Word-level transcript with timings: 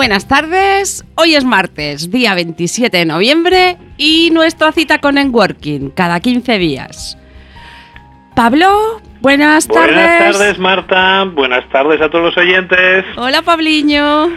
Buenas 0.00 0.26
tardes. 0.26 1.04
Hoy 1.14 1.34
es 1.34 1.44
martes, 1.44 2.10
día 2.10 2.34
27 2.34 2.96
de 2.96 3.04
noviembre, 3.04 3.76
y 3.98 4.30
nuestra 4.32 4.72
cita 4.72 4.96
con 4.96 5.18
Enworking, 5.18 5.90
cada 5.90 6.20
15 6.20 6.58
días. 6.58 7.18
Pablo, 8.34 9.02
buenas 9.20 9.68
tardes. 9.68 9.94
Buenas 9.94 10.38
tardes, 10.38 10.58
Marta. 10.58 11.24
Buenas 11.24 11.68
tardes 11.68 12.00
a 12.00 12.08
todos 12.08 12.34
los 12.34 12.36
oyentes. 12.38 13.04
Hola, 13.18 13.42
Pabliño. 13.42 14.30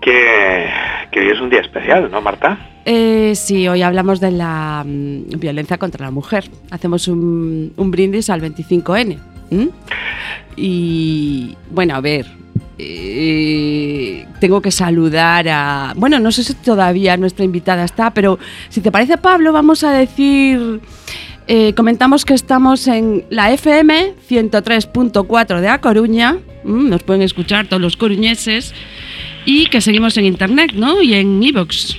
Que, 0.00 0.70
que 1.12 1.20
hoy 1.20 1.28
es 1.28 1.40
un 1.42 1.50
día 1.50 1.60
especial, 1.60 2.10
¿no, 2.10 2.22
Marta? 2.22 2.56
Eh, 2.86 3.34
sí, 3.34 3.68
hoy 3.68 3.82
hablamos 3.82 4.20
de 4.20 4.30
la 4.30 4.82
mm, 4.86 5.38
violencia 5.38 5.76
contra 5.76 6.06
la 6.06 6.12
mujer. 6.12 6.44
Hacemos 6.70 7.08
un, 7.08 7.74
un 7.76 7.90
brindis 7.90 8.30
al 8.30 8.40
25N. 8.40 9.18
¿m? 9.50 9.68
Y 10.56 11.58
bueno, 11.70 11.94
a 11.94 12.00
ver, 12.00 12.39
eh, 12.82 14.26
tengo 14.40 14.60
que 14.62 14.70
saludar 14.70 15.48
a... 15.48 15.92
Bueno, 15.96 16.18
no 16.18 16.32
sé 16.32 16.44
si 16.44 16.54
todavía 16.54 17.16
nuestra 17.16 17.44
invitada 17.44 17.84
está, 17.84 18.12
pero 18.12 18.38
si 18.68 18.80
te 18.80 18.90
parece, 18.90 19.18
Pablo, 19.18 19.52
vamos 19.52 19.84
a 19.84 19.92
decir... 19.92 20.80
eh, 21.46 21.72
comentamos 21.74 22.24
que 22.24 22.34
estamos 22.34 22.86
en 22.86 23.24
la 23.30 23.52
FM 23.52 24.14
103.4 24.28 25.60
de 25.60 25.68
A 25.68 25.80
Coruña. 25.80 26.38
Mm, 26.64 26.88
nos 26.88 27.02
pueden 27.02 27.22
escuchar 27.22 27.66
todos 27.66 27.82
los 27.82 27.96
coruñeses. 27.96 28.74
Y 29.44 29.66
que 29.66 29.80
seguimos 29.80 30.16
en 30.16 30.26
internet, 30.26 30.72
¿no? 30.74 31.02
Y 31.02 31.14
en 31.14 31.42
iVoox. 31.42 31.96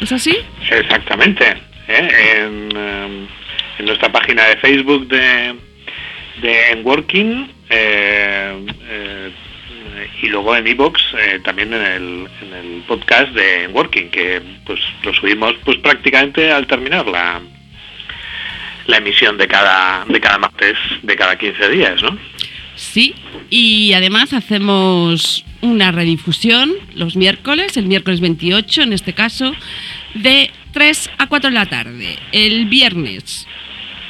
¿Es 0.00 0.12
así? 0.12 0.36
Exactamente. 0.70 1.44
¿eh? 1.88 2.08
En, 2.36 2.68
eh, 2.76 3.26
en 3.78 3.86
nuestra 3.86 4.10
página 4.12 4.44
de 4.48 4.56
Facebook 4.56 5.08
de, 5.08 5.54
de 6.42 6.70
Enworking 6.72 7.48
eh, 7.70 7.76
eh, 7.76 8.03
y 10.24 10.28
luego 10.28 10.56
en 10.56 10.66
iVoox 10.66 11.00
eh, 11.18 11.40
también 11.44 11.74
en 11.74 11.82
el, 11.82 12.28
en 12.42 12.54
el 12.54 12.82
podcast 12.88 13.30
de 13.32 13.64
Enworking 13.64 14.08
que 14.08 14.40
pues 14.64 14.80
lo 15.02 15.12
subimos 15.12 15.54
pues 15.64 15.76
prácticamente 15.78 16.50
al 16.50 16.66
terminar 16.66 17.06
la 17.06 17.42
la 18.86 18.96
emisión 18.96 19.36
de 19.36 19.46
cada 19.46 20.04
de 20.06 20.20
cada 20.20 20.38
martes 20.38 20.76
de 21.02 21.16
cada 21.16 21.36
15 21.36 21.68
días, 21.68 22.02
¿no? 22.02 22.18
Sí, 22.74 23.14
y 23.50 23.92
además 23.92 24.32
hacemos 24.32 25.44
una 25.60 25.92
redifusión 25.92 26.72
los 26.94 27.16
miércoles, 27.16 27.76
el 27.76 27.86
miércoles 27.86 28.20
28 28.20 28.82
en 28.82 28.92
este 28.92 29.12
caso, 29.12 29.54
de 30.14 30.50
3 30.72 31.10
a 31.18 31.26
4 31.26 31.50
de 31.50 31.54
la 31.54 31.66
tarde. 31.66 32.18
El 32.32 32.66
viernes, 32.66 33.46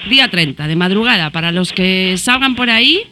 día 0.09 0.29
30, 0.29 0.67
de 0.67 0.77
madrugada, 0.77 1.31
para 1.31 1.53
los 1.53 1.73
que 1.73 2.17
salgan 2.17 2.55
por 2.55 2.71
ahí 2.71 3.03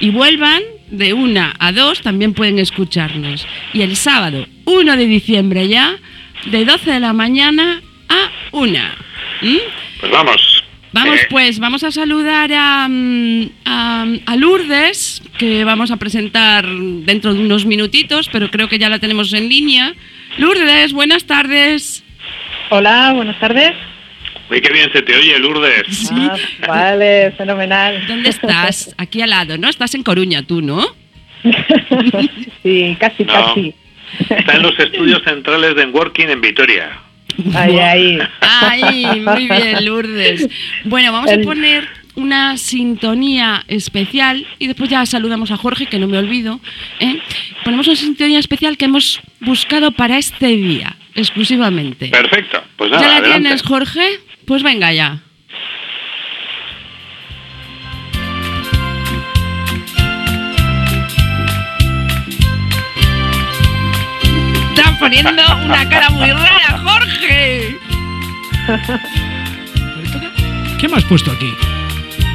y 0.00 0.10
vuelvan 0.10 0.62
de 0.94 1.12
1 1.12 1.52
a 1.58 1.72
2, 1.72 2.02
también 2.02 2.34
pueden 2.34 2.58
escucharnos. 2.58 3.46
Y 3.72 3.82
el 3.82 3.96
sábado, 3.96 4.46
1 4.64 4.96
de 4.96 5.06
diciembre 5.06 5.68
ya, 5.68 5.96
de 6.46 6.64
12 6.64 6.92
de 6.92 7.00
la 7.00 7.12
mañana 7.12 7.82
a 8.08 8.30
1. 8.52 8.78
¿Mm? 9.42 9.56
Pues 10.00 10.12
vamos. 10.12 10.64
Vamos 10.92 11.20
Eh, 11.20 11.26
pues, 11.28 11.58
vamos 11.58 11.82
a 11.82 11.90
saludar 11.90 12.52
a, 12.52 12.86
mm, 12.88 13.50
a, 13.64 14.06
a 14.26 14.36
Lourdes, 14.36 15.22
que 15.38 15.64
vamos 15.64 15.90
a 15.90 15.96
presentar 15.96 16.66
dentro 16.68 17.34
de 17.34 17.40
unos 17.40 17.66
minutitos, 17.66 18.28
pero 18.30 18.48
creo 18.50 18.68
que 18.68 18.78
ya 18.78 18.88
la 18.88 19.00
tenemos 19.00 19.32
en 19.32 19.48
línea. 19.48 19.94
Lourdes, 20.38 20.92
buenas 20.92 21.24
tardes. 21.24 22.04
Hola, 22.70 23.12
buenas 23.12 23.38
tardes. 23.40 23.74
Uy, 24.50 24.60
qué 24.60 24.72
bien 24.72 24.90
se 24.92 25.02
te 25.02 25.16
oye, 25.16 25.38
Lourdes. 25.38 25.86
Sí. 25.88 26.14
Ah, 26.14 26.36
vale, 26.68 27.32
fenomenal. 27.36 28.06
¿Dónde 28.06 28.28
estás? 28.30 28.94
Aquí 28.98 29.22
al 29.22 29.30
lado, 29.30 29.56
¿no? 29.58 29.68
Estás 29.68 29.94
en 29.94 30.02
Coruña, 30.02 30.42
tú, 30.42 30.60
¿no? 30.62 30.84
sí, 32.62 32.96
casi, 32.98 33.24
No. 33.24 33.32
casi. 33.32 33.74
Está 34.30 34.56
en 34.56 34.62
los 34.62 34.78
estudios 34.78 35.22
centrales 35.24 35.74
de 35.74 35.82
Enworking 35.82 36.30
en 36.30 36.40
Vitoria. 36.40 36.98
Ahí, 37.54 37.78
ahí. 37.78 38.18
Ay, 38.40 39.20
muy 39.20 39.48
bien, 39.48 39.84
Lourdes. 39.84 40.48
Bueno, 40.84 41.10
vamos 41.12 41.32
a 41.32 41.38
poner 41.38 41.88
una 42.14 42.56
sintonía 42.56 43.64
especial 43.66 44.46
y 44.60 44.68
después 44.68 44.88
ya 44.88 45.04
saludamos 45.04 45.50
a 45.50 45.56
Jorge, 45.56 45.86
que 45.86 45.98
no 45.98 46.06
me 46.06 46.16
olvido. 46.18 46.60
¿eh? 47.00 47.18
Ponemos 47.64 47.88
una 47.88 47.96
sintonía 47.96 48.38
especial 48.38 48.76
que 48.76 48.84
hemos 48.84 49.20
buscado 49.40 49.90
para 49.90 50.16
este 50.16 50.46
día, 50.46 50.94
exclusivamente. 51.16 52.08
Perfecto. 52.08 52.62
Pues 52.76 52.92
nada, 52.92 53.02
¿Ya 53.02 53.08
la 53.08 53.16
adelante. 53.16 53.40
tienes, 53.40 53.62
Jorge? 53.62 54.06
Pues 54.46 54.62
venga 54.62 54.92
ya. 54.92 55.20
Está 64.74 64.98
poniendo 64.98 65.30
una 65.64 65.88
cara 65.88 66.10
muy 66.10 66.30
rara, 66.30 66.82
Jorge. 66.84 67.78
¿Qué 70.78 70.88
me 70.88 70.96
has 70.96 71.04
puesto 71.04 71.30
aquí? 71.30 71.50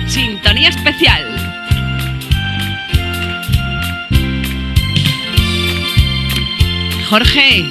Sintonía 0.07 0.69
especial. 0.69 1.25
Jorge, 7.09 7.65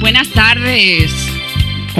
buenas 0.00 0.28
tardes. 0.30 1.29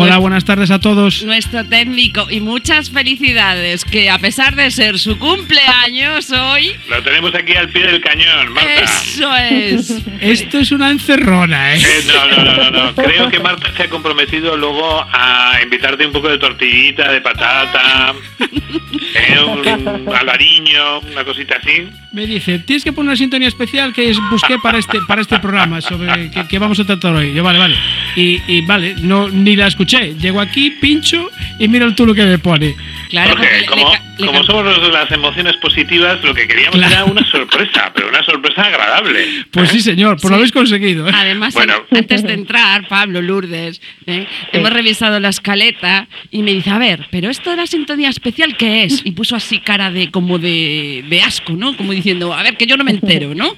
Hola, 0.03 0.17
buenas 0.17 0.45
tardes 0.47 0.71
a 0.71 0.79
todos. 0.79 1.23
Nuestro 1.25 1.65
técnico 1.65 2.27
y 2.31 2.41
muchas 2.41 2.91
felicidades, 2.91 3.85
que 3.85 4.09
a 4.09 4.19
pesar 4.19 4.55
de 4.57 4.71
ser 4.71 4.99
su 4.99 5.19
cumpleaños 5.19 6.31
hoy, 6.31 6.73
Lo 6.89 7.03
tenemos 7.03 7.35
aquí 7.35 7.53
al 7.55 7.69
pie 7.69 7.83
del 7.87 8.01
cañón, 8.01 8.53
Marta. 8.55 8.83
eso 8.83 9.37
es. 9.37 10.03
Esto 10.21 10.59
es 10.59 10.73
una 10.73 10.91
encerrona, 10.91 11.75
¿eh? 11.75 11.81
Eh, 11.81 12.05
no, 12.07 12.29
no, 12.29 12.45
no, 12.45 12.71
no, 12.71 12.71
no. 12.71 12.95
Creo 12.95 13.29
que 13.29 13.41
Marta 13.41 13.71
se 13.77 13.83
ha 13.83 13.89
comprometido 13.91 14.57
luego 14.57 15.05
a 15.13 15.59
invitarte 15.63 16.07
un 16.07 16.13
poco 16.13 16.29
de 16.31 16.39
tortillita, 16.39 17.13
de 17.13 17.21
patata, 17.21 18.15
eh, 18.41 19.39
un 19.41 20.09
albariño, 20.15 21.01
una 21.13 21.25
cosita 21.25 21.57
así. 21.63 21.89
Me 22.13 22.27
dice, 22.27 22.59
tienes 22.61 22.85
que 22.85 22.93
poner 22.93 23.11
una 23.11 23.17
sintonía 23.17 23.49
especial 23.49 23.93
que 23.93 24.13
busqué 24.31 24.57
para 24.63 24.79
este 24.79 24.99
para 25.07 25.21
este 25.21 25.39
programa 25.39 25.81
sobre 25.81 26.31
que, 26.31 26.47
que 26.49 26.59
vamos 26.59 26.81
a 26.81 26.85
tratar 26.85 27.15
hoy. 27.15 27.33
Yo, 27.35 27.45
vale, 27.45 27.59
vale. 27.59 27.77
Y, 28.17 28.41
y 28.49 28.63
vale, 28.63 28.95
no 29.03 29.29
ni 29.29 29.57
la 29.57 29.67
escuché. 29.69 29.90
Llego 29.99 30.41
aquí, 30.41 30.71
pincho 30.81 31.29
y 31.59 31.67
mira 31.69 31.93
tú 31.95 32.07
lo 32.07 32.15
que 32.15 32.25
me 32.25 32.39
pone. 32.39 32.75
Claro, 33.11 33.31
porque 33.31 33.49
le- 33.61 33.67
como, 33.67 33.93
le 34.19 34.27
como 34.27 34.45
somos 34.45 34.65
los 34.65 34.83
de 34.83 34.89
las 34.93 35.11
emociones 35.11 35.57
positivas, 35.57 36.23
lo 36.23 36.33
que 36.33 36.47
queríamos 36.47 36.77
Claro. 36.77 36.93
era 36.95 37.05
una 37.05 37.25
sorpresa, 37.31 37.91
pero 37.95 38.09
una 38.09 38.23
sorpresa 38.23 38.63
agradable. 38.63 39.27
Pues 39.51 39.71
sí, 39.71 39.81
señor, 39.81 40.17
pues 40.21 40.25
lo 40.25 40.29
Sí. 40.31 40.35
habéis 40.35 40.53
conseguido. 40.53 41.09
¿eh? 41.09 41.13
Además, 41.15 41.55
Bueno. 41.55 41.75
an- 41.91 41.99
antes 41.99 42.23
de 42.23 42.33
entrar, 42.35 42.87
Pablo 42.89 43.21
Lourdes, 43.21 43.81
¿eh? 44.07 44.27
hemos 44.53 44.73
revisado 44.73 45.19
la 45.19 45.31
escaleta 45.31 46.07
y 46.31 46.43
me 46.43 46.53
dice, 46.53 46.71
a 46.71 46.79
ver, 46.79 47.09
pero 47.11 47.29
esto 47.29 47.51
de 47.51 47.57
la 47.57 47.67
sintonía 47.67 48.09
especial, 48.11 48.57
¿qué 48.57 48.85
es? 48.85 49.03
Y 49.05 49.11
puso 49.13 49.35
así 49.35 49.59
cara 49.59 49.91
de 49.91 50.11
como 50.13 50.39
de, 50.39 51.05
de 51.09 51.23
asco, 51.23 51.55
¿no? 51.55 51.77
Como 51.77 51.93
diciendo, 51.93 52.33
a 52.33 52.43
ver, 52.45 52.57
que 52.57 52.67
yo 52.67 52.77
no 52.77 52.85
me 52.85 52.93
entero, 52.93 53.35
¿no? 53.35 53.57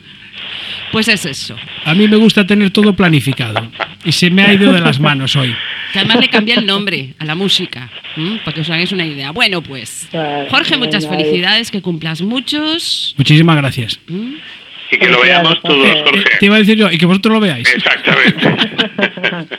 Pues 0.93 1.09
es 1.09 1.25
eso. 1.27 1.57
A 1.85 1.95
mí 1.95 2.07
me 2.07 2.17
gusta 2.17 2.47
tener 2.47 2.71
todo 2.71 2.95
planificado. 2.95 3.71
Y 4.05 4.13
se 4.13 4.31
me 4.31 4.43
ha 4.43 4.53
ido 4.53 4.73
de 4.73 4.81
las 4.81 5.01
manos 5.01 5.35
hoy. 5.37 5.55
Que 5.93 5.99
además 6.01 6.19
le 6.21 6.29
cambié 6.29 6.55
el 6.55 6.67
nombre 6.67 7.15
a 7.19 7.25
la 7.25 7.35
música, 7.35 7.91
¿m? 8.17 8.39
para 8.45 8.55
que 8.55 8.61
os 8.61 8.71
hagáis 8.71 8.93
una 8.93 9.05
idea. 9.07 9.31
Bueno, 9.31 9.63
pues, 9.63 10.09
Jorge, 10.51 10.77
muchas 10.77 11.09
felicidades, 11.09 11.71
que 11.71 11.81
cumplas 11.83 12.21
muchos. 12.23 13.15
Muchísimas 13.19 13.57
gracias. 13.57 13.99
¿m? 14.09 14.39
Y 14.91 14.99
que 14.99 15.09
lo 15.09 15.21
veamos 15.23 15.61
todos, 15.63 15.87
Eh, 15.87 16.03
Jorge. 16.05 16.25
te 16.41 16.47
iba 16.47 16.57
a 16.57 16.59
decir 16.59 16.77
yo, 16.77 16.91
y 16.91 16.99
que 16.99 17.07
vosotros 17.07 17.33
lo 17.35 17.41
veáis. 17.41 17.69
Exactamente. 17.75 19.59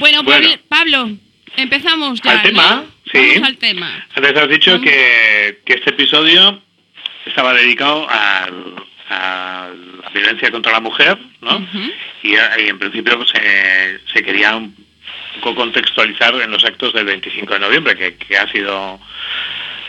Bueno, 0.00 0.22
Bueno. 0.24 0.48
Pablo, 0.68 1.10
empezamos 1.56 2.20
ya. 2.22 2.32
Al 2.32 2.42
tema, 2.42 2.70
¿no? 2.76 2.84
sí. 3.12 3.18
Vamos 3.34 3.48
al 3.48 3.56
tema. 3.58 4.06
Antes 4.14 4.36
has 4.36 4.48
dicho 4.48 4.80
que 4.80 5.60
este 5.66 5.90
episodio 5.90 6.60
estaba 7.26 7.54
dedicado 7.54 8.08
al- 8.10 8.74
a 9.10 9.70
la 10.02 10.10
violencia 10.10 10.50
contra 10.50 10.72
la 10.72 10.80
mujer, 10.80 11.18
¿no? 11.40 11.56
Ujú. 11.56 11.90
y, 12.22 12.34
y 12.34 12.68
en 12.68 12.78
principio 12.78 13.16
pues, 13.16 13.30
se, 13.30 14.00
se 14.12 14.22
quería 14.22 14.56
un 14.56 14.74
poco 15.40 15.56
contextualizar 15.56 16.34
en 16.40 16.50
los 16.50 16.64
actos 16.64 16.92
del 16.92 17.06
25 17.06 17.54
de 17.54 17.60
noviembre, 17.60 17.96
que, 17.96 18.16
que 18.16 18.36
ha 18.36 18.50
sido 18.50 19.00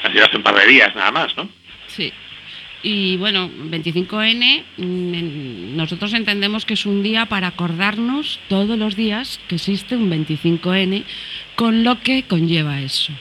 ha 0.03 0.11
sido 0.11 0.25
hace 0.25 0.37
un 0.37 0.43
par 0.43 0.55
de 0.55 0.67
días 0.67 0.95
nada 0.95 1.11
más, 1.11 1.35
¿no? 1.35 1.49
Sí. 1.87 2.13
Y 2.81 3.17
bueno, 3.17 3.49
25N, 3.49 4.63
mm, 4.77 5.75
nosotros 5.75 6.13
entendemos 6.13 6.65
que 6.65 6.75
es 6.75 6.85
un 6.85 7.03
día 7.03 7.25
para 7.25 7.47
acordarnos 7.47 8.39
todos 8.47 8.77
los 8.77 8.95
días 8.95 9.39
que 9.49 9.55
existe 9.55 9.97
un 9.97 10.09
25N, 10.09 11.03
con 11.55 11.83
lo 11.83 11.99
que 11.99 12.23
conlleva 12.23 12.79
eso. 12.79 13.11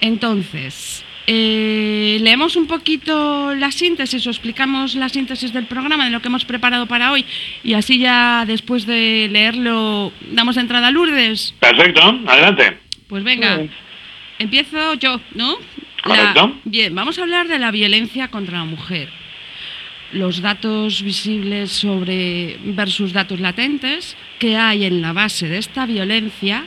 Entonces, 0.00 1.04
eh, 1.30 2.16
leemos 2.22 2.56
un 2.56 2.66
poquito 2.66 3.54
la 3.54 3.70
síntesis 3.70 4.26
o 4.26 4.30
explicamos 4.30 4.94
la 4.94 5.10
síntesis 5.10 5.52
del 5.52 5.66
programa, 5.66 6.06
de 6.06 6.10
lo 6.10 6.22
que 6.22 6.28
hemos 6.28 6.46
preparado 6.46 6.86
para 6.86 7.12
hoy, 7.12 7.26
y 7.62 7.74
así 7.74 7.98
ya 7.98 8.46
después 8.46 8.86
de 8.86 9.28
leerlo 9.30 10.10
damos 10.32 10.56
entrada 10.56 10.86
a 10.86 10.90
Lourdes. 10.90 11.54
Perfecto, 11.60 12.00
adelante. 12.26 12.78
Pues 13.08 13.24
venga, 13.24 13.60
empiezo 14.38 14.94
yo, 14.94 15.20
¿no? 15.34 15.58
Correcto. 16.02 16.58
bien, 16.64 16.94
vamos 16.94 17.18
a 17.18 17.22
hablar 17.22 17.46
de 17.46 17.58
la 17.58 17.72
violencia 17.72 18.28
contra 18.28 18.58
la 18.58 18.64
mujer. 18.64 19.10
los 20.12 20.40
datos 20.40 21.02
visibles 21.02 21.70
sobre 21.70 22.56
versus 22.64 23.12
datos 23.12 23.38
latentes, 23.38 24.16
qué 24.38 24.56
hay 24.56 24.86
en 24.86 25.02
la 25.02 25.12
base 25.12 25.46
de 25.46 25.58
esta 25.58 25.84
violencia 25.84 26.64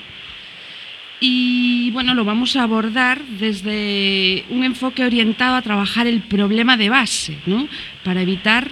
y 1.24 1.92
bueno, 1.92 2.16
lo 2.16 2.26
vamos 2.26 2.56
a 2.56 2.64
abordar 2.64 3.24
desde 3.24 4.44
un 4.50 4.64
enfoque 4.64 5.06
orientado 5.06 5.56
a 5.56 5.62
trabajar 5.62 6.08
el 6.08 6.22
problema 6.22 6.78
de 6.78 6.90
base, 6.90 7.38
¿no? 7.46 7.68
para 8.04 8.24
evitar 8.24 8.72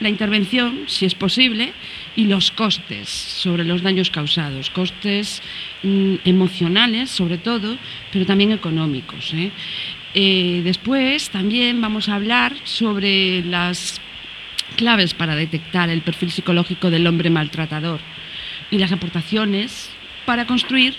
la 0.00 0.08
intervención, 0.08 0.80
si 0.88 1.06
es 1.06 1.14
posible, 1.14 1.72
y 2.16 2.24
los 2.24 2.50
costes 2.50 3.08
sobre 3.08 3.64
los 3.64 3.82
daños 3.82 4.10
causados, 4.10 4.70
costes 4.70 5.40
mm, 5.84 6.16
emocionales 6.24 7.10
sobre 7.10 7.38
todo, 7.38 7.78
pero 8.12 8.26
también 8.26 8.50
económicos. 8.50 9.32
¿eh? 9.32 9.52
Eh, 10.14 10.62
después 10.64 11.30
también 11.30 11.80
vamos 11.80 12.08
a 12.08 12.16
hablar 12.16 12.56
sobre 12.64 13.44
las 13.44 14.00
claves 14.76 15.14
para 15.14 15.36
detectar 15.36 15.90
el 15.90 16.02
perfil 16.02 16.32
psicológico 16.32 16.90
del 16.90 17.06
hombre 17.06 17.30
maltratador 17.30 18.00
y 18.72 18.78
las 18.78 18.90
aportaciones 18.90 19.90
para 20.26 20.44
construir 20.46 20.96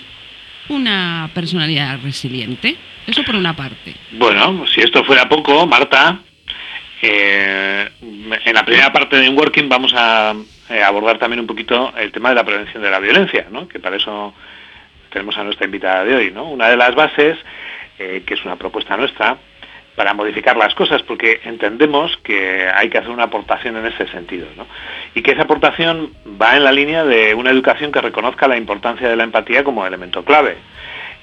una 0.68 1.30
personalidad 1.34 1.98
resiliente. 2.02 2.76
Eso 3.06 3.22
por 3.24 3.36
una 3.36 3.54
parte. 3.54 3.94
Bueno, 4.12 4.66
si 4.66 4.80
esto 4.80 5.04
fuera 5.04 5.28
poco, 5.28 5.66
Marta, 5.66 6.20
eh, 7.02 7.88
en 8.00 8.54
la 8.54 8.64
primera 8.64 8.92
parte 8.92 9.16
de 9.16 9.28
Working 9.28 9.68
vamos 9.68 9.92
a 9.94 10.34
eh, 10.68 10.82
abordar 10.82 11.18
también 11.18 11.40
un 11.40 11.46
poquito 11.46 11.92
el 11.96 12.10
tema 12.10 12.30
de 12.30 12.34
la 12.34 12.44
prevención 12.44 12.82
de 12.82 12.90
la 12.90 12.98
violencia, 12.98 13.46
¿no? 13.50 13.68
que 13.68 13.78
para 13.78 13.96
eso 13.96 14.34
tenemos 15.10 15.36
a 15.38 15.44
nuestra 15.44 15.66
invitada 15.66 16.04
de 16.04 16.16
hoy. 16.16 16.30
¿no? 16.32 16.44
Una 16.44 16.68
de 16.68 16.76
las 16.76 16.94
bases, 16.94 17.38
eh, 17.98 18.22
que 18.26 18.34
es 18.34 18.44
una 18.44 18.56
propuesta 18.56 18.96
nuestra, 18.96 19.38
para 19.96 20.14
modificar 20.14 20.56
las 20.56 20.74
cosas, 20.74 21.02
porque 21.02 21.40
entendemos 21.44 22.16
que 22.22 22.68
hay 22.72 22.90
que 22.90 22.98
hacer 22.98 23.10
una 23.10 23.24
aportación 23.24 23.76
en 23.76 23.86
ese 23.86 24.06
sentido, 24.08 24.46
¿no? 24.56 24.66
Y 25.14 25.22
que 25.22 25.32
esa 25.32 25.42
aportación 25.42 26.12
va 26.40 26.56
en 26.56 26.64
la 26.64 26.72
línea 26.72 27.04
de 27.04 27.34
una 27.34 27.50
educación 27.50 27.90
que 27.90 28.02
reconozca 28.02 28.46
la 28.46 28.58
importancia 28.58 29.08
de 29.08 29.16
la 29.16 29.24
empatía 29.24 29.64
como 29.64 29.86
elemento 29.86 30.22
clave. 30.24 30.58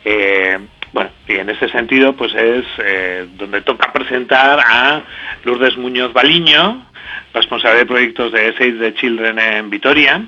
Eh, 0.03 0.57
bueno, 0.91 1.11
y 1.27 1.33
en 1.33 1.49
ese 1.49 1.69
sentido, 1.69 2.13
pues 2.13 2.33
es 2.33 2.65
eh, 2.79 3.27
donde 3.35 3.61
toca 3.61 3.93
presentar 3.93 4.59
a 4.59 5.03
Lourdes 5.43 5.77
Muñoz 5.77 6.11
Baliño, 6.11 6.85
responsable 7.33 7.79
de 7.79 7.85
proyectos 7.85 8.31
de 8.31 8.53
Save 8.53 8.73
the 8.73 8.93
Children 8.95 9.39
en 9.39 9.69
Vitoria. 9.69 10.23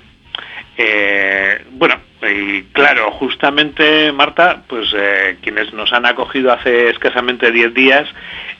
Eh, 0.77 1.65
bueno, 1.71 1.95
y 2.29 2.63
claro, 2.73 3.11
justamente, 3.11 4.11
Marta, 4.11 4.63
pues 4.67 4.93
eh, 4.95 5.37
quienes 5.41 5.73
nos 5.73 5.91
han 5.93 6.05
acogido 6.05 6.51
hace 6.51 6.89
escasamente 6.89 7.51
10 7.51 7.73
días 7.73 8.07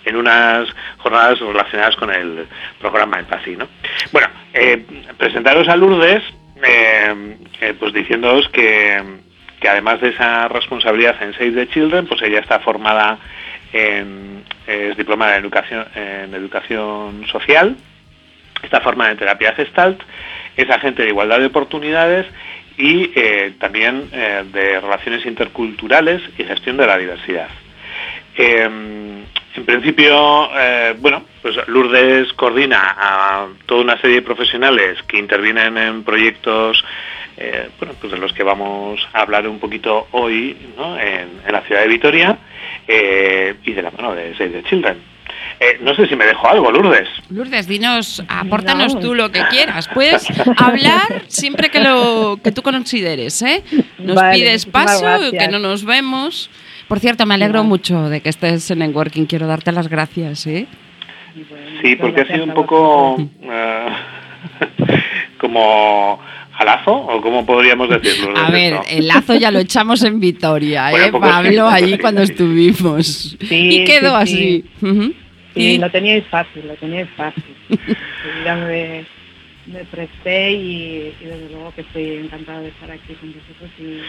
en 0.06 0.16
unas 0.16 0.68
jornadas 0.98 1.40
relacionadas 1.40 1.96
con 1.96 2.12
el 2.12 2.48
programa 2.80 3.20
Empathy, 3.20 3.56
¿no? 3.56 3.68
Bueno, 4.12 4.28
eh, 4.54 4.86
presentaros 5.18 5.68
a 5.68 5.76
Lourdes, 5.76 6.24
eh, 6.64 7.76
pues 7.80 7.94
diciéndoos 7.94 8.48
que, 8.50 9.02
que, 9.60 9.70
además 9.70 10.02
de 10.02 10.10
esa 10.10 10.48
responsabilidad 10.48 11.22
en 11.22 11.34
Save 11.34 11.52
the 11.52 11.70
Children, 11.70 12.08
pues 12.08 12.22
ella 12.22 12.40
está 12.40 12.60
formada 12.60 13.18
en, 13.74 14.44
es 14.68 14.96
diplomada 14.98 15.38
en 15.38 15.44
educación, 15.44 15.86
en 15.96 16.34
educación 16.34 17.26
social, 17.28 17.76
está 18.64 18.82
formada 18.82 19.12
en 19.12 19.18
terapia 19.18 19.54
gestalt, 19.54 20.02
es 20.58 20.70
agente 20.70 21.04
de 21.04 21.10
igualdad 21.10 21.40
de 21.40 21.48
oportunidades 21.48 22.26
y 22.78 23.12
eh, 23.16 23.54
también 23.60 24.10
eh, 24.12 24.44
de 24.52 24.80
relaciones 24.80 25.26
interculturales 25.26 26.22
y 26.38 26.44
gestión 26.44 26.78
de 26.78 26.88
la 26.88 26.98
diversidad. 26.98 27.48
Eh, 28.38 28.64
en 28.64 29.66
principio, 29.66 30.50
bueno, 30.98 31.24
pues 31.42 31.56
Lourdes 31.68 32.34
coordina 32.34 32.94
a 32.98 33.48
toda 33.66 33.84
una 33.84 34.02
serie 34.02 34.18
de 34.18 34.22
profesionales 34.22 35.02
que 35.04 35.18
intervienen 35.18 35.78
en 35.78 36.04
proyectos 36.04 36.84
bueno, 37.80 37.96
pues 38.02 38.12
de 38.12 38.20
los 38.20 38.34
que 38.34 38.44
vamos 38.44 39.08
a 39.14 39.22
hablar 39.22 39.48
un 39.48 39.60
poquito 39.60 40.10
hoy 40.12 40.58
en, 40.78 41.48
en, 41.48 41.54
la 41.54 41.62
ciudad 41.62 41.84
de 41.84 41.88
Vitoria 41.88 42.38
y 42.86 43.72
de 43.72 43.82
la 43.82 43.92
mano 43.92 44.14
de 44.14 44.36
Save 44.36 44.50
the 44.50 44.64
Children. 44.64 45.15
Eh, 45.60 45.78
no 45.82 45.96
sé 45.96 46.08
si 46.08 46.16
me 46.16 46.26
dejo 46.26 46.48
algo, 46.48 46.72
Lourdes. 46.72 47.08
Lourdes, 47.30 47.68
dinos, 47.68 48.24
apórtanos 48.28 49.00
tú 49.00 49.16
lo 49.16 49.32
que 49.32 49.42
quieras. 49.50 49.88
Puedes 49.94 50.28
hablar 50.58 51.24
siempre 51.28 51.70
que 51.70 51.80
lo 51.80 52.38
que 52.44 52.52
tú 52.52 52.62
consideres, 52.62 53.42
¿eh? 53.42 53.64
Nos 53.98 54.22
pides 54.34 54.66
paso, 54.66 55.32
que 55.32 55.48
no 55.48 55.60
nos 55.60 55.86
vemos. 55.86 56.50
Por 56.88 57.00
cierto, 57.00 57.26
me 57.26 57.36
alegro 57.36 57.64
mucho 57.64 58.10
de 58.10 58.22
que 58.22 58.30
estés 58.30 58.70
en 58.70 58.80
Networking. 58.80 59.26
Quiero 59.26 59.48
darte 59.48 59.72
las 59.72 59.88
gracias, 59.88 60.46
¿eh? 60.48 60.68
sí, 61.82 61.96
porque 61.96 62.22
ha 62.22 62.28
sido 62.28 62.46
un 62.46 62.54
poco 62.54 63.16
uh, 63.16 63.90
como 65.38 66.20
¿A 66.58 66.64
lazo? 66.64 66.94
¿O 66.94 67.22
cómo 67.22 67.46
podríamos 67.46 67.90
decirlo? 67.90 68.34
A 68.38 68.50
ver, 68.50 68.78
el 68.90 69.08
lazo 69.08 69.36
ya 69.36 69.52
lo 69.52 69.60
echamos 69.60 70.04
en 70.04 70.22
Vitoria, 70.22 70.90
¿eh, 70.92 71.12
Pablo? 71.12 71.68
Allí 71.70 71.98
cuando 71.98 72.22
estuvimos. 72.22 73.38
y 73.42 73.84
quedó 73.84 74.16
así. 74.16 74.64
Sí, 75.56 75.78
lo 75.78 75.90
teníais 75.90 76.26
fácil, 76.28 76.68
lo 76.68 76.76
teníais 76.76 77.10
fácil. 77.16 77.56
ya 78.46 78.56
me, 78.56 79.06
presté 79.90 80.52
y, 80.52 81.16
desde 81.20 81.50
luego 81.50 81.74
que 81.74 81.82
estoy 81.82 82.18
encantado 82.18 82.62
de 82.62 82.68
estar 82.68 82.92
aquí 82.92 83.14
con 83.14 83.34
vosotros. 83.34 83.72
Y, 83.80 84.02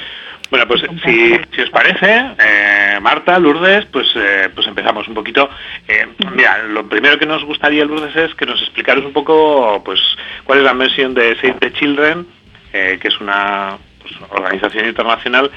bueno, 0.50 0.66
pues 0.66 0.82
si, 1.04 1.60
os 1.62 1.70
parece, 1.70 2.34
eh, 2.38 2.98
Marta, 3.00 3.38
Lourdes, 3.38 3.86
pues, 3.86 4.08
eh, 4.16 4.50
pues 4.54 4.66
empezamos 4.66 5.06
un 5.08 5.14
poquito. 5.14 5.48
Eh, 5.88 6.06
mira, 6.34 6.64
lo 6.64 6.88
primero 6.88 7.18
que 7.18 7.26
nos 7.26 7.44
gustaría, 7.44 7.84
Lourdes, 7.84 8.14
es 8.16 8.34
que 8.34 8.44
nos 8.44 8.60
explicaros 8.60 9.04
un 9.04 9.12
poco 9.12 9.82
pues 9.84 10.00
cuál 10.44 10.58
es 10.58 10.64
la 10.64 10.74
misión 10.74 11.14
de 11.14 11.36
Save 11.36 11.56
the 11.60 11.72
Children, 11.72 12.26
que 12.72 13.08
es 13.08 13.20
una 13.20 13.78
pues, 14.06 14.30
organización 14.30 14.86
internacional 14.86 15.50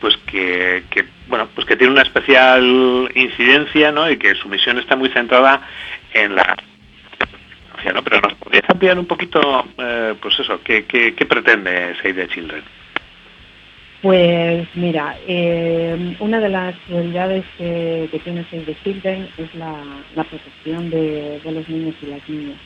pues 0.00 0.16
que, 0.26 0.82
bueno 1.28 1.48
pues 1.54 1.66
que 1.66 1.76
tiene 1.76 1.92
una 1.92 2.02
especial 2.02 3.10
incidencia 3.14 3.92
¿no? 3.92 4.10
y 4.10 4.16
que 4.16 4.34
su 4.34 4.48
misión 4.48 4.78
está 4.78 4.96
muy 4.96 5.08
centrada 5.10 5.66
en 6.14 6.34
la 6.34 6.56
¿no? 7.94 8.02
pero 8.02 8.20
nos 8.20 8.34
podrías 8.34 8.68
ampliar 8.68 8.98
un 8.98 9.06
poquito 9.06 9.66
eh, 9.78 10.14
pues 10.20 10.38
eso 10.40 10.60
¿qué, 10.62 10.82
pretende 11.28 11.94
Save 11.96 12.14
the 12.14 12.28
Children 12.28 12.62
pues 14.02 14.66
mira, 14.74 15.16
eh, 15.28 16.16
una 16.18 16.40
de 16.40 16.48
las 16.48 16.74
prioridades 16.88 17.44
que, 17.56 18.20
tiene 18.24 18.44
Save 18.50 18.64
the 18.64 18.76
Children 18.82 19.28
es 19.38 19.54
la, 19.54 19.76
protección 20.16 20.90
de, 20.90 21.40
los 21.44 21.68
niños 21.68 21.94
y 22.02 22.06
las 22.06 22.28
niñas. 22.28 22.56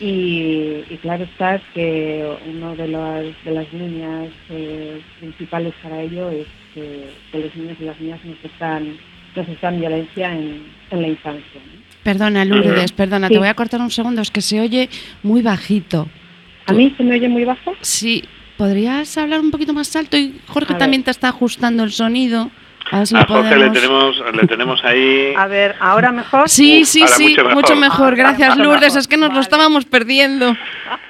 Y, 0.00 0.82
claro 1.02 1.24
está 1.24 1.60
que 1.74 2.26
una 2.48 2.74
de 2.74 2.88
las, 2.88 3.24
de 3.44 3.50
las 3.50 3.70
líneas 3.72 4.30
eh, 4.48 5.00
principales 5.18 5.74
para 5.82 6.00
ello 6.00 6.30
es 6.30 6.46
que, 6.74 7.10
los 7.32 7.54
niños 7.54 7.76
y 7.78 7.84
las 7.84 8.00
niñas 8.00 8.20
nos 8.24 8.42
están, 8.42 8.96
nos 9.36 9.48
están 9.48 9.78
violencia 9.78 10.34
en, 10.34 10.62
la 10.90 11.06
infancia. 11.06 11.60
Perdona, 12.02 12.44
Lourdes, 12.46 12.92
perdona, 12.92 13.28
te 13.28 13.38
voy 13.38 13.48
a 13.48 13.54
cortar 13.54 13.80
un 13.80 13.90
segundo, 13.90 14.22
es 14.22 14.30
que 14.30 14.40
se 14.40 14.60
oye 14.60 14.88
muy 15.22 15.42
bajito. 15.42 16.08
¿A 16.66 16.72
mí 16.72 16.92
se 16.96 17.04
me 17.04 17.16
oye 17.16 17.28
muy 17.28 17.44
bajo? 17.44 17.74
Sí, 17.82 18.24
¿podrías 18.56 19.18
hablar 19.18 19.40
un 19.40 19.50
poquito 19.50 19.74
más 19.74 19.94
alto? 19.96 20.16
Y 20.16 20.40
Jorge 20.46 20.74
también 20.74 21.02
te 21.02 21.10
está 21.10 21.28
ajustando 21.28 21.84
el 21.84 21.92
sonido. 21.92 22.50
A, 22.90 23.04
Jorge 23.24 23.56
le 23.56 23.70
tenemos, 23.70 24.22
le 24.34 24.46
tenemos 24.48 24.84
ahí. 24.84 25.32
A 25.36 25.46
ver, 25.46 25.76
¿ahora 25.78 26.10
mejor? 26.10 26.48
Sí, 26.48 26.84
sí, 26.84 27.06
sí, 27.06 27.36
mucho 27.54 27.76
mejor. 27.76 28.16
Gracias, 28.16 28.56
Lourdes. 28.56 28.96
Es 28.96 29.06
que 29.06 29.16
nos 29.16 29.32
lo 29.32 29.40
estábamos 29.40 29.84
perdiendo. 29.84 30.56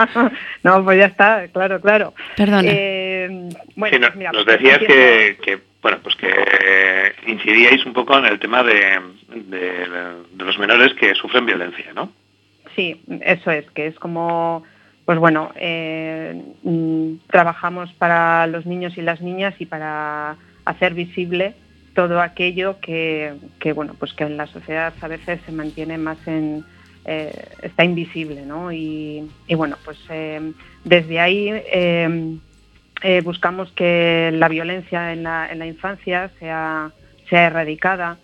no, 0.62 0.84
pues 0.84 0.98
ya 0.98 1.06
está, 1.06 1.48
claro, 1.48 1.80
claro. 1.80 2.14
Perdona. 2.36 2.68
Eh, 2.70 3.48
bueno, 3.76 4.08
pues 4.12 4.32
nos 4.32 4.44
decías 4.44 4.78
que, 4.78 5.58
bueno, 5.80 5.98
pues 6.02 6.16
que 6.16 7.14
incidíais 7.26 7.84
un 7.86 7.94
poco 7.94 8.18
en 8.18 8.26
el 8.26 8.38
tema 8.38 8.62
de, 8.62 9.00
de, 9.28 9.86
los 10.36 10.58
menores 10.58 10.92
que 10.94 11.14
sufren 11.14 11.46
violencia, 11.46 11.92
¿no? 11.94 12.12
Sí, 12.76 13.00
eso 13.22 13.50
es, 13.50 13.70
que 13.70 13.86
es 13.86 13.98
como 13.98 14.64
pues 15.06 15.18
bueno, 15.18 15.50
eh, 15.56 16.40
mm, 16.62 17.14
trabajamos 17.28 17.92
para 17.94 18.46
los 18.46 18.64
niños 18.64 18.96
y 18.96 19.02
las 19.02 19.20
niñas 19.20 19.54
y 19.58 19.66
para 19.66 20.36
hacer 20.64 20.94
visible 20.94 21.54
todo 22.00 22.22
aquello 22.22 22.80
que, 22.80 23.34
bueno, 23.74 23.94
pues 23.98 24.14
que 24.14 24.24
en 24.24 24.38
la 24.38 24.46
sociedad 24.46 24.94
a 25.02 25.06
veces 25.06 25.38
se 25.44 25.52
mantiene 25.52 25.98
más 25.98 26.16
en, 26.26 26.64
eh, 27.04 27.30
está 27.60 27.84
invisible. 27.84 28.42
Y, 28.72 29.54
bueno, 29.54 29.76
pues 29.84 29.98
eh, 30.08 30.52
desde 30.82 31.20
ahí 31.20 31.50
eh, 31.52 33.20
buscamos 33.22 33.70
que 33.72 34.30
la 34.32 34.48
violencia 34.48 35.12
en 35.12 35.24
la, 35.24 35.66
infancia 35.66 36.30
sea, 36.38 36.90
erradicada 37.30 38.16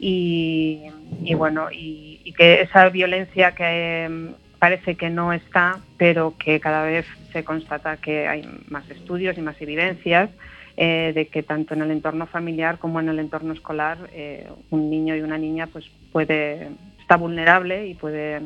y, 0.00 0.90
bueno, 1.36 1.70
y, 1.70 2.20
y, 2.24 2.32
que 2.32 2.62
esa 2.62 2.88
violencia 2.88 3.52
que 3.52 4.32
parece 4.58 4.96
que 4.96 5.08
no 5.08 5.32
está, 5.32 5.78
pero 5.98 6.34
que 6.36 6.58
cada 6.58 6.82
vez 6.82 7.06
se 7.32 7.44
constata 7.44 7.96
que 7.98 8.26
hay 8.26 8.44
más 8.68 8.90
estudios 8.90 9.38
y 9.38 9.40
más 9.40 9.54
evidencias 9.62 10.30
eh, 10.76 11.12
de 11.14 11.26
que 11.26 11.42
tanto 11.42 11.74
en 11.74 11.82
el 11.82 11.90
entorno 11.90 12.26
familiar 12.26 12.78
como 12.78 13.00
en 13.00 13.08
el 13.08 13.18
entorno 13.18 13.52
escolar 13.52 13.98
eh, 14.12 14.48
un 14.70 14.88
niño 14.88 15.16
y 15.16 15.20
una 15.20 15.36
niña 15.36 15.66
pues 15.66 15.90
puede 16.12 16.68
está 17.00 17.16
vulnerable 17.16 17.86
y 17.88 17.94
puede 17.94 18.40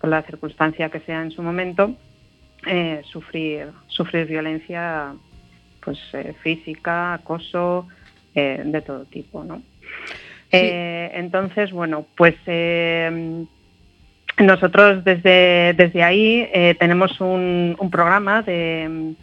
por 0.00 0.10
la 0.10 0.22
circunstancia 0.22 0.88
que 0.88 1.00
sea 1.00 1.22
en 1.22 1.30
su 1.30 1.42
momento, 1.42 1.94
eh, 2.66 3.02
sufrir, 3.04 3.68
sufrir 3.86 4.26
violencia 4.26 5.14
pues, 5.84 5.98
física, 6.42 7.14
acoso, 7.14 7.86
de 8.34 8.82
todo 8.84 9.04
tipo. 9.04 9.44
¿no? 9.44 9.62
entonces, 10.50 11.70
bueno, 11.70 12.06
pues 12.16 12.34
nosotros 14.38 15.04
desde, 15.04 15.74
desde 15.74 16.02
ahí 16.02 16.48
tenemos 16.78 17.20
un, 17.20 17.76
programa 17.90 18.42
de, 18.42 19.14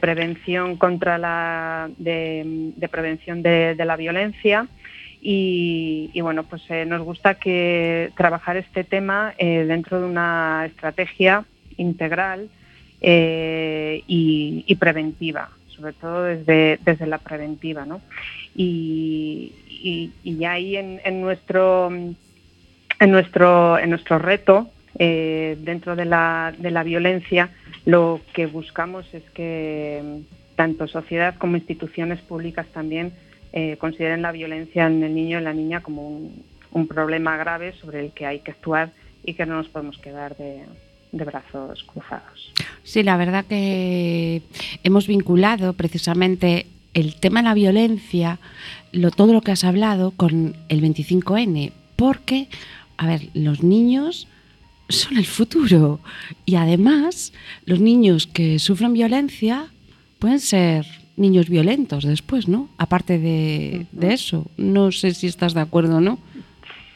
prevención 0.00 0.76
contra 0.76 1.18
la 1.18 1.90
de, 1.98 2.72
prevención 2.90 3.42
de, 3.42 3.74
la 3.76 3.96
violencia 3.96 4.66
y, 5.20 6.10
bueno 6.20 6.44
pues 6.44 6.62
nos 6.86 7.02
gusta 7.02 7.34
que 7.34 8.10
trabajar 8.16 8.56
este 8.56 8.84
tema 8.84 9.34
dentro 9.38 10.00
de 10.00 10.06
una 10.06 10.64
estrategia 10.66 11.44
integral 11.76 12.50
eh, 13.00 14.02
y, 14.06 14.74
preventiva, 14.74 15.50
sobre 15.68 15.92
todo 15.92 16.24
desde, 16.24 16.78
desde 16.84 17.06
la 17.06 17.18
preventiva. 17.18 17.86
¿no? 17.86 18.00
Y, 18.54 19.52
y, 20.24 20.44
ahí 20.44 20.76
en, 20.76 21.20
nuestro, 21.20 21.90
en, 21.92 22.16
nuestro, 23.10 23.78
en 23.78 23.90
nuestro 23.90 24.18
reto, 24.18 24.70
eh, 24.98 25.56
dentro 25.60 25.96
de 25.96 26.04
la, 26.04 26.52
de 26.58 26.70
la 26.70 26.82
violencia, 26.82 27.50
lo 27.84 28.20
que 28.32 28.46
buscamos 28.46 29.06
es 29.14 29.22
que 29.30 30.22
tanto 30.56 30.88
sociedad 30.88 31.36
como 31.36 31.56
instituciones 31.56 32.20
públicas 32.20 32.66
también 32.72 33.12
eh, 33.52 33.76
consideren 33.78 34.22
la 34.22 34.32
violencia 34.32 34.86
en 34.86 35.02
el 35.02 35.14
niño 35.14 35.38
y 35.38 35.42
la 35.42 35.52
niña 35.52 35.82
como 35.82 36.08
un, 36.08 36.42
un, 36.72 36.88
problema 36.88 37.36
grave 37.36 37.72
sobre 37.80 38.00
el 38.00 38.12
que 38.12 38.26
hay 38.26 38.40
que 38.40 38.50
actuar 38.50 38.90
y 39.24 39.34
que 39.34 39.46
no 39.46 39.56
nos 39.56 39.68
podemos 39.68 39.98
quedar 39.98 40.36
de, 40.36 40.64
de 41.12 41.24
brazos 41.24 41.82
cruzados. 41.84 42.52
Sí, 42.82 43.02
la 43.02 43.16
verdad 43.16 43.44
que 43.44 44.42
hemos 44.82 45.06
vinculado 45.06 45.72
precisamente 45.74 46.66
el 46.94 47.14
tema 47.16 47.40
de 47.40 47.48
la 47.48 47.54
violencia, 47.54 48.38
lo, 48.92 49.10
todo 49.10 49.32
lo 49.32 49.40
que 49.40 49.52
has 49.52 49.64
hablado, 49.64 50.10
con 50.10 50.56
el 50.68 50.82
25N, 50.82 51.72
porque, 51.96 52.48
a 52.96 53.06
ver, 53.06 53.28
los 53.34 53.62
niños 53.62 54.28
son 54.88 55.16
el 55.16 55.26
futuro 55.26 56.00
y 56.44 56.56
además 56.56 57.32
los 57.66 57.80
niños 57.80 58.26
que 58.26 58.58
sufren 58.58 58.92
violencia 58.92 59.66
pueden 60.18 60.40
ser 60.40 60.86
niños 61.16 61.48
violentos 61.48 62.04
después, 62.04 62.48
¿no? 62.48 62.68
Aparte 62.78 63.18
de, 63.18 63.86
de 63.92 64.14
eso, 64.14 64.46
no 64.56 64.92
sé 64.92 65.12
si 65.12 65.26
estás 65.26 65.54
de 65.54 65.60
acuerdo 65.60 65.96
o 65.96 66.00
no. 66.00 66.18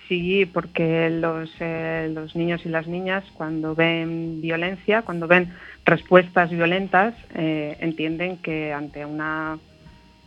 Sí, 0.09 0.47
porque 0.47 1.09
los, 1.11 1.51
eh, 1.61 2.11
los 2.15 2.37
niños 2.37 2.61
y 2.67 2.69
las 2.69 2.87
niñas 2.87 3.25
cuando 3.35 3.75
ven 3.75 4.41
violencia, 4.41 5.03
cuando 5.03 5.27
ven 5.27 5.53
respuestas 5.85 6.51
violentas, 6.51 7.15
eh, 7.35 7.77
entienden 7.81 8.37
que 8.37 8.73
ante 8.73 9.05
una 9.07 9.59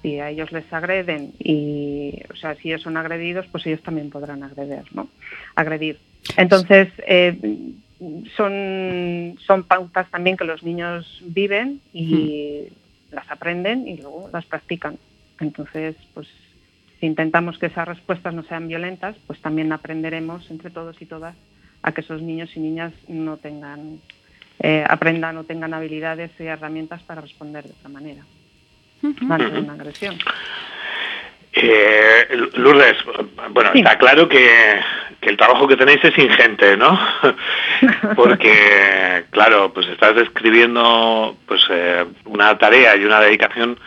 si 0.01 0.19
a 0.19 0.29
ellos 0.29 0.51
les 0.51 0.71
agreden 0.71 1.33
y, 1.39 2.19
o 2.31 2.35
sea, 2.35 2.55
si 2.55 2.69
ellos 2.69 2.81
son 2.81 2.97
agredidos, 2.97 3.45
pues 3.51 3.65
ellos 3.65 3.81
también 3.81 4.09
podrán 4.09 4.43
agredir, 4.43 4.83
¿no? 4.93 5.07
Agredir. 5.55 5.99
Entonces, 6.37 6.89
eh, 7.07 7.37
son, 8.35 9.37
son 9.45 9.63
pautas 9.63 10.09
también 10.11 10.37
que 10.37 10.43
los 10.43 10.63
niños 10.63 11.21
viven 11.23 11.81
y 11.93 12.67
las 13.11 13.29
aprenden 13.29 13.87
y 13.87 13.97
luego 13.97 14.29
las 14.31 14.45
practican. 14.45 14.97
Entonces, 15.39 15.95
pues 16.13 16.27
si 16.99 17.05
intentamos 17.05 17.57
que 17.57 17.67
esas 17.67 17.87
respuestas 17.87 18.33
no 18.33 18.43
sean 18.43 18.67
violentas, 18.67 19.15
pues 19.27 19.39
también 19.41 19.71
aprenderemos 19.71 20.49
entre 20.49 20.69
todos 20.69 21.01
y 21.01 21.05
todas 21.05 21.35
a 21.83 21.91
que 21.91 22.01
esos 22.01 22.21
niños 22.21 22.49
y 22.55 22.59
niñas 22.59 22.93
no 23.07 23.37
tengan, 23.37 23.99
eh, 24.59 24.83
aprendan 24.87 25.37
o 25.37 25.43
tengan 25.43 25.73
habilidades 25.73 26.31
y 26.39 26.43
herramientas 26.43 27.03
para 27.03 27.21
responder 27.21 27.63
de 27.65 27.71
otra 27.71 27.89
manera 27.89 28.23
ante 29.29 29.59
una 29.59 29.73
agresión. 29.73 30.17
Eh, 31.53 32.27
Lourdes, 32.55 32.97
bueno, 33.51 33.71
está 33.73 33.97
claro 33.97 34.27
que, 34.27 34.79
el 35.29 35.37
trabajo 35.37 35.67
que 35.67 35.77
tenéis 35.77 36.03
es 36.03 36.17
ingente, 36.17 36.77
¿no? 36.77 36.99
Porque, 38.15 39.25
claro, 39.31 39.73
pues 39.73 39.87
estás 39.87 40.15
describiendo 40.15 41.37
pues 41.47 41.65
eh, 41.69 42.05
una 42.25 42.57
tarea 42.57 42.95
y 42.95 43.05
una 43.05 43.19
dedicación, 43.19 43.79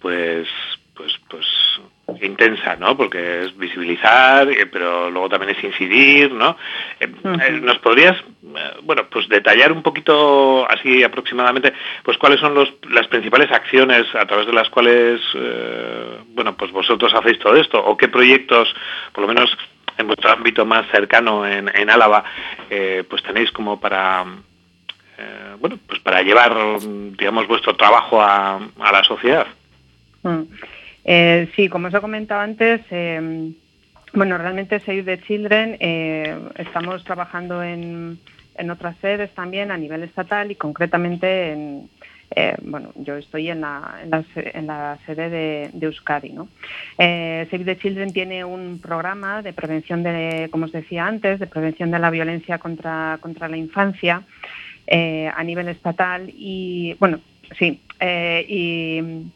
pues, 0.00 0.48
pues, 0.94 1.12
pues 1.28 1.46
intensa, 2.22 2.76
¿no? 2.76 2.96
Porque 2.96 3.44
es 3.44 3.56
visibilizar, 3.56 4.48
eh, 4.50 4.66
pero 4.66 5.10
luego 5.10 5.28
también 5.28 5.56
es 5.56 5.64
incidir, 5.64 6.32
¿no? 6.32 6.56
Eh, 7.00 7.08
eh, 7.24 7.50
¿Nos 7.62 7.78
podrías, 7.78 8.16
bueno, 8.82 9.06
pues 9.10 9.28
detallar 9.28 9.72
un 9.72 9.82
poquito 9.82 10.68
así 10.70 11.02
aproximadamente, 11.02 11.72
pues 12.02 12.18
cuáles 12.18 12.40
son 12.40 12.54
los, 12.54 12.72
las 12.90 13.06
principales 13.08 13.50
acciones 13.50 14.06
a 14.14 14.26
través 14.26 14.46
de 14.46 14.52
las 14.52 14.68
cuales, 14.70 15.20
bueno, 16.28 16.56
pues 16.56 16.70
vosotros 16.72 17.12
hacéis 17.14 17.38
todo 17.38 17.56
esto, 17.56 17.82
o 17.84 17.96
qué 17.96 18.08
proyectos, 18.08 18.74
por 19.12 19.22
lo 19.22 19.28
menos 19.28 19.56
en 19.98 20.06
vuestro 20.06 20.30
ámbito 20.30 20.64
más 20.64 20.86
cercano 20.90 21.46
en, 21.46 21.90
Álava, 21.90 22.24
pues 22.68 23.22
tenéis 23.22 23.50
como 23.52 23.78
para, 23.80 24.24
bueno, 25.60 25.78
pues 25.86 26.00
para 26.00 26.22
llevar, 26.22 26.52
digamos, 27.18 27.46
vuestro 27.46 27.76
trabajo 27.76 28.20
a, 28.20 28.60
la 28.78 29.04
sociedad? 29.04 29.46
Mm. 30.22 30.42
Eh, 31.04 31.50
sí, 31.54 31.68
como 31.68 31.88
os 31.88 31.94
he 31.94 32.00
comentado 32.00 32.40
antes, 32.40 32.80
eh, 32.90 33.52
bueno, 34.14 34.38
realmente 34.38 34.78
Save 34.80 35.02
the 35.02 35.20
Children 35.22 35.76
eh, 35.80 36.38
estamos 36.56 37.02
trabajando 37.04 37.62
en, 37.62 38.18
otras 38.70 38.96
sedes 38.98 39.34
también 39.34 39.72
a 39.72 39.76
nivel 39.76 40.04
estatal 40.04 40.50
y 40.50 40.54
concretamente 40.54 41.52
en, 41.52 41.90
bueno, 42.62 42.92
yo 42.96 43.16
estoy 43.16 43.50
en 43.50 43.60
la, 43.60 44.98
sede 45.06 45.30
de, 45.30 45.70
Euskadi. 45.80 46.30
¿no? 46.30 46.48
Save 46.96 47.64
the 47.64 47.76
Children 47.78 48.12
tiene 48.12 48.44
un 48.44 48.80
programa 48.80 49.42
de 49.42 49.52
prevención 49.52 50.02
de, 50.02 50.48
como 50.50 50.66
os 50.66 50.72
decía 50.72 51.06
antes, 51.06 51.38
de 51.38 51.46
prevención 51.46 51.90
de 51.90 51.98
la 51.98 52.10
violencia 52.10 52.58
contra, 52.58 53.18
contra 53.20 53.48
la 53.48 53.56
infancia 53.56 54.22
a 54.90 55.44
nivel 55.44 55.68
estatal 55.68 56.30
y, 56.34 56.96
bueno, 56.98 57.20
sí, 57.58 57.80
y 58.00 59.30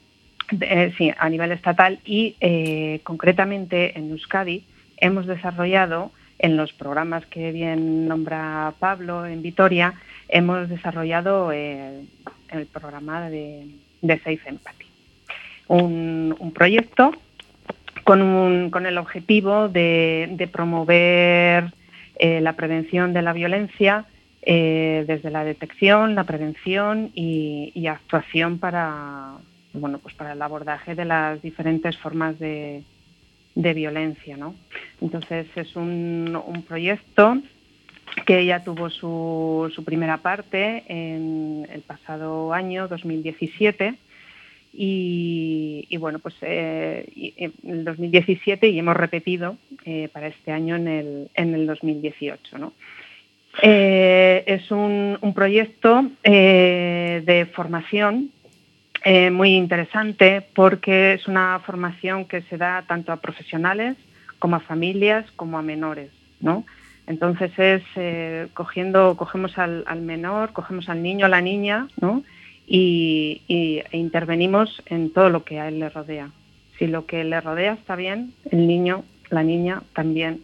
eh, 0.60 0.94
sí, 0.96 1.12
a 1.16 1.28
nivel 1.28 1.52
estatal 1.52 2.00
y 2.06 2.36
eh, 2.40 3.00
concretamente 3.02 3.98
en 3.98 4.10
Euskadi 4.10 4.64
hemos 4.96 5.26
desarrollado 5.26 6.10
en 6.38 6.56
los 6.56 6.72
programas 6.72 7.26
que 7.26 7.52
bien 7.52 8.08
nombra 8.08 8.72
Pablo 8.78 9.26
en 9.26 9.42
Vitoria, 9.42 9.94
hemos 10.28 10.68
desarrollado 10.70 11.52
eh, 11.52 12.04
el 12.50 12.66
programa 12.66 13.28
de, 13.30 13.66
Safe 14.02 14.40
Empathy. 14.46 14.86
Un, 15.68 16.52
proyecto 16.54 17.12
con, 18.04 18.86
el 18.86 18.98
objetivo 18.98 19.68
de, 19.68 20.48
promover 20.52 21.72
la 22.20 22.52
prevención 22.54 23.12
de 23.12 23.22
la 23.22 23.32
violencia 23.32 24.06
desde 24.44 25.30
la 25.30 25.44
detección, 25.44 26.14
la 26.14 26.24
prevención 26.24 27.10
y 27.14 27.86
actuación 27.86 28.58
para, 28.58 29.38
bueno, 29.72 29.98
pues 29.98 30.14
para 30.14 30.32
el 30.32 30.42
abordaje 30.42 30.94
de 30.94 31.04
las 31.04 31.40
diferentes 31.42 31.96
formas 31.98 32.38
de, 32.38 32.82
violencia. 33.54 34.36
¿no? 34.36 34.54
Entonces 35.00 35.46
es 35.56 35.76
un, 35.76 36.64
proyecto 36.66 37.38
que 38.26 38.44
ya 38.44 38.62
tuvo 38.62 38.90
su, 38.90 39.70
su, 39.74 39.84
primera 39.84 40.18
parte 40.18 40.84
en 40.88 41.66
el 41.72 41.82
pasado 41.82 42.52
año 42.52 42.88
2017 42.88 43.94
y, 44.72 45.96
bueno 45.98 46.18
pues 46.18 46.34
eh, 46.42 47.54
el 47.64 47.84
2017 47.84 48.68
y 48.68 48.78
hemos 48.78 48.96
repetido 48.96 49.56
eh, 49.84 50.08
para 50.12 50.28
este 50.28 50.52
año 50.52 50.76
en 50.76 50.88
el, 50.88 51.30
en 51.34 51.54
el 51.54 51.66
2018 51.66 52.58
¿no? 52.58 52.72
Eh, 53.62 54.44
es 54.46 54.70
un, 54.70 55.18
un 55.20 55.34
proyecto 55.34 56.08
de 56.22 57.48
formación 57.54 58.30
eh, 59.04 59.30
muy 59.30 59.54
interesante 59.54 60.44
porque 60.54 61.14
es 61.14 61.28
una 61.28 61.60
formación 61.60 62.24
que 62.24 62.42
se 62.42 62.56
da 62.56 62.84
tanto 62.86 63.12
a 63.12 63.16
profesionales 63.16 63.96
como 64.38 64.56
a 64.56 64.60
familias 64.60 65.24
como 65.36 65.58
a 65.58 65.62
menores, 65.62 66.10
¿no? 66.40 66.64
Entonces 67.08 67.50
es 67.58 67.82
eh, 67.96 68.48
cogiendo, 68.52 69.16
cogemos 69.16 69.56
al, 69.56 69.84
menor, 70.02 70.52
cogemos 70.52 70.90
al 70.90 71.02
niño, 71.02 71.24
a 71.24 71.30
la 71.30 71.40
niña, 71.40 71.88
¿no? 72.00 72.22
Y, 72.66 73.40
e 73.48 73.96
intervenimos 73.96 74.82
en 74.86 75.10
todo 75.10 75.30
lo 75.30 75.42
que 75.42 75.58
a 75.58 75.68
él 75.68 75.80
le 75.80 75.88
rodea. 75.88 76.30
Si 76.78 76.86
lo 76.86 77.06
que 77.06 77.24
le 77.24 77.40
rodea 77.40 77.72
está 77.72 77.96
bien, 77.96 78.34
el 78.50 78.66
niño, 78.66 79.04
la 79.30 79.42
niña 79.42 79.82
también 79.94 80.42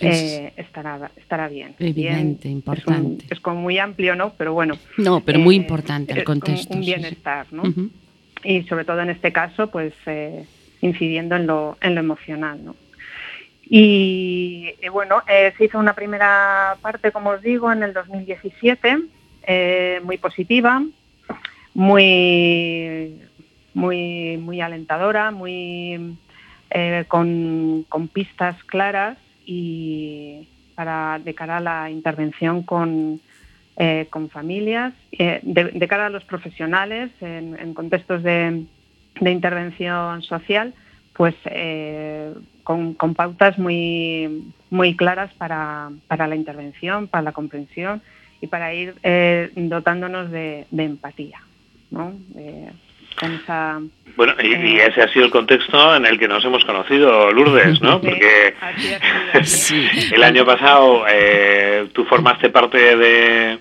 eh, 0.00 0.54
estará, 0.56 1.10
estará 1.16 1.48
bien. 1.48 1.74
Evidente, 1.78 2.48
importante. 2.48 3.26
Es, 3.28 3.38
como 3.40 3.60
muy 3.60 3.78
amplio, 3.78 4.16
¿no? 4.16 4.32
Pero 4.38 4.54
bueno. 4.54 4.78
No, 4.96 5.20
pero 5.20 5.38
muy 5.38 5.54
importante 5.54 6.14
el 6.14 6.24
contexto. 6.24 6.74
Un, 6.74 6.80
bienestar, 6.80 7.46
¿no? 7.52 7.62
y 8.42 8.62
sobre 8.62 8.86
todo 8.86 9.02
en 9.02 9.10
este 9.10 9.32
caso, 9.32 9.66
pues 9.70 9.92
eh, 10.06 10.46
incidiendo 10.80 11.36
en 11.36 11.46
lo, 11.46 11.76
en 11.82 11.94
lo 11.94 12.00
emocional. 12.00 12.64
¿no? 12.64 12.74
Y, 13.68 14.74
bueno, 14.92 15.22
eh, 15.28 15.52
se 15.58 15.64
hizo 15.64 15.78
una 15.78 15.94
primera 15.94 16.76
parte, 16.80 17.10
como 17.10 17.30
os 17.30 17.42
digo, 17.42 17.72
en 17.72 17.82
el 17.82 17.92
2017, 17.92 18.98
eh, 19.42 20.00
muy 20.04 20.18
positiva, 20.18 20.82
muy, 21.74 23.20
muy, 23.74 24.36
muy 24.36 24.60
alentadora, 24.60 25.32
muy 25.32 26.16
eh, 26.70 27.04
con, 27.08 27.84
pistas 28.12 28.62
claras 28.64 29.18
y 29.44 30.48
para 30.76 31.18
de 31.18 31.34
cara 31.34 31.56
a 31.56 31.60
la 31.60 31.90
intervención 31.90 32.62
con, 32.62 33.20
con 34.10 34.30
familias, 34.30 34.94
de, 35.10 35.86
cara 35.88 36.06
a 36.06 36.10
los 36.10 36.24
profesionales 36.24 37.10
en, 37.20 37.74
contextos 37.74 38.22
de, 38.22 38.64
de, 39.20 39.30
intervención 39.30 40.22
social, 40.22 40.72
pues 41.14 41.34
con, 42.66 43.14
pautas 43.14 43.58
muy, 43.58 44.52
muy 44.70 44.96
claras 44.96 45.32
para, 45.34 45.88
la 46.10 46.34
intervención, 46.34 47.06
para 47.06 47.22
la 47.22 47.30
comprensión 47.32 48.02
y 48.40 48.48
para 48.48 48.74
ir 48.74 48.94
eh, 49.04 49.50
dotándonos 49.54 50.32
de, 50.32 50.66
empatía. 50.76 51.40
¿no? 51.92 52.12
bueno, 54.16 54.34
y, 54.42 54.52
eh, 54.52 54.86
ese 54.88 55.00
ha 55.00 55.12
sido 55.12 55.26
el 55.26 55.30
contexto 55.30 55.94
en 55.94 56.06
el 56.06 56.18
que 56.18 56.26
nos 56.26 56.44
hemos 56.44 56.64
conocido, 56.64 57.30
Lourdes, 57.32 57.80
¿no? 57.80 58.00
Porque 58.02 58.54
el 60.12 60.22
año 60.24 60.44
pasado 60.44 61.04
eh, 61.08 61.88
tú 61.92 62.04
formaste 62.04 62.50
parte 62.50 62.96
de, 62.96 63.60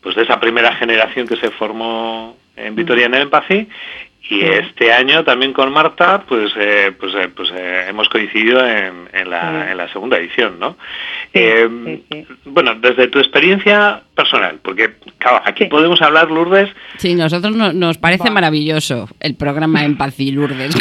pues 0.00 0.14
de 0.14 0.22
esa 0.22 0.38
primera 0.38 0.72
generación 0.76 1.26
que 1.26 1.36
se 1.36 1.50
formó 1.50 2.36
en 2.54 2.76
Vitoria 2.76 3.06
en 3.06 3.14
el 3.14 3.22
Empathy 3.22 3.68
y 4.28 4.42
este 4.42 4.92
año 4.92 5.24
también 5.24 5.52
con 5.52 5.72
Marta, 5.72 6.24
pues, 6.26 6.52
eh, 6.56 6.92
pues, 6.98 7.14
eh, 7.14 7.28
pues 7.34 7.50
eh, 7.54 7.86
hemos 7.88 8.08
coincidido 8.08 8.66
en, 8.66 9.08
en, 9.12 9.30
la, 9.30 9.70
en, 9.70 9.76
la, 9.76 9.88
segunda 9.92 10.18
edición, 10.18 10.58
¿no? 10.58 10.76
bueno, 12.44 12.74
desde 12.76 13.08
tu 13.08 13.18
experiencia 13.18 14.02
personal, 14.16 14.58
porque 14.62 14.94
claro, 15.18 15.42
aquí 15.44 15.66
podemos 15.66 16.00
hablar, 16.00 16.30
Lourdes. 16.30 16.70
Sí, 16.96 17.14
nosotros 17.14 17.54
nos 17.74 17.98
parece 17.98 18.30
maravilloso 18.30 19.08
el 19.20 19.34
programa 19.36 19.84
En 19.84 19.96
Paz 19.96 20.18
y 20.18 20.32
Lourdes. 20.32 20.74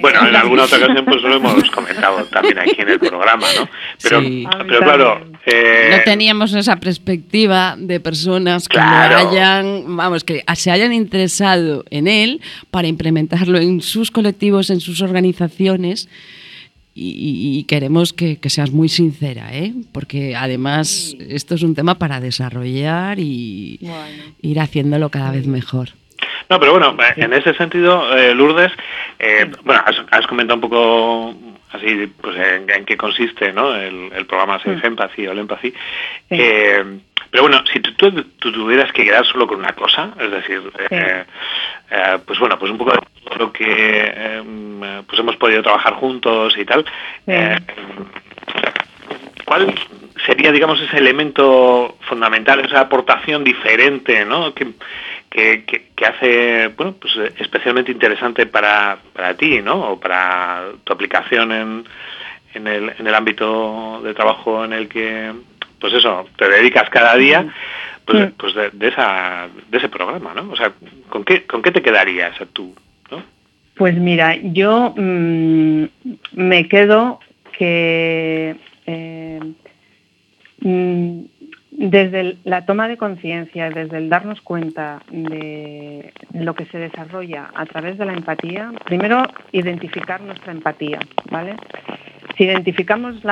Bueno, 0.00 0.28
en 0.28 0.36
alguna 0.36 0.62
otra 0.62 0.78
ocasión 0.78 1.04
pues 1.04 1.20
lo 1.22 1.34
hemos 1.34 1.70
comentado 1.70 2.24
también 2.26 2.58
aquí 2.58 2.76
en 2.78 2.88
el 2.88 2.98
programa, 3.00 3.46
¿no? 3.58 3.68
Pero, 4.00 4.22
pero 4.66 4.80
claro... 4.80 5.26
Eh, 5.44 5.88
no 5.90 6.04
teníamos 6.04 6.54
esa 6.54 6.76
perspectiva 6.76 7.74
de 7.76 7.98
personas 7.98 8.68
que 8.68 8.78
hayan, 8.78 9.96
vamos, 9.96 10.22
que 10.22 10.44
se 10.54 10.70
hayan 10.70 10.92
interesado 10.92 11.84
en 11.90 12.06
él 12.06 12.40
para 12.70 12.86
implementarlo 12.86 13.58
en 13.58 13.80
sus 13.80 14.10
colectivos, 14.10 14.70
en 14.70 14.80
sus 14.80 15.02
organizaciones. 15.02 16.08
Y, 17.00 17.64
queremos 17.64 18.12
que, 18.12 18.38
seas 18.48 18.72
muy 18.72 18.88
sincera, 18.88 19.50
¿eh? 19.52 19.72
porque 19.92 20.34
además 20.34 21.16
esto 21.20 21.54
es 21.54 21.62
un 21.62 21.74
tema 21.74 21.96
para 21.96 22.20
desarrollar 22.20 23.18
y 23.18 23.78
ir 24.42 24.60
haciéndolo 24.60 25.08
cada 25.10 25.30
vez 25.30 25.46
mejor. 25.46 25.90
No, 26.48 26.58
pero 26.58 26.72
bueno, 26.72 26.96
en 27.16 27.32
ese 27.32 27.54
sentido, 27.54 28.16
eh, 28.16 28.34
Lourdes, 28.34 28.72
eh, 29.18 29.50
bueno, 29.64 29.82
has, 30.10 30.26
comentado 30.26 30.56
un 30.56 30.60
poco 30.62 31.34
así, 31.72 32.10
pues 32.20 32.36
en, 32.36 32.84
qué 32.86 32.96
consiste 32.96 33.52
¿no? 33.52 33.74
el, 33.74 34.26
programa 34.26 34.58
Safe 34.58 34.86
Empathy 34.86 35.26
o 35.26 35.32
el 35.32 35.40
Empathy. 35.40 35.74
Eh, 36.30 37.00
pero 37.30 37.44
bueno, 37.44 37.62
si 37.72 37.80
tú, 37.80 38.10
tuvieras 38.38 38.92
que 38.92 39.04
quedar 39.04 39.26
solo 39.26 39.46
con 39.46 39.58
una 39.58 39.72
cosa, 39.72 40.10
es 40.18 40.30
decir, 40.30 40.62
pues 42.26 42.38
bueno, 42.38 42.58
pues 42.58 42.70
un 42.70 42.78
poco 42.78 42.92
lo 43.38 43.52
que 43.52 44.42
pues 45.06 45.20
hemos 45.20 45.36
podido 45.36 45.62
trabajar 45.62 45.94
juntos 45.94 46.56
y 46.56 46.64
tal, 46.64 46.84
¿cuál 49.44 49.74
sería, 50.24 50.52
digamos, 50.52 50.80
ese 50.80 50.98
elemento 50.98 51.96
fundamental, 52.00 52.60
esa 52.60 52.80
aportación 52.80 53.44
diferente, 53.44 54.24
¿no? 54.24 54.54
Que, 54.54 54.68
que, 55.30 55.64
que, 55.94 56.06
hace 56.06 56.68
bueno 56.68 56.94
pues 56.98 57.14
especialmente 57.38 57.92
interesante 57.92 58.46
para, 58.46 58.98
para 59.12 59.34
ti 59.34 59.60
¿no? 59.60 59.92
o 59.92 60.00
para 60.00 60.70
tu 60.84 60.92
aplicación 60.92 61.52
en, 61.52 61.84
en, 62.54 62.66
el, 62.66 62.94
en 62.98 63.06
el 63.06 63.14
ámbito 63.14 64.00
de 64.02 64.14
trabajo 64.14 64.64
en 64.64 64.72
el 64.72 64.88
que 64.88 65.32
pues 65.80 65.92
eso 65.94 66.26
te 66.36 66.48
dedicas 66.48 66.88
cada 66.90 67.16
día 67.16 67.52
pues, 68.04 68.32
pues 68.36 68.54
de, 68.54 68.88
esa, 68.88 69.48
de 69.70 69.78
ese 69.78 69.88
programa 69.88 70.34
¿no? 70.34 70.50
o 70.50 70.56
sea 70.56 70.72
¿con 71.08 71.24
qué, 71.24 71.44
con 71.44 71.62
qué 71.62 71.70
te 71.70 71.82
quedarías 71.82 72.34
tú 72.52 72.74
¿no? 73.10 73.22
pues 73.76 73.96
mira 73.96 74.36
yo 74.36 74.94
mm, 74.96 75.84
me 76.32 76.68
quedo 76.68 77.20
que 77.56 78.56
eh, 78.86 79.40
mm, 80.60 81.20
desde 81.78 82.38
la 82.42 82.66
toma 82.66 82.88
de 82.88 82.96
conciencia, 82.96 83.70
desde 83.70 83.98
el 83.98 84.08
darnos 84.08 84.40
cuenta 84.40 85.00
de 85.12 86.12
lo 86.32 86.54
que 86.54 86.66
se 86.66 86.78
desarrolla 86.78 87.50
a 87.54 87.66
través 87.66 87.96
de 87.98 88.04
la 88.04 88.14
empatía, 88.14 88.72
primero 88.84 89.22
identificar 89.52 90.20
nuestra 90.20 90.50
empatía, 90.50 90.98
¿vale? 91.30 91.54
Si 92.36 92.44
identificamos 92.44 93.22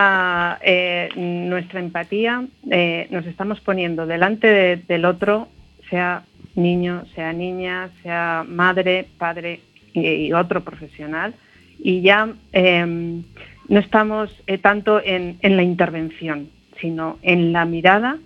eh, 0.62 1.08
nuestra 1.16 1.80
empatía, 1.80 2.46
eh, 2.70 3.08
nos 3.10 3.26
estamos 3.26 3.60
poniendo 3.60 4.06
delante 4.06 4.76
del 4.76 5.04
otro, 5.06 5.48
sea 5.90 6.22
niño, 6.54 7.04
sea 7.16 7.32
niña, 7.32 7.90
sea 8.04 8.44
madre, 8.46 9.08
padre 9.18 9.58
y, 9.92 10.32
otro 10.32 10.60
profesional, 10.62 11.34
y 11.80 12.00
ya 12.00 12.28
em, 12.52 13.24
no 13.68 13.80
estamos 13.80 14.30
eh, 14.46 14.58
tanto 14.58 15.00
en 15.04 15.36
la 15.42 15.64
intervención, 15.64 16.48
sino 16.80 17.18
en 17.22 17.52
la 17.52 17.64
mirada 17.64 18.18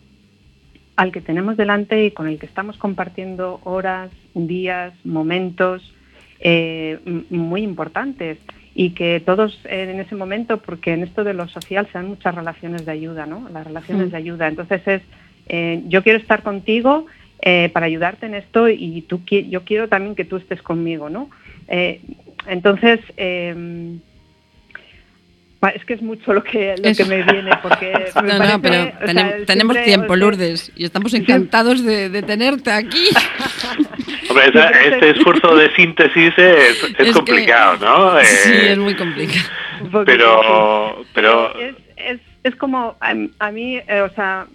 al 1.00 1.12
que 1.12 1.22
tenemos 1.22 1.56
delante 1.56 2.04
y 2.04 2.10
con 2.10 2.28
el 2.28 2.38
que 2.38 2.44
estamos 2.44 2.76
compartiendo 2.76 3.58
horas, 3.64 4.10
días, 4.34 4.92
momentos 5.02 5.94
eh, 6.40 6.98
muy 7.30 7.62
importantes 7.62 8.36
y 8.74 8.90
que 8.90 9.22
todos 9.24 9.58
en 9.64 9.98
ese 9.98 10.14
momento, 10.14 10.58
porque 10.58 10.92
en 10.92 11.02
esto 11.02 11.24
de 11.24 11.32
lo 11.32 11.48
social 11.48 11.86
se 11.86 11.94
dan 11.94 12.08
muchas 12.08 12.34
relaciones 12.34 12.84
de 12.84 12.92
ayuda, 12.92 13.24
¿no? 13.24 13.48
Las 13.48 13.66
relaciones 13.66 14.08
mm. 14.08 14.10
de 14.10 14.16
ayuda. 14.18 14.48
Entonces 14.48 14.82
es, 14.86 15.02
eh, 15.48 15.82
yo 15.88 16.02
quiero 16.02 16.18
estar 16.18 16.42
contigo 16.42 17.06
eh, 17.40 17.70
para 17.72 17.86
ayudarte 17.86 18.26
en 18.26 18.34
esto 18.34 18.68
y 18.68 19.00
tú, 19.08 19.22
yo 19.24 19.64
quiero 19.64 19.88
también 19.88 20.14
que 20.14 20.26
tú 20.26 20.36
estés 20.36 20.60
conmigo, 20.60 21.08
¿no? 21.08 21.30
entonces, 22.46 22.98
es 25.68 25.84
que 25.84 25.94
es 25.94 26.02
mucho 26.02 26.32
lo 26.32 26.42
que, 26.42 26.74
lo 26.82 26.94
que 26.94 27.04
me 27.04 27.22
viene, 27.22 27.50
porque... 27.62 27.92
no, 28.24 28.38
no, 28.38 28.62
pero 28.62 28.92
tenemos, 29.46 29.82
tiempo, 29.82 30.16
Lourdes, 30.16 30.72
y 30.74 30.84
estamos 30.84 31.12
encantados 31.12 31.84
de, 31.84 32.22
tenerte 32.22 32.70
aquí. 32.70 33.08
Hombre, 34.30 34.46
este 34.46 35.10
esfuerzo 35.10 35.54
de 35.56 35.74
síntesis 35.74 36.32
es, 36.36 37.12
complicado, 37.12 37.76
¿no? 37.84 38.20
sí, 38.20 38.50
eh, 38.50 38.72
es 38.72 38.78
muy 38.78 38.94
complicado. 38.94 39.44
Pero... 40.06 41.04
pero... 41.12 41.54
Es, 41.96 42.20
es, 42.42 42.56
como, 42.56 42.96
a, 43.00 43.50
mí, 43.50 43.76
eh, 43.76 44.00
o 44.00 44.14
sea, 44.14 44.46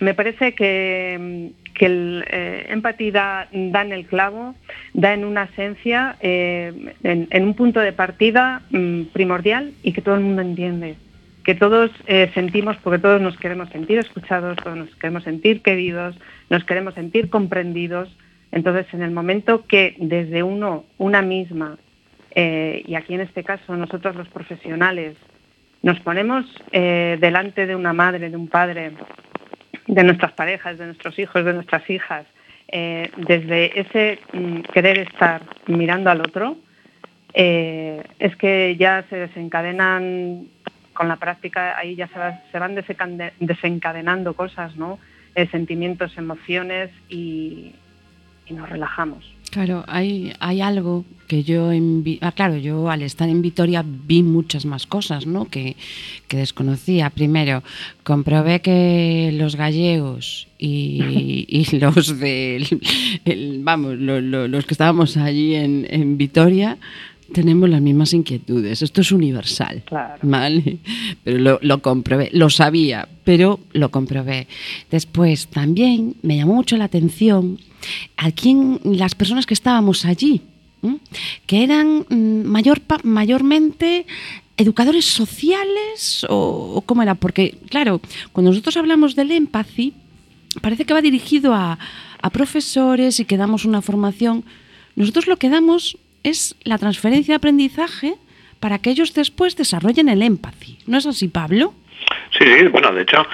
me 0.00 0.14
parece 0.14 0.54
que 0.54 1.52
que 1.76 1.86
el 1.86 2.24
eh, 2.28 2.66
empatía 2.70 3.48
da, 3.52 3.82
en 3.82 3.92
el 3.92 4.06
clavo, 4.06 4.54
da 4.94 5.14
en 5.14 5.24
una 5.24 5.44
esencia, 5.44 6.16
eh, 6.20 6.94
en, 7.02 7.44
un 7.44 7.54
punto 7.54 7.80
de 7.80 7.92
partida 7.92 8.62
mm, 8.70 9.02
primordial 9.12 9.72
y 9.82 9.92
que 9.92 10.02
todo 10.02 10.16
el 10.16 10.22
mundo 10.22 10.42
entiende, 10.42 10.96
que 11.44 11.54
todos 11.54 11.90
eh, 12.06 12.30
sentimos, 12.34 12.76
porque 12.78 12.98
todos 12.98 13.20
nos 13.20 13.36
queremos 13.36 13.68
sentir 13.70 13.98
escuchados, 13.98 14.56
todos 14.56 14.76
nos 14.76 14.94
queremos 14.96 15.22
sentir 15.24 15.62
queridos, 15.62 16.16
nos 16.50 16.64
queremos 16.64 16.94
sentir 16.94 17.28
comprendidos. 17.28 18.08
Entonces, 18.52 18.86
en 18.94 19.02
el 19.02 19.10
momento 19.10 19.66
que 19.66 19.96
desde 19.98 20.42
uno, 20.42 20.84
una 20.98 21.22
misma, 21.22 21.78
y 22.34 22.94
aquí 22.94 23.14
en 23.14 23.22
este 23.22 23.42
caso 23.42 23.76
nosotros 23.76 24.14
los 24.14 24.28
profesionales, 24.28 25.16
nos 25.82 25.98
ponemos 26.00 26.44
delante 26.70 27.66
de 27.66 27.74
una 27.74 27.94
madre, 27.94 28.28
de 28.28 28.36
un 28.36 28.48
padre, 28.48 28.92
de 29.86 30.04
nuestras 30.04 30.32
parejas, 30.32 30.78
de 30.78 30.86
nuestros 30.86 31.18
hijos, 31.18 31.44
de 31.44 31.52
nuestras 31.52 31.88
hijas, 31.88 32.26
eh, 32.68 33.10
desde 33.16 33.80
ese 33.80 34.18
mm, 34.32 34.60
querer 34.72 34.98
estar 34.98 35.42
mirando 35.66 36.10
al 36.10 36.20
otro, 36.20 36.56
eh, 37.32 38.02
es 38.18 38.34
que 38.36 38.76
ya 38.76 39.04
se 39.08 39.16
desencadenan 39.16 40.46
con 40.92 41.08
la 41.08 41.16
práctica, 41.16 41.76
ahí 41.78 41.94
ya 41.94 42.08
se, 42.08 42.58
van 42.58 42.74
desencadenando 43.38 44.34
cosas, 44.34 44.76
¿no? 44.76 44.98
Eh, 45.34 45.46
sentimientos, 45.48 46.16
emociones 46.16 46.90
y 47.10 47.74
nos 48.48 48.68
relajamos. 48.68 49.35
Claro, 49.56 49.86
hay, 49.88 50.34
hay 50.38 50.60
algo 50.60 51.06
que 51.28 51.42
yo, 51.42 51.72
en, 51.72 52.04
ah, 52.20 52.32
claro, 52.32 52.58
yo 52.58 52.90
al 52.90 53.00
estar 53.00 53.26
en 53.26 53.40
Vitoria 53.40 53.82
vi 53.82 54.22
muchas 54.22 54.66
más 54.66 54.86
cosas, 54.86 55.26
¿no? 55.26 55.46
Que, 55.46 55.76
desconocía. 56.28 57.08
Primero, 57.08 57.62
comprobé 58.02 58.60
que 58.60 59.30
los 59.32 59.56
gallegos 59.56 60.46
y, 60.58 61.64
los 61.80 62.18
de, 62.18 62.68
vamos, 63.60 63.96
los 63.96 64.66
que 64.66 64.74
estábamos 64.74 65.16
allí 65.16 65.54
en, 65.54 65.86
en 65.88 66.18
Vitoria, 66.18 66.76
tenemos 67.32 67.68
las 67.68 67.80
mismas 67.80 68.12
inquietudes. 68.12 68.82
Esto 68.82 69.00
es 69.00 69.12
universal. 69.12 69.82
Claro. 69.84 70.18
¿Vale? 70.22 70.78
Pero 71.24 71.38
lo, 71.38 71.58
lo 71.62 71.82
comprobé, 71.82 72.30
lo 72.32 72.50
sabía, 72.50 73.08
pero 73.24 73.60
lo 73.72 73.90
comprobé. 73.90 74.46
Después 74.90 75.48
también 75.48 76.14
me 76.22 76.36
llamó 76.36 76.54
mucho 76.54 76.76
la 76.76 76.84
atención 76.84 77.58
a 78.16 78.30
quién, 78.30 78.80
las 78.84 79.14
personas 79.14 79.46
que 79.46 79.54
estábamos 79.54 80.04
allí, 80.04 80.42
que 81.46 81.64
eran 81.64 82.06
mm, 82.08 82.44
mayor, 82.44 82.80
mayormente 83.02 84.06
educadores 84.56 85.04
sociales 85.04 86.24
o, 86.28 86.74
o 86.76 86.80
cómo 86.82 87.02
era, 87.02 87.14
porque 87.14 87.58
claro, 87.68 88.00
cuando 88.32 88.50
nosotros 88.50 88.76
hablamos 88.76 89.16
del 89.16 89.32
empathy, 89.32 89.92
parece 90.60 90.84
que 90.84 90.94
va 90.94 91.02
dirigido 91.02 91.52
a, 91.52 91.78
a 92.22 92.30
profesores 92.30 93.20
y 93.20 93.24
que 93.24 93.36
damos 93.36 93.64
una 93.64 93.82
formación. 93.82 94.44
Nosotros 94.94 95.26
lo 95.26 95.36
que 95.36 95.50
damos 95.50 95.98
es 96.22 96.56
la 96.64 96.78
transferencia 96.78 97.32
de 97.32 97.36
aprendizaje 97.36 98.14
para 98.60 98.78
que 98.78 98.90
ellos 98.90 99.14
después 99.14 99.56
desarrollen 99.56 100.08
el 100.08 100.22
empathy. 100.22 100.78
¿No 100.86 100.98
es 100.98 101.06
así, 101.06 101.28
Pablo? 101.28 101.74
Sí, 102.38 102.44
sí, 102.44 102.66
bueno, 102.68 102.92
de 102.92 103.02
hecho, 103.02 103.26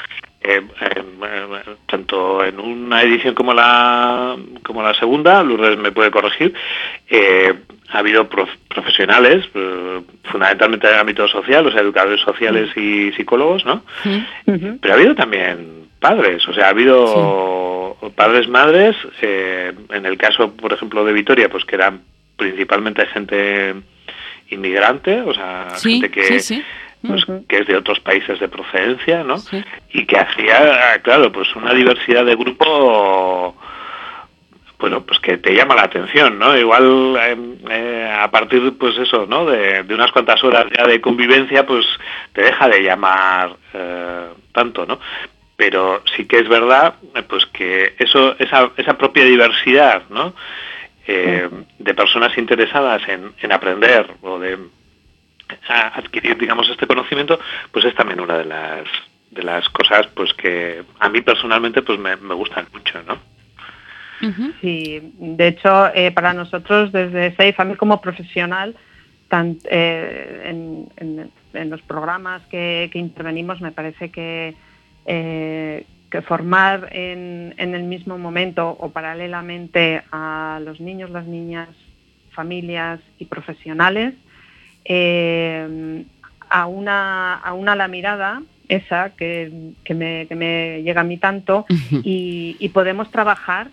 eh, 0.43 0.61
eh, 0.81 1.03
eh, 1.25 1.77
tanto 1.87 2.45
en 2.45 2.59
una 2.59 3.03
edición 3.03 3.35
como 3.35 3.55
la 3.55 4.37
como 4.65 4.83
la 4.83 4.95
segunda, 4.95 5.43
Lourdes 5.43 5.79
me 5.79 5.93
puede 5.93 6.11
corregir, 6.11 6.53
eh, 7.09 7.53
ha 7.91 7.99
habido 7.99 8.29
prof- 8.29 8.57
profesionales, 8.69 9.45
eh, 9.55 10.01
fundamentalmente 10.25 10.87
en 10.89 10.95
el 10.95 11.01
ámbito 11.01 11.29
social, 11.29 11.67
o 11.67 11.71
sea, 11.73 11.81
educadores 11.83 12.21
sociales 12.23 12.77
y 12.77 13.13
psicólogos, 13.13 13.65
¿no? 13.65 13.83
Pero 14.45 14.95
ha 14.95 14.97
habido 14.97 15.15
también 15.15 15.89
padres, 16.01 16.47
o 16.49 16.55
sea, 16.55 16.67
ha 16.67 16.71
habido 16.71 17.97
padres, 18.17 18.49
madres, 18.49 18.97
eh, 19.21 19.73
en 19.91 20.07
el 20.07 20.17
caso, 20.19 20.53
por 20.57 20.73
ejemplo, 20.73 21.05
de 21.05 21.13
Vitoria, 21.13 21.49
pues 21.49 21.65
que 21.65 21.77
eran 21.77 22.01
principalmente 22.43 23.07
gente 23.07 23.75
inmigrante, 24.49 25.21
o 25.23 25.33
sea, 25.33 25.71
Sí, 25.77 26.01
gente 26.01 26.11
que, 26.11 26.25
sí, 26.25 26.41
sí. 26.41 26.65
pues, 27.07 27.25
que 27.49 27.59
es 27.59 27.67
de 27.67 27.77
otros 27.77 28.01
países 28.01 28.39
de 28.41 28.49
procedencia, 28.49 29.25
¿no? 29.25 29.39
Sí. 29.39 29.63
Y 29.93 30.05
que 30.07 30.19
hacía, 30.19 31.01
claro, 31.03 31.31
pues 31.33 31.55
una 31.57 31.73
diversidad 31.73 32.25
de 32.25 32.37
grupo, 32.37 33.57
bueno, 34.79 35.03
pues 35.03 35.19
que 35.21 35.39
te 35.39 35.55
llama 35.55 35.75
la 35.77 35.85
atención, 35.85 36.39
¿no? 36.39 36.57
Igual 36.57 37.17
eh, 37.19 37.37
eh, 37.71 38.17
a 38.21 38.31
partir, 38.31 38.73
pues 38.79 38.99
eso, 38.99 39.27
¿no? 39.27 39.47
De, 39.47 39.85
de 39.85 39.95
unas 39.95 40.11
cuantas 40.13 40.43
horas 40.45 40.67
ya 40.77 40.87
de 40.87 41.01
convivencia, 41.01 41.65
pues 41.65 41.87
te 42.33 42.43
deja 42.43 42.69
de 42.69 42.83
llamar 42.83 43.57
eh, 43.73 44.27
tanto, 44.53 44.85
¿no? 44.85 44.99
Pero 45.57 46.03
sí 46.17 46.25
que 46.27 46.41
es 46.41 46.49
verdad, 46.49 46.95
pues 47.29 47.47
que 47.47 47.95
eso, 47.99 48.35
esa, 48.39 48.71
esa 48.77 48.99
propia 48.99 49.25
diversidad, 49.25 50.03
¿no? 50.11 50.35
Eh, 51.15 51.49
de 51.79 51.95
personas 51.95 52.37
interesadas 52.39 53.03
en, 53.09 53.33
en 53.41 53.53
aprender 53.53 54.07
o 54.23 54.39
de 54.39 54.59
a 55.69 55.89
adquirir, 55.99 56.39
digamos, 56.39 56.69
este 56.71 56.87
conocimiento, 56.87 57.39
pues 57.71 57.85
es 57.85 57.95
también 57.95 58.21
una 58.21 58.39
de 58.39 58.45
las 58.47 58.85
de 59.31 59.43
las 59.43 59.69
cosas, 59.71 60.07
pues 60.15 60.33
que 60.35 60.83
a 61.01 61.09
mí 61.09 61.21
personalmente, 61.23 61.81
pues 61.83 61.99
me, 61.99 62.17
me 62.17 62.35
gustan 62.35 62.67
mucho, 62.73 63.03
¿no? 63.03 63.17
Sí, 64.61 65.01
de 65.19 65.49
hecho, 65.49 65.89
eh, 65.95 66.11
para 66.13 66.33
nosotros 66.35 66.93
desde 66.93 67.31
SAFE, 67.31 67.55
a 67.59 67.65
mí 67.65 67.75
como 67.77 68.01
profesional, 68.01 68.77
tan- 69.29 69.57
eh, 69.71 70.43
en, 70.45 70.89
en- 70.99 71.31
en 71.55 71.71
los 71.71 71.83
programas 71.83 72.43
que, 72.51 72.89
que 72.93 72.99
intervenimos, 72.99 73.61
me 73.61 73.73
parece 73.73 74.11
que, 74.11 74.55
eh, 75.07 75.87
que 76.13 76.21
formar 76.21 76.91
en, 76.93 77.55
en 77.57 77.75
el 77.75 77.85
mismo 77.85 78.19
momento 78.19 78.69
o 78.69 78.91
paralelamente 78.91 80.03
a 80.13 80.61
los 80.63 80.79
niños, 80.79 81.09
las 81.11 81.27
niñas, 81.27 81.71
familias 82.33 83.01
y 83.19 83.25
profesionales, 83.25 84.13
eh, 84.85 86.05
a, 86.51 86.67
una, 86.67 87.35
a 87.35 87.55
una 87.55 87.75
la 87.75 87.89
mirada, 87.89 88.43
esa 88.69 89.11
que, 89.17 89.73
que 89.85 89.95
me, 89.95 90.27
que 90.29 90.35
me 90.35 90.83
llega 90.83 91.01
a 91.01 91.05
mí 91.05 91.17
tanto, 91.17 91.65
y, 92.05 92.57
y 92.59 92.69
podemos 92.69 93.11
trabajar 93.11 93.69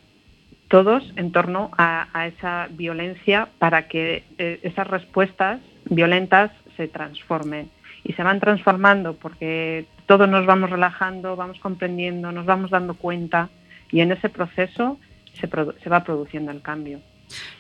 todos 0.70 1.04
en 1.18 1.34
torno 1.34 1.72
a, 1.78 2.08
a 2.14 2.28
esa 2.28 2.70
violencia 2.72 3.50
para 3.60 3.90
que 3.90 4.24
eh, 4.38 4.60
esas 4.64 4.88
respuestas 4.88 5.60
violentas 5.90 6.52
se 6.78 6.88
transformen. 6.88 7.70
Y 8.06 8.14
se 8.14 8.24
van 8.24 8.40
transformando 8.40 9.16
porque 9.16 9.86
todos 10.10 10.28
nos 10.28 10.48
vamos 10.48 10.72
relajando, 10.72 11.36
vamos 11.36 11.60
comprendiendo, 11.60 12.32
nos 12.32 12.48
vamos 12.48 12.72
dando 12.72 12.96
cuenta 12.96 13.50
y 13.92 14.00
en 14.02 14.12
ese 14.12 14.28
proceso 14.28 14.98
se, 15.40 15.48
produ- 15.48 15.76
se 15.84 15.88
va 15.88 16.04
produciendo 16.04 16.52
el 16.52 16.62
cambio. 16.64 17.00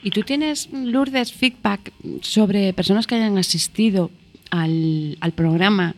¿Y 0.01 0.09
tú 0.09 0.23
tienes, 0.23 0.67
Lourdes, 0.73 1.31
feedback 1.31 1.91
sobre 2.21 2.73
personas 2.73 3.05
que 3.05 3.13
hayan 3.13 3.37
asistido 3.37 4.09
al, 4.49 5.15
al 5.21 5.31
programa? 5.33 5.93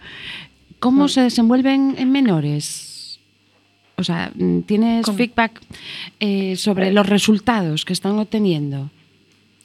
¿Cómo 0.79 1.05
Mm. 1.05 1.09
se 1.09 1.21
desenvuelven 1.21 1.95
en 1.97 2.11
menores? 2.11 3.17
O 3.95 4.03
sea, 4.03 4.29
¿tienes 4.65 5.05
¿Cómo? 5.05 5.17
feedback 5.17 5.61
eh, 6.19 6.57
sobre 6.57 6.89
Eh. 6.89 6.91
los 6.91 7.07
resultados 7.07 7.85
que 7.85 7.93
están 7.93 8.19
obteniendo 8.19 8.89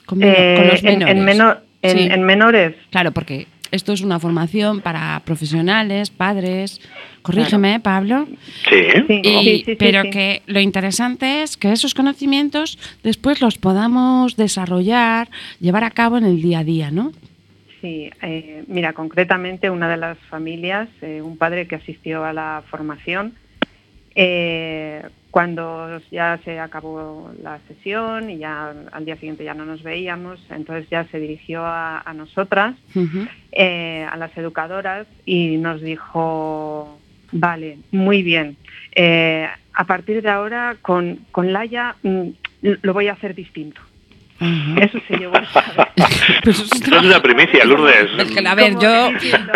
con, 0.07 0.22
Eh, 0.22 0.55
con 0.57 0.68
los 0.68 0.85
en- 0.85 0.99
menores? 1.01 1.16
en, 1.16 1.25
meno- 1.25 1.57
en- 1.83 1.99
Sí. 1.99 2.05
en 2.12 2.22
menores, 2.22 2.77
Claro, 2.90 3.11
porque 3.11 3.49
esto 3.70 3.92
es 3.92 4.00
una 4.00 4.18
formación 4.18 4.81
para 4.81 5.20
profesionales, 5.24 6.11
padres. 6.11 6.81
Corrígeme, 7.22 7.81
Pablo. 7.81 8.26
Sí. 8.68 8.76
sí, 9.07 9.20
Y- 9.22 9.29
sí, 9.29 9.42
sí, 9.44 9.62
sí, 9.66 9.76
pero 9.79 10.02
sí. 10.02 10.11
que 10.11 10.42
lo 10.46 10.61
interesante 10.61 11.42
es 11.42 11.57
que 11.57 11.72
esos 11.72 11.94
conocimientos 11.94 12.79
después 13.02 13.40
los 13.40 13.59
podamos 13.59 14.37
desarrollar, 14.37 15.29
llevar 15.61 15.85
a 15.85 15.90
cabo 15.90 16.18
en 16.18 16.24
el 16.24 16.40
día 16.40 16.61
a 16.61 16.64
día, 16.64 16.90
¿no? 16.90 17.12
Sí, 17.81 18.11
eh, 18.22 18.64
mira, 18.68 18.92
concretamente 18.94 19.70
una 19.70 19.88
de 19.88 19.96
las 19.96 20.18
familias, 20.31 20.88
eh, 21.02 21.20
un 21.22 21.37
padre 21.37 21.66
que 21.66 21.74
asistió 21.76 22.24
a 22.24 22.33
la 22.33 22.62
formación, 22.70 23.35
eh, 24.14 25.02
cuando 25.37 26.01
ya 26.11 26.40
se 26.46 26.59
acabó 26.59 27.31
la 27.42 27.61
sesión 27.68 28.31
y 28.31 28.38
ya 28.38 28.72
al 28.90 29.05
día 29.05 29.16
siguiente 29.16 29.44
ya 29.44 29.53
no 29.53 29.66
nos 29.66 29.83
veíamos, 29.83 30.40
entonces 30.49 30.88
ya 30.88 31.05
se 31.09 31.20
dirigió 31.20 31.62
a, 31.62 32.01
a 32.01 32.14
nosotras, 32.14 32.75
eh, 33.53 34.07
a 34.11 34.16
las 34.16 34.35
educadoras, 34.38 35.07
y 35.27 35.59
nos 35.59 35.83
dijo, 35.83 36.99
vale, 37.33 37.77
muy 37.90 38.22
bien, 38.22 38.57
eh, 38.94 39.46
a 39.75 39.85
partir 39.85 40.22
de 40.22 40.31
ahora 40.31 40.79
con, 40.81 41.27
con 41.33 41.53
Laia 41.53 41.96
mm, 42.03 42.29
lo 42.81 42.94
voy 42.94 43.09
a 43.09 43.12
hacer 43.12 43.35
distinto. 43.35 43.83
Eso 44.38 44.99
se 45.09 45.16
llevó 45.16 45.37
a 45.37 45.44
saber. 45.46 45.88
Eso 46.44 46.64
Esto 46.64 46.96
es 46.99 47.03
una 47.05 47.22
primicia, 47.22 47.64
Lourdes. 47.64 48.11
Es 48.18 48.31
que, 48.31 48.46
a 48.46 48.55
ver, 48.55 48.79
yo 48.79 49.11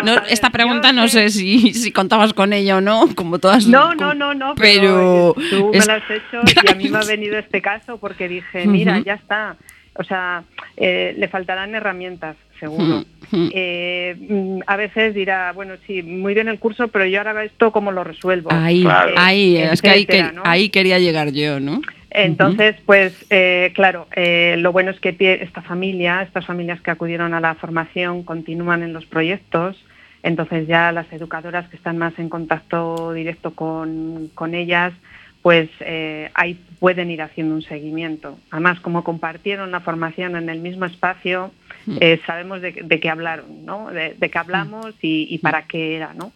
no- 0.04 0.22
esta 0.28 0.50
pregunta 0.50 0.92
no 0.92 1.06
sé- 1.08 1.28
si, 1.30 1.74
si 1.74 1.92
contabas 1.92 2.32
con 2.32 2.52
ella 2.52 2.76
o 2.78 2.80
no, 2.80 3.08
como 3.14 3.38
todas. 3.38 3.66
No, 3.66 3.94
no, 3.94 4.14
no, 4.14 4.32
no, 4.34 4.54
pero 4.54 5.34
pero, 5.36 5.48
tú 5.50 5.70
es- 5.74 5.86
me 5.86 5.92
lo 5.94 6.00
has 6.02 6.10
hecho 6.10 6.40
y 6.66 6.70
a 6.70 6.74
mí 6.74 6.88
me 6.88 6.98
ha 6.98 7.04
venido 7.04 7.38
este 7.38 7.60
caso 7.60 7.98
porque 7.98 8.28
dije, 8.28 8.66
mira, 8.66 8.98
ya 9.00 9.14
está. 9.14 9.56
O 9.94 10.04
sea, 10.04 10.44
eh, 10.76 11.14
le 11.18 11.28
faltarán 11.28 11.74
herramientas, 11.74 12.36
seguro. 12.58 13.04
Eh, 13.32 14.16
mm, 14.18 14.60
a 14.66 14.76
veces 14.76 15.14
dirá, 15.14 15.52
bueno, 15.52 15.74
sí, 15.86 16.02
muy 16.02 16.32
bien 16.32 16.48
el 16.48 16.58
curso, 16.58 16.88
pero 16.88 17.04
yo 17.06 17.18
ahora 17.18 17.44
esto 17.44 17.70
cómo 17.70 17.92
lo 17.92 18.02
resuelvo. 18.04 18.50
Ahí, 18.52 18.86
ahí, 19.16 19.56
es 19.58 19.82
que 19.82 19.90
ahí, 19.90 20.02
Etcétera, 20.02 20.28
que- 20.30 20.34
¿no? 20.36 20.42
ahí 20.44 20.68
quería 20.70 20.98
llegar 20.98 21.32
yo, 21.32 21.60
¿no? 21.60 21.82
Entonces, 22.10 22.76
pues 22.84 23.26
eh, 23.30 23.72
claro, 23.74 24.08
eh, 24.16 24.56
lo 24.58 24.72
bueno 24.72 24.90
es 24.90 24.98
que 25.00 25.16
esta 25.42 25.62
familia, 25.62 26.22
estas 26.22 26.44
familias 26.44 26.80
que 26.80 26.90
acudieron 26.90 27.34
a 27.34 27.40
la 27.40 27.54
formación 27.54 28.24
continúan 28.24 28.82
en 28.82 28.92
los 28.92 29.06
proyectos, 29.06 29.82
entonces 30.22 30.66
ya 30.66 30.92
las 30.92 31.10
educadoras 31.12 31.68
que 31.68 31.76
están 31.76 31.98
más 31.98 32.18
en 32.18 32.28
contacto 32.28 33.12
directo 33.12 33.54
con, 33.54 34.28
con 34.34 34.54
ellas, 34.54 34.92
pues 35.40 35.70
eh, 35.80 36.30
ahí 36.34 36.60
pueden 36.80 37.10
ir 37.10 37.22
haciendo 37.22 37.54
un 37.54 37.62
seguimiento. 37.62 38.38
Además, 38.50 38.80
como 38.80 39.04
compartieron 39.04 39.70
la 39.70 39.80
formación 39.80 40.36
en 40.36 40.50
el 40.50 40.60
mismo 40.60 40.84
espacio, 40.84 41.52
eh, 42.00 42.20
sabemos 42.26 42.60
de, 42.60 42.72
de 42.72 43.00
qué 43.00 43.08
hablaron, 43.08 43.64
¿no? 43.64 43.90
De, 43.90 44.14
de 44.18 44.30
qué 44.30 44.38
hablamos 44.38 44.94
y, 45.00 45.26
y 45.30 45.38
para 45.38 45.62
qué 45.62 45.96
era, 45.96 46.12
¿no? 46.12 46.32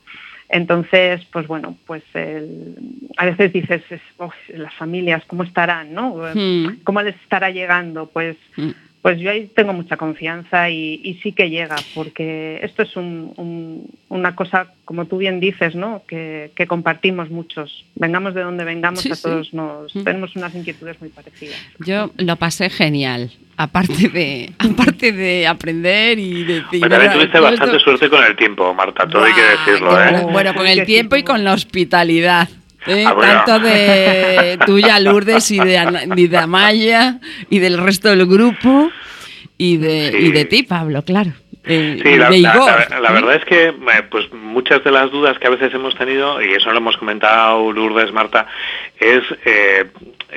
Entonces, 0.49 1.25
pues 1.33 1.47
bueno, 1.47 1.77
pues 1.87 2.03
el- 2.15 2.75
a 3.17 3.27
veces 3.27 3.53
dices, 3.53 3.83
es- 3.91 4.01
"Uf, 4.19 4.35
las 4.55 4.75
familias, 4.75 5.23
¿cómo 5.27 5.43
estarán, 5.43 5.95
no? 5.95 6.17
Mm. 6.35 6.81
¿Cómo 6.85 7.03
les 7.03 7.17
estará 7.17 7.51
llegando? 7.51 8.07
Pues, 8.07 8.37
Mm. 8.57 8.71
Pues 9.05 9.21
yo 9.21 9.31
ahí 9.31 9.51
tengo 9.55 9.75
mucha 9.75 9.99
confianza 9.99 10.71
y, 10.71 10.99
y 11.05 11.21
sí 11.23 11.33
que 11.33 11.51
llega, 11.51 11.77
porque 11.95 12.59
esto 12.63 12.83
es 12.85 12.97
un- 12.97 13.35
un- 13.37 13.87
una 14.09 14.35
cosa, 14.35 14.69
como 14.87 15.05
tú 15.05 15.19
bien 15.19 15.41
dices, 15.41 15.75
¿no? 15.75 16.03
Que, 16.09 16.53
que 16.57 16.67
compartimos 16.67 17.29
muchos. 17.29 17.85
Vengamos 17.97 18.33
de 18.33 18.41
donde 18.41 18.65
vengamos, 18.65 19.01
Sí, 19.01 19.11
a 19.13 19.15
sí. 19.15 19.23
todos 19.25 19.53
nos 19.53 19.95
Mm. 19.95 20.05
tenemos 20.05 20.35
unas 20.37 20.55
inquietudes 20.55 20.99
muy 21.03 21.11
parecidas. 21.11 21.55
Yo 21.81 22.13
lo 22.17 22.37
pasé 22.37 22.71
genial, 22.71 23.31
aparte 23.59 24.09
de, 24.09 24.55
aparte 24.59 25.13
de 25.13 25.47
aprender 25.49 26.19
y 26.19 26.45
de 26.45 26.55
decir... 26.63 26.81
Pues 26.81 26.91
también 26.91 27.13
tuviste 27.13 27.41
bastante 27.41 27.77
esto- 27.77 27.91
suerte 27.91 28.09
con 28.09 28.25
el 28.25 28.35
tiempo, 28.37 28.73
Marta, 28.73 29.07
todo 29.07 29.23
hay 29.25 29.35
que 29.35 29.43
decirlo, 29.43 30.01
¿eh? 30.01 30.11
bueno. 30.13 30.29
Bueno, 30.29 30.55
con 30.55 30.67
el 30.67 30.87
tiempo 30.87 31.17
y 31.17 31.23
con 31.25 31.45
la 31.45 31.53
hospitalidad. 31.53 32.49
¿Eh? 32.87 33.05
Ah, 33.07 33.13
bueno. 33.13 33.43
Tanto 33.47 33.61
de 33.67 34.59
tuya, 34.67 34.99
Lourdes, 35.01 35.51
y 35.51 35.59
de, 35.59 35.79
Ana- 35.79 36.03
y 36.17 36.27
de 36.27 36.37
Amaya 36.39 37.19
y 37.51 37.59
del 37.59 37.79
resto 37.79 38.09
del 38.11 38.27
grupo. 38.27 38.91
y 39.57 39.77
de, 39.77 40.11
Sí. 40.11 40.17
y 40.19 40.33
de 40.33 40.45
ti, 40.47 40.63
Pablo, 40.65 41.03
claro. 41.05 41.31
Eh, 41.67 41.99
Sí, 42.03 42.17
la, 42.17 42.29
de 42.29 42.41
la- 42.41 42.55
Igor. 42.57 42.87
la- 42.91 43.01
la 43.01 43.13
verdad 43.13 43.37
es 43.37 43.45
que 43.45 43.69
eh, 43.69 43.75
pues 44.11 44.31
muchas 44.33 44.83
de 44.85 44.91
las 44.91 45.11
dudas 45.13 45.39
que 45.39 45.47
a 45.47 45.51
veces 45.51 45.73
hemos 45.73 45.95
tenido, 45.97 46.43
y 46.43 46.53
eso 46.53 46.71
lo 46.73 46.79
hemos 46.79 46.97
comentado 46.97 47.73
Lourdes, 47.73 48.13
Marta, 48.13 48.47
es 48.99 49.23
eh, 49.47 49.87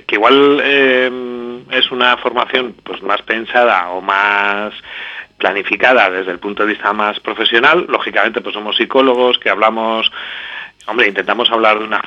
que 0.05 0.15
igual 0.15 0.62
eh, 0.63 1.12
es 1.71 1.91
una 1.91 2.15
formación 2.17 2.75
pues 2.83 3.01
más 3.01 3.21
pensada 3.23 3.89
o 3.89 4.01
más 4.01 4.71
planificada 5.38 6.10
desde 6.10 6.31
el 6.31 6.39
punto 6.39 6.63
de 6.65 6.73
vista 6.73 6.93
más 6.93 7.19
profesional. 7.19 7.86
Lógicamente, 7.89 8.39
pues 8.41 8.53
somos 8.53 8.77
psicólogos 8.77 9.38
que 9.39 9.49
hablamos, 9.49 10.10
hombre, 10.86 11.07
intentamos 11.07 11.49
hablar 11.51 11.79
de 11.79 11.86
una 11.86 12.01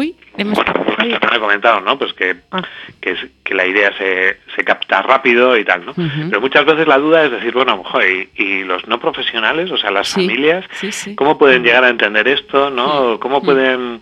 Uy, 0.00 0.16
hemos- 0.38 0.54
bueno, 0.56 0.72
pues 0.84 0.96
también 0.96 1.18
he 1.34 1.38
comentado, 1.38 1.80
¿no? 1.80 1.98
Pues 1.98 2.12
que, 2.14 2.36
Ah. 2.50 2.62
que, 3.00 3.10
es- 3.12 3.26
que 3.44 3.54
la 3.54 3.66
idea 3.66 3.92
se, 3.98 4.38
se 4.56 4.64
capta 4.64 5.02
rápido 5.02 5.56
y 5.58 5.64
tal, 5.64 5.84
¿no? 5.84 5.90
Ujú. 5.92 6.28
Pero 6.28 6.40
muchas 6.40 6.64
veces 6.64 6.86
la 6.86 6.98
duda 6.98 7.24
es 7.26 7.30
decir, 7.32 7.52
bueno, 7.52 7.82
joder, 7.84 8.28
y, 8.36 8.42
y 8.42 8.64
los 8.64 8.86
no 8.88 8.98
profesionales, 8.98 9.70
o 9.70 9.76
sea, 9.76 9.90
las 9.90 10.08
Sí, 10.08 10.26
familias, 10.26 10.64
sí, 10.80 10.90
sí. 10.92 11.14
¿cómo 11.16 11.36
pueden 11.36 11.62
llegar 11.64 11.84
a 11.84 11.90
entender 11.90 12.26
esto, 12.28 12.70
no? 12.70 13.18
¿Cómo 13.20 13.40
Mm. 13.40 13.44
pueden 13.44 14.00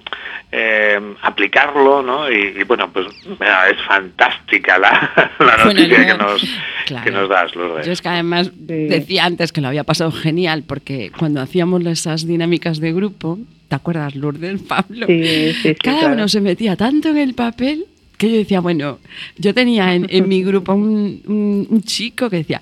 eh, 0.51 0.99
aplicarlo, 1.23 2.03
no? 2.03 2.31
Y, 2.31 2.55
y 2.59 2.63
bueno, 2.65 2.89
pues 2.91 3.07
mira, 3.39 3.69
es 3.69 3.77
fantástica 3.87 4.79
la, 4.79 4.91
la 5.39 5.45
Bueno, 5.57 5.65
noticia 5.67 5.99
no, 5.99 6.07
que, 6.07 6.23
nos, 6.25 6.43
claro. 6.87 7.05
que 7.05 7.11
nos 7.11 7.29
das, 7.29 7.55
Lourdes. 7.55 7.87
Yo 7.87 7.93
es 7.93 8.01
que 8.01 8.09
además 8.09 8.47
Sí. 8.47 8.53
decía 8.89 9.25
antes 9.27 9.53
que 9.53 9.61
lo 9.61 9.69
había 9.69 9.85
pasado 9.85 10.11
genial, 10.11 10.65
porque 10.67 11.11
cuando 11.19 11.41
hacíamos 11.43 11.85
esas 11.85 12.27
dinámicas 12.27 12.81
de 12.81 12.93
grupo, 12.95 13.39
¿te 13.69 13.75
acuerdas, 13.77 14.15
Lourdes, 14.17 14.63
Pablo? 14.69 15.07
Sí, 15.07 15.23
sí, 15.25 15.53
sí, 15.63 15.75
Cada 15.77 16.01
claro. 16.01 16.15
uno 16.15 16.29
se 16.29 16.41
metía 16.41 16.77
tanto 16.77 17.09
en 17.11 17.19
el 17.19 17.35
papel 17.35 17.85
que 18.17 18.29
yo 18.31 18.37
decía, 18.37 18.59
bueno, 18.61 18.99
yo 19.37 19.55
tenía 19.55 19.95
en, 19.95 20.07
en 20.11 20.27
mi 20.29 20.43
grupo 20.43 20.73
un, 20.75 21.23
un- 21.27 21.67
un 21.71 21.83
chico 21.83 22.29
que 22.29 22.39
decía, 22.39 22.61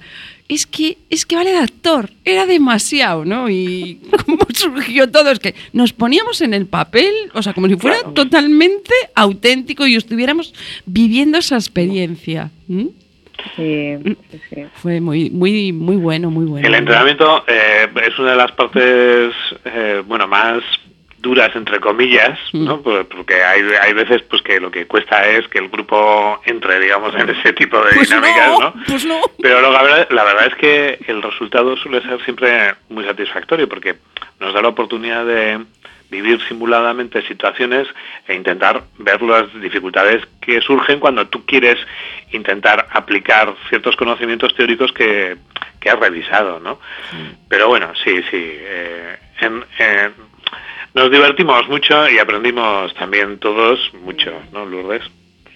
es 0.48 0.66
que, 0.66 0.98
es 1.08 1.24
que 1.24 1.34
vale 1.34 1.50
de 1.50 1.56
actor, 1.58 2.10
era 2.26 2.44
demasiado, 2.44 3.24
¿no? 3.24 3.48
Y 3.48 4.00
cómo 4.26 4.38
surgió 4.54 5.10
todo, 5.10 5.30
es 5.30 5.38
que 5.38 5.54
nos 5.72 5.94
poníamos 5.94 6.42
en 6.42 6.52
el 6.52 6.66
papel, 6.66 7.10
o 7.32 7.42
sea, 7.42 7.54
como 7.54 7.68
si 7.68 7.76
fuera 7.76 7.96
Claro. 8.00 8.12
totalmente 8.12 8.92
auténtico 9.14 9.86
y 9.86 9.96
estuviéramos 9.96 10.52
viviendo 10.84 11.38
esa 11.38 11.56
experiencia. 11.56 12.50
Sí, 12.68 13.96
sí, 14.04 14.16
sí. 14.50 14.62
Fue 14.74 15.00
muy, 15.00 15.30
muy, 15.30 15.72
muy 15.72 15.96
bueno, 15.96 16.30
muy 16.30 16.44
bueno. 16.46 16.66
El 16.66 16.74
entrenamiento 16.74 17.44
eh, 17.46 17.86
es 18.06 18.18
una 18.18 18.32
de 18.32 18.36
las 18.36 18.52
partes, 18.52 19.32
eh, 19.64 20.02
bueno, 20.06 20.26
más 20.28 20.62
duras 21.26 21.50
entre 21.56 21.80
comillas, 21.80 22.38
¿no? 22.52 22.76
Mm. 22.78 22.82
Por- 22.82 23.06
Porque 23.08 23.42
hay, 23.42 23.60
hay 23.82 23.92
veces 23.92 24.22
pues 24.30 24.40
que 24.42 24.60
lo 24.60 24.70
que 24.70 24.86
cuesta 24.86 25.26
es 25.28 25.46
que 25.48 25.58
el 25.58 25.68
grupo 25.68 26.40
entre, 26.46 26.78
digamos, 26.80 27.14
en 27.16 27.28
ese 27.28 27.52
tipo 27.52 27.76
de 27.84 27.92
Pues 27.94 28.08
dinámicas, 28.08 28.48
no, 28.52 28.58
¿no? 28.60 28.74
pues 28.86 29.04
no. 29.04 29.20
Pero 29.42 29.60
lo- 29.60 29.72
la 29.72 29.82
verdad, 29.82 30.08
la 30.10 30.24
verdad 30.24 30.46
es 30.46 30.54
que 30.54 30.98
el 31.08 31.20
resultado 31.22 31.76
suele 31.76 32.00
ser 32.02 32.22
siempre 32.24 32.74
muy 32.88 33.04
satisfactorio 33.04 33.68
porque 33.68 33.96
nos 34.40 34.54
da 34.54 34.62
la 34.62 34.68
oportunidad 34.68 35.24
de 35.26 35.60
vivir 36.08 36.40
simuladamente 36.46 37.20
situaciones 37.26 37.88
e 38.28 38.34
intentar 38.34 38.84
ver 38.98 39.20
las 39.22 39.52
dificultades 39.60 40.22
que 40.40 40.60
surgen 40.60 41.00
cuando 41.00 41.26
tú 41.26 41.44
quieres 41.44 41.78
intentar 42.32 42.86
aplicar 42.92 43.52
ciertos 43.68 43.96
conocimientos 43.96 44.54
teóricos 44.54 44.92
que, 44.92 45.36
que 45.80 45.90
has 45.90 45.98
revisado, 45.98 46.60
¿no? 46.60 46.78
Pero 47.48 47.66
bueno, 47.68 47.92
sí, 48.04 48.22
sí. 48.30 48.36
eh, 48.40 49.16
en- 49.40 49.64
en- 49.78 50.25
nos 50.96 51.10
divertimos 51.10 51.68
mucho 51.68 52.08
y 52.08 52.18
aprendimos 52.18 52.92
también 52.94 53.38
todos 53.38 53.78
mucho, 54.02 54.32
¿no, 54.50 54.64
Lourdes? 54.64 55.02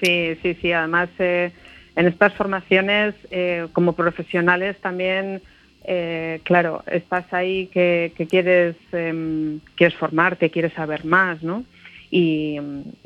Sí, 0.02 0.36
sí, 0.42 0.54
sí. 0.60 0.70
Además, 0.70 1.08
eh, 1.18 1.50
en 1.96 2.06
estas 2.06 2.34
formaciones, 2.34 3.14
eh, 3.30 3.66
como 3.72 3.94
profesionales 3.94 4.76
también, 4.82 5.40
eh, 5.84 6.40
claro, 6.44 6.84
estás 6.86 7.24
ahí 7.32 7.68
que, 7.68 8.12
quieres, 8.28 8.76
em, 8.92 9.60
quieres 9.76 9.96
formarte, 9.96 10.50
quieres 10.50 10.74
saber 10.74 11.06
más, 11.06 11.42
¿no? 11.42 11.64
Y 12.10 12.58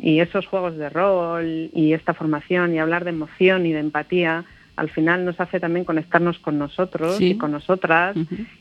esos 0.02 0.46
juegos 0.46 0.76
de 0.76 0.88
rol 0.88 1.70
y 1.72 1.92
esta 1.92 2.14
formación 2.14 2.74
y 2.74 2.80
hablar 2.80 3.04
de 3.04 3.10
emoción 3.10 3.64
y 3.64 3.72
de 3.72 3.80
empatía, 3.80 4.44
al 4.76 4.90
final 4.90 5.24
nos 5.24 5.40
hace 5.40 5.60
también 5.60 5.84
conectarnos 5.84 6.38
con 6.38 6.58
nosotros 6.58 7.16
Sí. 7.16 7.30
y 7.30 7.38
con 7.38 7.52
nosotras 7.52 8.16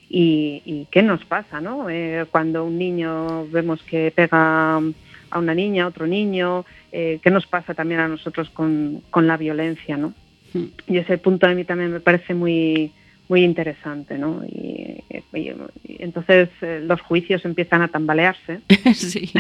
y, 0.10 0.62
y 0.66 0.88
qué 0.92 1.02
nos 1.02 1.24
pasa, 1.26 1.60
¿no? 1.60 1.90
Eh, 1.90 2.26
cuando 2.30 2.66
un 2.66 2.78
niño 2.78 3.48
vemos 3.48 3.82
que 3.84 4.12
pega 4.16 4.76
a 4.78 5.40
una 5.40 5.56
niña, 5.56 5.86
a 5.86 5.88
otro 5.88 6.06
niño, 6.06 6.66
eh, 6.92 7.20
qué 7.24 7.32
nos 7.32 7.48
pasa 7.48 7.74
también 7.74 8.00
a 8.00 8.08
nosotros 8.08 8.50
con, 8.52 9.02
con 9.10 9.26
la 9.26 9.38
violencia, 9.38 9.98
¿no? 9.98 10.14
Mm. 10.54 10.66
Y 10.88 10.98
ese 10.98 11.18
punto 11.18 11.48
a 11.48 11.54
mí 11.56 11.64
también 11.64 11.92
me 11.92 12.00
parece 12.00 12.36
muy 12.36 12.92
muy 13.34 13.44
interesante, 13.44 14.20
¿no? 14.20 14.44
Y, 14.48 15.04
y- 15.34 15.40
y 15.40 16.04
entonces 16.04 16.50
eh, 16.62 16.82
los 16.86 17.02
juicios 17.02 17.44
empiezan 17.46 17.82
a 17.82 17.88
tambalearse 17.88 18.60
sí. 18.94 19.32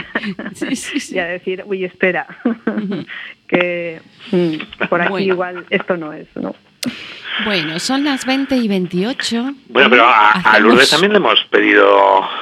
sí, 0.55 0.75
sí, 0.75 0.99
sí. 0.99 1.15
y 1.15 1.19
a 1.19 1.25
decir, 1.27 1.63
uy, 1.67 1.85
espera, 1.85 2.25
que 3.47 4.01
mm, 4.31 4.87
por 4.89 4.99
aquí 4.99 5.11
Bueno. 5.11 5.27
igual 5.33 5.65
esto 5.69 5.95
no 5.95 6.11
es, 6.11 6.25
¿no? 6.35 6.55
Bueno, 7.45 7.79
son 7.79 8.03
las 8.03 8.25
20 8.25 8.55
y 8.57 8.67
28. 8.67 9.53
Bueno, 9.69 9.89
pero 9.91 10.05
a, 10.05 10.31
a 10.31 10.39
Hacemos- 10.39 10.61
Lourdes 10.61 10.89
también 10.89 11.11
le 11.13 11.17
hemos 11.19 11.39
pedido, 11.51 11.87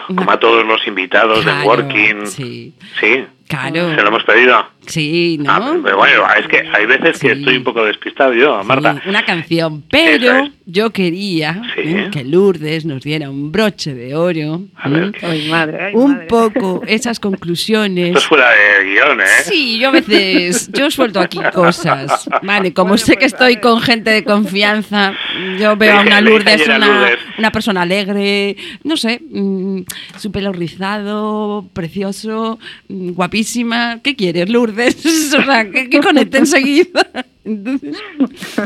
como 0.07 0.31
a 0.31 0.39
todos 0.39 0.65
los 0.65 0.85
invitados 0.87 1.39
de 1.39 1.51
Claro, 1.51 1.67
Working, 1.67 2.27
Sí, 2.27 2.73
sí, 2.99 3.25
claro. 3.47 3.93
se 3.95 4.01
lo 4.01 4.07
hemos 4.07 4.23
pedido. 4.23 4.65
Sí, 4.87 5.37
¿no? 5.39 5.51
Ah, 5.51 5.77
pero 5.83 5.97
bueno, 5.97 6.23
es 6.39 6.47
que 6.47 6.63
hay 6.73 6.85
veces 6.87 7.19
que 7.19 7.33
estoy 7.33 7.57
un 7.57 7.63
poco 7.63 7.85
despistado 7.85 8.33
yo, 8.33 8.59
Sí, 8.61 8.67
Marta. 8.67 9.01
una 9.05 9.23
canción, 9.23 9.83
pero 9.89 10.45
es. 10.45 10.51
yo 10.65 10.89
quería 10.89 11.61
Sí. 11.75 11.81
¿eh? 11.83 12.09
que 12.11 12.23
Lourdes 12.23 12.83
nos 12.85 13.03
diera 13.03 13.29
un 13.29 13.51
broche 13.51 13.93
de 13.93 14.15
oro, 14.15 14.63
A 14.75 14.89
ver, 14.89 15.03
¿eh? 15.15 15.19
Ay, 15.21 15.47
madre, 15.49 15.83
ay, 15.85 15.91
un 15.95 16.13
madre. 16.13 16.25
poco 16.27 16.81
esas 16.87 17.19
conclusiones. 17.19 18.07
Esto 18.07 18.19
es 18.19 18.25
fuera 18.25 18.47
de 18.49 18.85
guion, 18.91 19.21
¿eh? 19.21 19.25
Sí, 19.43 19.77
yo 19.79 19.89
a 19.89 19.91
veces, 19.91 20.71
yo 20.73 20.89
suelto 20.89 21.19
aquí 21.19 21.39
cosas. 21.53 22.27
Vale, 22.41 22.73
como 22.73 22.89
Bueno, 22.89 22.97
sé 23.05 23.13
que 23.13 23.19
pues, 23.19 23.33
estoy 23.33 23.57
con 23.57 23.81
gente 23.81 24.09
de 24.09 24.23
confianza, 24.23 25.13
yo 25.59 25.77
veo 25.77 25.99
a 25.99 26.01
una 26.01 26.21
Lourdes, 26.21 26.65
una, 26.65 26.79
Lourdes. 26.79 27.19
una 27.37 27.51
persona 27.51 27.83
alegre, 27.83 28.55
no 28.83 28.97
sé, 28.97 29.21
mm, 29.29 29.81
su 30.17 30.31
pelo 30.31 30.51
rizado, 30.51 31.65
precioso, 31.71 32.57
mm, 32.89 33.11
guapísima. 33.11 33.99
¿Qué 34.03 34.15
quieres, 34.15 34.49
Lourdes? 34.49 34.70
O 35.37 35.43
sea, 35.43 35.69
que, 35.69 35.89
que 35.89 35.99
conecte 35.99 36.37
enseguida. 36.39 37.07
Entonces, 37.43 37.97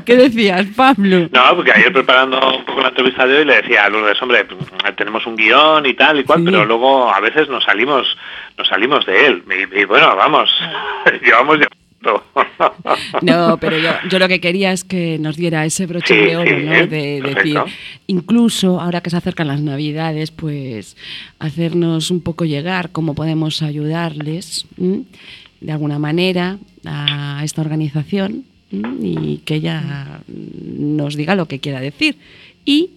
¿qué 0.05 0.17
decías, 0.17 0.65
Pablo? 0.75 1.29
No, 1.31 1.55
porque 1.55 1.71
ayer 1.71 1.93
preparando 1.93 2.37
un 2.57 2.65
poco 2.65 2.81
la 2.81 2.89
entrevista 2.89 3.25
de 3.25 3.37
hoy 3.37 3.45
le 3.45 3.55
decía 3.61 3.85
a 3.85 3.89
Lourdes, 3.89 4.21
hombre, 4.21 4.45
tenemos 4.97 5.25
un 5.25 5.37
guion 5.37 5.85
y 5.85 5.93
tal 5.93 6.19
y 6.19 6.23
cual, 6.25 6.39
Sí. 6.39 6.45
pero 6.45 6.65
luego 6.65 7.09
a 7.13 7.19
veces 7.21 7.47
nos 7.47 7.63
salimos 7.63 8.05
nos 8.57 8.67
salimos 8.67 9.05
de 9.05 9.27
él. 9.27 9.43
Y, 9.73 9.79
y 9.81 9.85
bueno, 9.85 10.15
vamos, 10.15 10.49
llevamos 11.23 11.59
ya... 11.59 11.67
No, 13.21 13.57
pero 13.59 13.77
yo, 13.79 13.89
yo 14.09 14.19
lo 14.19 14.27
que 14.27 14.39
quería 14.39 14.71
es 14.71 14.83
que 14.83 15.17
nos 15.19 15.37
diera 15.37 15.65
ese 15.65 15.87
broche 15.87 16.13
Sí, 16.13 16.25
de 16.29 16.37
oro, 16.37 16.49
sí, 16.51 16.63
¿no? 16.63 16.87
De 16.87 17.21
decir, 17.21 17.59
incluso 18.07 18.79
ahora 18.79 19.01
que 19.01 19.09
se 19.09 19.17
acercan 19.17 19.47
las 19.47 19.61
Navidades, 19.61 20.29
pues 20.31 20.95
hacernos 21.39 22.11
un 22.11 22.21
poco 22.21 22.45
llegar 22.45 22.91
cómo 22.91 23.15
podemos 23.15 23.63
ayudarles 23.63 24.67
¿m? 24.79 25.03
De 25.61 25.71
alguna 25.71 25.99
manera 25.99 26.57
a 26.85 27.41
esta 27.43 27.61
organización 27.61 28.43
y 28.71 29.37
que 29.45 29.55
ella 29.55 30.21
nos 30.27 31.15
diga 31.15 31.35
lo 31.35 31.47
que 31.47 31.59
quiera 31.59 31.79
decir 31.79 32.17
y 32.65 32.89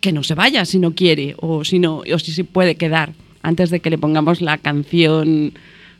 que 0.00 0.12
no 0.12 0.22
se 0.22 0.34
vaya 0.34 0.64
si 0.64 0.78
no 0.78 0.94
quiere 0.94 1.34
o 1.38 1.64
si 1.64 1.78
no 1.78 1.98
o 1.98 2.18
si 2.18 2.32
se 2.32 2.44
puede 2.44 2.76
quedar 2.76 3.12
antes 3.42 3.70
de 3.70 3.80
que 3.80 3.90
le 3.90 3.98
pongamos 3.98 4.40
la 4.40 4.58
canción 4.58 5.52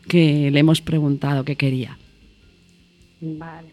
que 0.07 0.51
le 0.51 0.59
hemos 0.59 0.81
preguntado 0.81 1.43
que 1.43 1.55
quería. 1.55 1.97
Vale. 3.21 3.67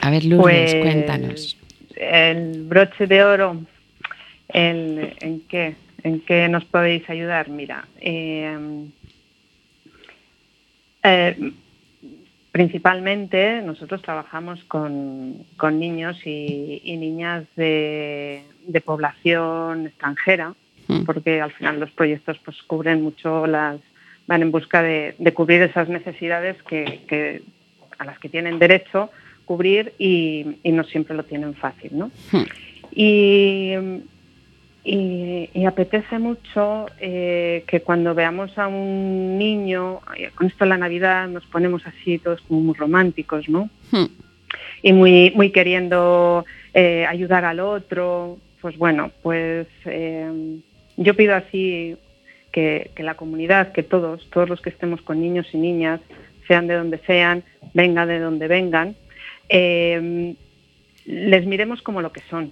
A 0.00 0.10
ver, 0.10 0.24
Lourdes, 0.24 0.74
Pues, 0.74 0.82
cuéntanos. 0.82 1.56
El 1.96 2.64
broche 2.64 3.06
de 3.06 3.24
oro, 3.24 3.60
¿en, 4.48 5.14
en 5.20 5.40
qué? 5.48 5.76
¿En 6.02 6.20
qué 6.20 6.48
nos 6.48 6.64
podéis 6.64 7.08
ayudar? 7.08 7.48
Mira, 7.48 7.86
eh, 8.00 8.56
eh, 11.04 11.52
principalmente 12.52 13.62
nosotros 13.62 14.02
trabajamos 14.02 14.62
con, 14.64 15.38
con 15.56 15.78
niños 15.80 16.16
y, 16.24 16.80
y 16.84 16.96
niñas 16.96 17.44
de, 17.56 18.42
de 18.66 18.80
población 18.80 19.86
extranjera, 19.86 20.54
Mm. 20.86 21.04
porque 21.04 21.40
al 21.40 21.50
final 21.50 21.80
los 21.80 21.90
proyectos 21.92 22.36
pues 22.44 22.62
cubren 22.64 23.00
mucho 23.00 23.46
las 23.46 23.80
van 24.26 24.42
en 24.42 24.50
busca 24.50 24.82
de, 24.82 25.14
de 25.18 25.32
cubrir 25.32 25.62
esas 25.62 25.88
necesidades 25.88 26.62
que, 26.64 27.00
que- 27.08 27.40
a 27.98 28.04
las 28.04 28.18
que 28.18 28.28
tienen 28.28 28.58
derecho 28.58 29.10
cubrir 29.46 29.94
y, 29.98 30.58
y 30.62 30.72
no 30.72 30.84
siempre 30.84 31.16
lo 31.16 31.22
tienen 31.22 31.54
fácil 31.54 31.92
¿no? 31.96 32.10
Hmm. 32.30 32.42
y, 32.92 33.72
y- 34.84 35.48
y 35.54 35.64
apetece 35.64 36.18
mucho 36.18 36.86
eh, 37.00 37.64
que 37.66 37.80
cuando 37.80 38.14
veamos 38.14 38.56
a 38.58 38.66
un 38.68 39.38
niño 39.38 40.00
con 40.34 40.46
esto 40.46 40.64
la 40.66 40.76
Navidad 40.76 41.26
nos 41.28 41.44
ponemos 41.46 41.86
así 41.86 42.18
todos 42.18 42.40
como 42.42 42.60
muy 42.60 42.74
románticos 42.74 43.48
¿no? 43.48 43.70
Hmm. 43.90 44.06
y 44.82 44.92
muy, 44.92 45.32
muy 45.34 45.50
queriendo 45.50 46.44
eh, 46.74 47.06
ayudar 47.06 47.44
al 47.46 47.60
otro, 47.60 48.38
pues 48.60 48.76
bueno, 48.76 49.10
pues 49.22 49.66
eh, 49.86 50.58
yo 50.98 51.14
pido 51.16 51.34
así 51.34 51.96
que, 52.52 52.90
que 52.94 53.02
la 53.02 53.14
comunidad, 53.14 53.72
que 53.72 53.82
todos, 53.82 54.28
todos 54.30 54.48
los 54.48 54.60
que 54.60 54.70
estemos 54.70 55.00
con 55.02 55.20
niños 55.20 55.46
y 55.52 55.56
niñas, 55.56 56.00
sean 56.46 56.66
de 56.66 56.74
donde 56.74 56.98
sean, 57.06 57.42
vengan 57.72 58.06
de 58.08 58.18
donde 58.20 58.46
vengan, 58.48 58.94
eh, 59.48 60.34
les 61.06 61.46
miremos 61.46 61.80
como 61.82 62.00
lo 62.02 62.12
que 62.12 62.20
son. 62.30 62.50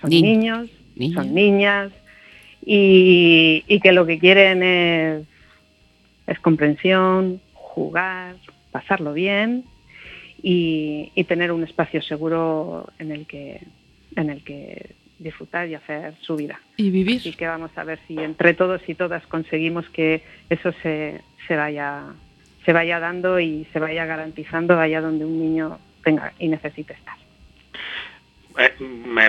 Son 0.00 0.10
Ni- 0.10 0.22
niños, 0.22 0.68
niñas. 0.98 1.24
son 1.24 1.34
niñas 1.34 1.92
y, 2.64 3.64
y 3.66 3.80
que 3.80 3.92
lo 3.92 4.04
que 4.06 4.18
quieren 4.18 4.62
es, 4.62 5.26
es 6.26 6.38
comprensión, 6.40 7.40
jugar, 7.54 8.36
pasarlo 8.72 9.12
bien 9.12 9.64
y, 10.42 11.10
y 11.14 11.24
tener 11.24 11.52
un 11.52 11.64
espacio 11.64 12.02
seguro 12.02 12.88
en 12.98 13.12
el 13.12 13.26
que 13.26 13.60
en 14.16 14.30
el 14.30 14.42
que 14.42 14.94
disfrutar 15.18 15.68
y 15.68 15.74
hacer 15.74 16.14
su 16.22 16.36
vida. 16.36 16.60
Y 16.76 16.88
Así 16.88 16.90
vivir. 16.90 17.36
que 17.36 17.46
vamos 17.46 17.70
a 17.76 17.84
ver 17.84 17.98
si 18.06 18.16
entre 18.18 18.54
todos 18.54 18.80
y 18.88 18.94
todas 18.94 19.26
conseguimos 19.26 19.88
que 19.90 20.22
eso 20.48 20.72
se, 20.82 21.20
se 21.46 21.56
vaya 21.56 22.04
se 22.64 22.72
vaya 22.72 23.00
dando 23.00 23.40
y 23.40 23.66
se 23.72 23.78
vaya 23.78 24.04
garantizando 24.06 24.78
allá 24.78 25.00
donde 25.00 25.24
un 25.24 25.38
niño 25.40 25.78
tenga 26.04 26.32
y 26.38 26.48
necesite 26.48 26.92
estar. 26.94 27.17
Eh, 28.58 28.74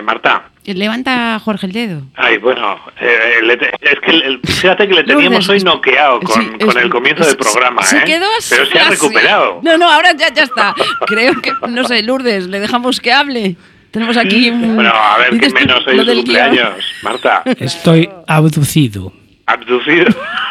Marta, 0.02 0.50
Levanta 0.64 1.38
Jorge 1.40 1.66
el 1.66 1.72
dedo. 1.72 2.02
ay, 2.16 2.38
bueno, 2.38 2.78
eh, 3.00 3.40
le 3.42 3.56
te- 3.56 3.70
es 3.80 4.00
que 4.00 4.10
el- 4.10 4.40
fíjate 4.44 4.86
que 4.88 4.94
le 4.94 5.04
teníamos 5.04 5.46
Lourdes, 5.46 5.48
hoy 5.48 5.60
noqueado 5.72 6.20
con, 6.20 6.42
Sí, 6.42 6.64
con 6.64 6.78
el 6.78 6.90
comienzo 6.90 7.24
del 7.26 7.36
programa, 7.36 7.82
se 7.82 7.98
¿eh? 7.98 8.02
quedó 8.04 8.26
Pero 8.48 8.66
se 8.66 8.78
ha 8.78 8.82
así. 8.82 8.90
recuperado. 8.92 9.60
No, 9.62 9.78
no, 9.78 9.90
ahora 9.90 10.12
ya, 10.16 10.32
ya 10.32 10.42
está. 10.44 10.74
Creo 11.06 11.40
que, 11.40 11.52
no 11.68 11.84
sé, 11.84 12.02
Lourdes, 12.02 12.46
le 12.46 12.60
dejamos 12.60 13.00
que 13.00 13.12
hable. 13.12 13.56
Tenemos 13.90 14.16
aquí 14.16 14.50
un... 14.50 14.76
Bueno, 14.76 14.92
a 14.94 15.18
ver, 15.18 15.32
menos 15.52 15.84
hoy 15.86 15.98
es 15.98 16.06
su 16.06 16.12
cumpleaños, 16.14 16.74
Marta. 17.02 17.42
Estoy 17.58 18.08
abducido. 18.28 19.12
Abducido. 19.52 20.06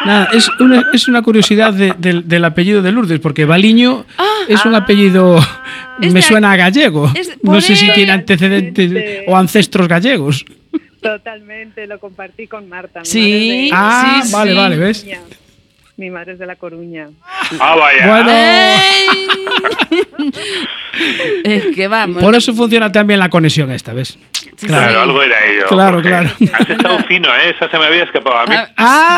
Nada, 0.05 0.29
es 0.33 0.49
una, 0.59 0.85
es 0.93 1.07
una 1.07 1.21
curiosidad 1.21 1.73
de- 1.73 1.93
del- 1.97 2.27
del 2.27 2.45
apellido 2.45 2.81
de 2.81 2.91
Lourdes, 2.91 3.19
porque 3.19 3.45
Baliño 3.45 4.05
es 4.47 4.65
un 4.65 4.75
apellido, 4.75 5.39
Es 6.01 6.13
me 6.13 6.21
suena 6.21 6.51
a 6.51 6.55
gallego. 6.57 7.11
es- 7.15 7.37
No 7.43 7.59
sé 7.61 7.75
si 7.75 7.89
tiene 7.91 8.11
antecedentes 8.13 9.23
o 9.27 9.35
ancestros 9.37 9.87
gallegos. 9.87 10.45
Totalmente, 11.01 11.87
lo 11.87 11.99
compartí 11.99 12.47
con 12.47 12.67
Marta. 12.67 12.99
mi 13.01 13.05
Sí. 13.05 13.19
madre 13.19 13.37
es 13.65 13.69
de- 13.69 13.69
Ah, 13.73 14.21
sí, 14.25 14.31
vale, 14.33 14.51
sí. 14.51 14.57
vale, 14.57 14.77
¿ves? 14.77 14.99
Coruña. 14.99 15.19
Mi 15.97 16.09
madre 16.09 16.33
es 16.33 16.39
de 16.39 16.45
La 16.45 16.55
Coruña. 16.55 17.07
Ah, 17.59 17.75
vaya. 17.75 18.07
Bueno. 18.07 18.31
es 21.43 21.75
que 21.75 21.87
vamos. 21.87 22.21
por 22.21 22.35
eso 22.35 22.53
funciona 22.53 22.91
también 22.91 23.19
la 23.19 23.29
conexión 23.29 23.71
esta 23.71 23.93
vez. 23.93 24.17
Claro, 24.65 24.91
sí. 24.91 24.97
algo 24.99 25.23
era 25.23 25.35
ello. 25.45 25.65
Claro, 25.69 26.01
claro. 26.01 26.29
Has 26.53 26.69
estado 26.69 26.99
fino, 27.07 27.29
¿eh? 27.29 27.51
Esa 27.55 27.69
se 27.71 27.77
me 27.77 27.85
había 27.85 28.03
escapado 28.03 28.37
a 28.39 28.45
mí. 28.45 28.55
Ah, 28.55 28.67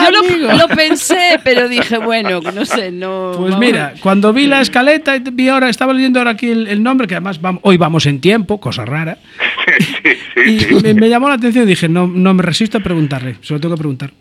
Ah, 0.04 0.10
yo 0.12 0.38
lo, 0.38 0.54
lo 0.58 0.68
pensé, 0.68 1.40
pero 1.44 1.68
dije, 1.68 1.98
bueno, 1.98 2.42
no 2.42 2.66
sé, 2.66 2.92
no. 2.92 3.32
Pues 3.38 3.52
vamos. 3.52 3.60
mira, 3.60 3.94
cuando 4.02 4.34
vi 4.34 4.46
la 4.48 4.62
escaleta 4.62 5.16
y 5.16 5.20
vi 5.32 5.50
ahora, 5.50 5.70
estaba 5.70 5.94
leyendo 5.94 6.20
ahora 6.20 6.32
aquí 6.32 6.50
el, 6.50 6.68
el 6.68 6.84
nombre, 6.84 7.08
que 7.08 7.16
además 7.16 7.42
vam- 7.42 7.60
hoy 7.64 7.78
vamos 7.78 8.06
en 8.06 8.22
tiempo, 8.22 8.60
cosa 8.60 8.86
rara, 8.86 9.18
sí, 10.04 10.12
sí, 10.36 10.42
y 10.52 10.60
sí. 10.60 10.74
me, 10.84 10.94
me 10.94 11.10
llamó 11.10 11.28
la 11.30 11.36
atención 11.36 11.64
y 11.66 11.68
dije, 11.68 11.90
no, 11.90 12.08
no 12.08 12.34
me 12.34 12.44
resisto 12.44 12.78
a 12.78 12.82
preguntarle, 12.82 13.36
se 13.42 13.54
lo 13.54 13.60
tengo 13.60 13.76
que 13.76 13.80
preguntar. 13.80 14.12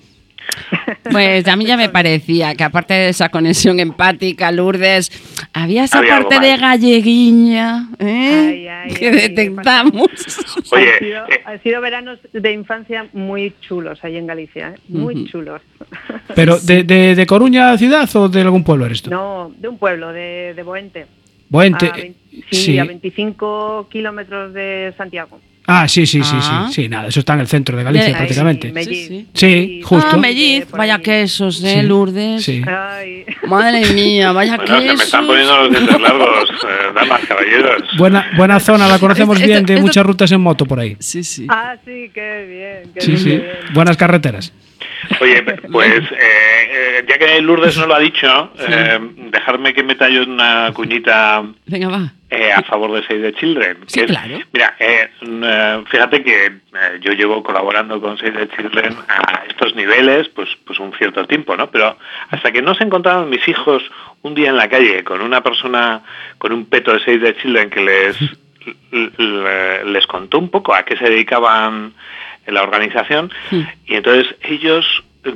Pues 1.11 1.47
a 1.49 1.57
mí 1.57 1.65
ya 1.65 1.77
me 1.77 1.89
parecía 1.89 2.55
que 2.55 2.65
aparte 2.65 2.95
de 2.95 3.09
esa 3.09 3.29
conexión 3.29 3.81
empática, 3.81 4.53
Lourdes, 4.53 5.11
había 5.53 5.85
esa 5.85 5.99
Había 5.99 6.21
parte 6.21 6.41
de 6.41 6.57
galleguiña 6.57 7.89
¿eh? 7.99 8.49
Ay, 8.49 8.69
ay, 8.69 8.95
que 8.95 9.09
ay, 9.09 9.15
detectamos. 9.15 10.09
Oye, 10.71 10.93
han, 10.93 10.99
sido, 10.99 11.25
eh, 11.27 11.41
han 11.45 11.63
sido 11.63 11.81
veranos 11.81 12.19
de 12.33 12.53
infancia 12.53 13.07
muy 13.13 13.55
chulos 13.61 13.99
ahí 14.03 14.17
en 14.17 14.27
Galicia, 14.27 14.75
¿eh? 14.77 14.81
muy 14.89 15.27
chulos. 15.27 15.63
Pero, 16.35 16.59
de, 16.59 16.85
de, 16.85 17.15
de 17.15 17.27
Coruña 17.27 17.77
ciudad 17.79 18.09
o 18.15 18.29
de 18.29 18.41
algún 18.41 18.65
pueblo 18.65 18.87
eres 18.87 19.03
tú? 19.03 19.11
No, 19.11 19.53
de 19.57 19.69
un 19.69 19.79
pueblo, 19.79 20.13
de, 20.13 20.55
de 20.55 20.63
Boente. 20.63 21.07
Boente. 21.49 21.87
A 21.87 21.95
sí, 21.95 22.15
sí. 22.51 22.79
a 22.79 22.85
25 22.85 23.89
kilómetros 23.91 24.55
de 24.55 24.95
Santiago. 24.97 25.41
Ah, 25.73 25.87
sí, 25.89 26.07
sí, 26.07 26.23
sí, 26.23 26.37
Ah. 26.41 26.67
sí. 26.69 26.83
Sí, 26.83 26.89
nada, 26.89 27.09
eso 27.09 27.21
está 27.21 27.35
en 27.35 27.41
el 27.41 27.47
centro 27.47 27.77
de 27.77 27.85
Galicia 27.85 28.09
De- 28.09 28.15
prácticamente. 28.15 28.67
Ahí, 28.69 28.73
Melliz. 28.73 29.09
Sí, 29.09 29.09
sí. 29.09 29.27
Sí, 29.35 29.81
justo. 29.85 30.11
Ah, 30.13 30.17
melliz, 30.17 30.71
vaya 30.73 30.99
quesos, 30.99 31.63
¿eh, 31.63 31.81
Sí, 31.81 31.87
Lourdes? 31.87 32.45
Sí. 32.45 32.63
Ay, 32.67 33.25
Madre 33.47 33.87
mía, 33.93 34.33
vaya 34.33 34.57
bueno, 34.57 34.67
se 34.75 34.81
me 34.81 34.89
quesos. 34.91 35.05
están 35.05 35.27
poniendo 35.27 35.57
los 35.57 35.71
dientes 35.71 36.01
largos, 36.01 36.49
eh, 36.65 36.93
damas, 36.95 37.21
caballeros. 37.27 37.83
Buena, 37.99 38.27
buena 38.37 38.61
zona, 38.61 38.89
la 38.89 38.99
conocemos 38.99 39.37
Esto- 39.37 39.47
bien 39.47 39.59
esto- 39.59 39.67
de 39.69 39.75
esto- 39.75 39.87
muchas 39.87 40.07
rutas 40.07 40.33
en 40.33 40.41
moto 40.41 40.67
por 40.67 40.81
ahí. 40.81 40.97
Sí, 40.99 41.23
sí. 41.25 41.47
ah, 41.49 41.77
sí, 41.85 42.11
qué 42.13 42.47
bien. 42.83 42.93
Qué 42.95 43.01
Sí, 43.01 43.07
bien, 43.13 43.19
sí. 43.19 43.25
qué 43.31 43.37
bien. 43.37 43.75
Buenas 43.75 43.97
carreteras. 43.97 44.53
Oye, 45.21 45.43
pues 45.73 46.03
eh, 46.13 46.19
eh, 46.19 47.05
ya 47.09 47.19
que 47.19 47.41
Lourdes 47.41 47.77
no 47.79 47.87
lo 47.87 47.95
ha 47.95 47.99
dicho, 48.01 48.53
eh, 48.59 48.99
dejarme 49.31 49.73
que 49.75 49.83
meta 49.83 50.09
yo 50.09 50.23
una 50.23 50.71
cuñita 50.75 51.43
Venga, 51.67 51.89
va. 51.89 52.13
eh, 52.31 52.53
a 52.53 52.63
favor 52.63 52.93
de 52.93 53.03
Save 53.07 53.21
the 53.33 53.39
Children. 53.39 53.79
Sí, 53.87 54.01
que 54.01 54.05
es- 54.07 54.11
claro. 54.11 54.39
Mira, 54.53 54.77
mm, 55.23 55.43
eh, 55.45 55.85
fíjate 55.91 56.23
que 56.23 56.53
yo 57.01 57.13
llevo 57.13 57.43
colaborando 57.43 58.01
con 58.01 58.17
Save 58.19 58.47
the 58.47 58.57
Children 58.57 58.97
a 59.09 59.43
estos 59.49 59.75
niveles 59.75 60.29
pues, 60.31 60.49
pues 60.65 60.79
un 60.79 60.93
cierto 60.95 61.27
tiempo, 61.27 61.57
¿no? 61.57 61.71
Pero 61.71 61.99
hasta 62.31 62.53
que 62.53 62.63
no 62.63 62.75
se 62.75 62.85
encontraron 62.85 63.29
mis 63.31 63.47
hijos 63.49 63.83
un 64.23 64.35
día 64.35 64.51
en 64.51 64.57
la 64.57 64.69
calle 64.69 65.03
con 65.05 65.21
una 65.23 65.43
persona 65.43 66.03
con 66.39 66.53
un 66.53 66.67
peto 66.67 66.93
de 66.93 67.01
Save 67.01 67.19
the 67.19 67.37
Children 67.37 67.71
que 67.71 67.81
les, 67.81 68.17
les 69.87 70.07
contó 70.07 70.39
un 70.39 70.51
poco 70.51 70.75
a 70.75 70.83
qué 70.85 70.97
se 70.97 71.05
dedicaban 71.05 71.95
en 72.51 72.55
la 72.55 72.63
organización. 72.63 73.33
Y 73.87 73.95
entonces 73.95 74.35
ellos 74.43 74.85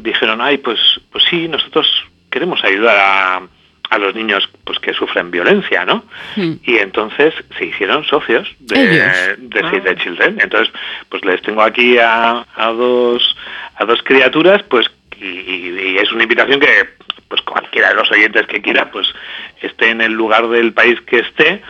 dijeron, 0.00 0.40
ay, 0.40 0.58
pues, 0.58 0.78
pues 1.10 1.24
sí, 1.30 1.48
nosotros 1.48 1.86
queremos 2.30 2.62
ayudar 2.64 2.96
a, 2.98 3.42
a 3.90 3.98
los 3.98 4.14
niños 4.14 4.48
pues 4.64 4.78
que 4.78 4.92
sufren 4.92 5.30
violencia, 5.30 5.84
¿no? 5.84 6.04
Y 6.36 6.76
entonces 6.78 7.32
se 7.56 7.66
hicieron 7.66 8.04
socios 8.04 8.48
de, 8.58 9.36
de 9.38 9.60
Save 9.60 9.80
the 9.80 9.96
Children. 9.96 10.40
Entonces, 10.40 10.72
pues 11.08 11.24
les 11.24 11.40
tengo 11.42 11.62
aquí 11.62 11.96
a, 11.98 12.44
a 12.54 12.66
dos 12.72 13.36
a 13.76 13.84
dos 13.84 14.02
criaturas, 14.02 14.62
pues 14.64 14.86
y, 15.20 15.24
y 15.26 15.98
es 15.98 16.12
una 16.12 16.24
invitación 16.24 16.60
que 16.60 16.90
pues 17.28 17.40
cualquiera 17.42 17.88
de 17.88 17.94
los 17.94 18.10
oyentes 18.10 18.46
que 18.46 18.60
quiera, 18.60 18.90
pues 18.90 19.06
esté 19.60 19.90
en 19.90 20.00
el 20.00 20.12
lugar 20.12 20.48
del 20.48 20.72
país 20.72 21.00
que 21.02 21.20
esté, 21.20 21.62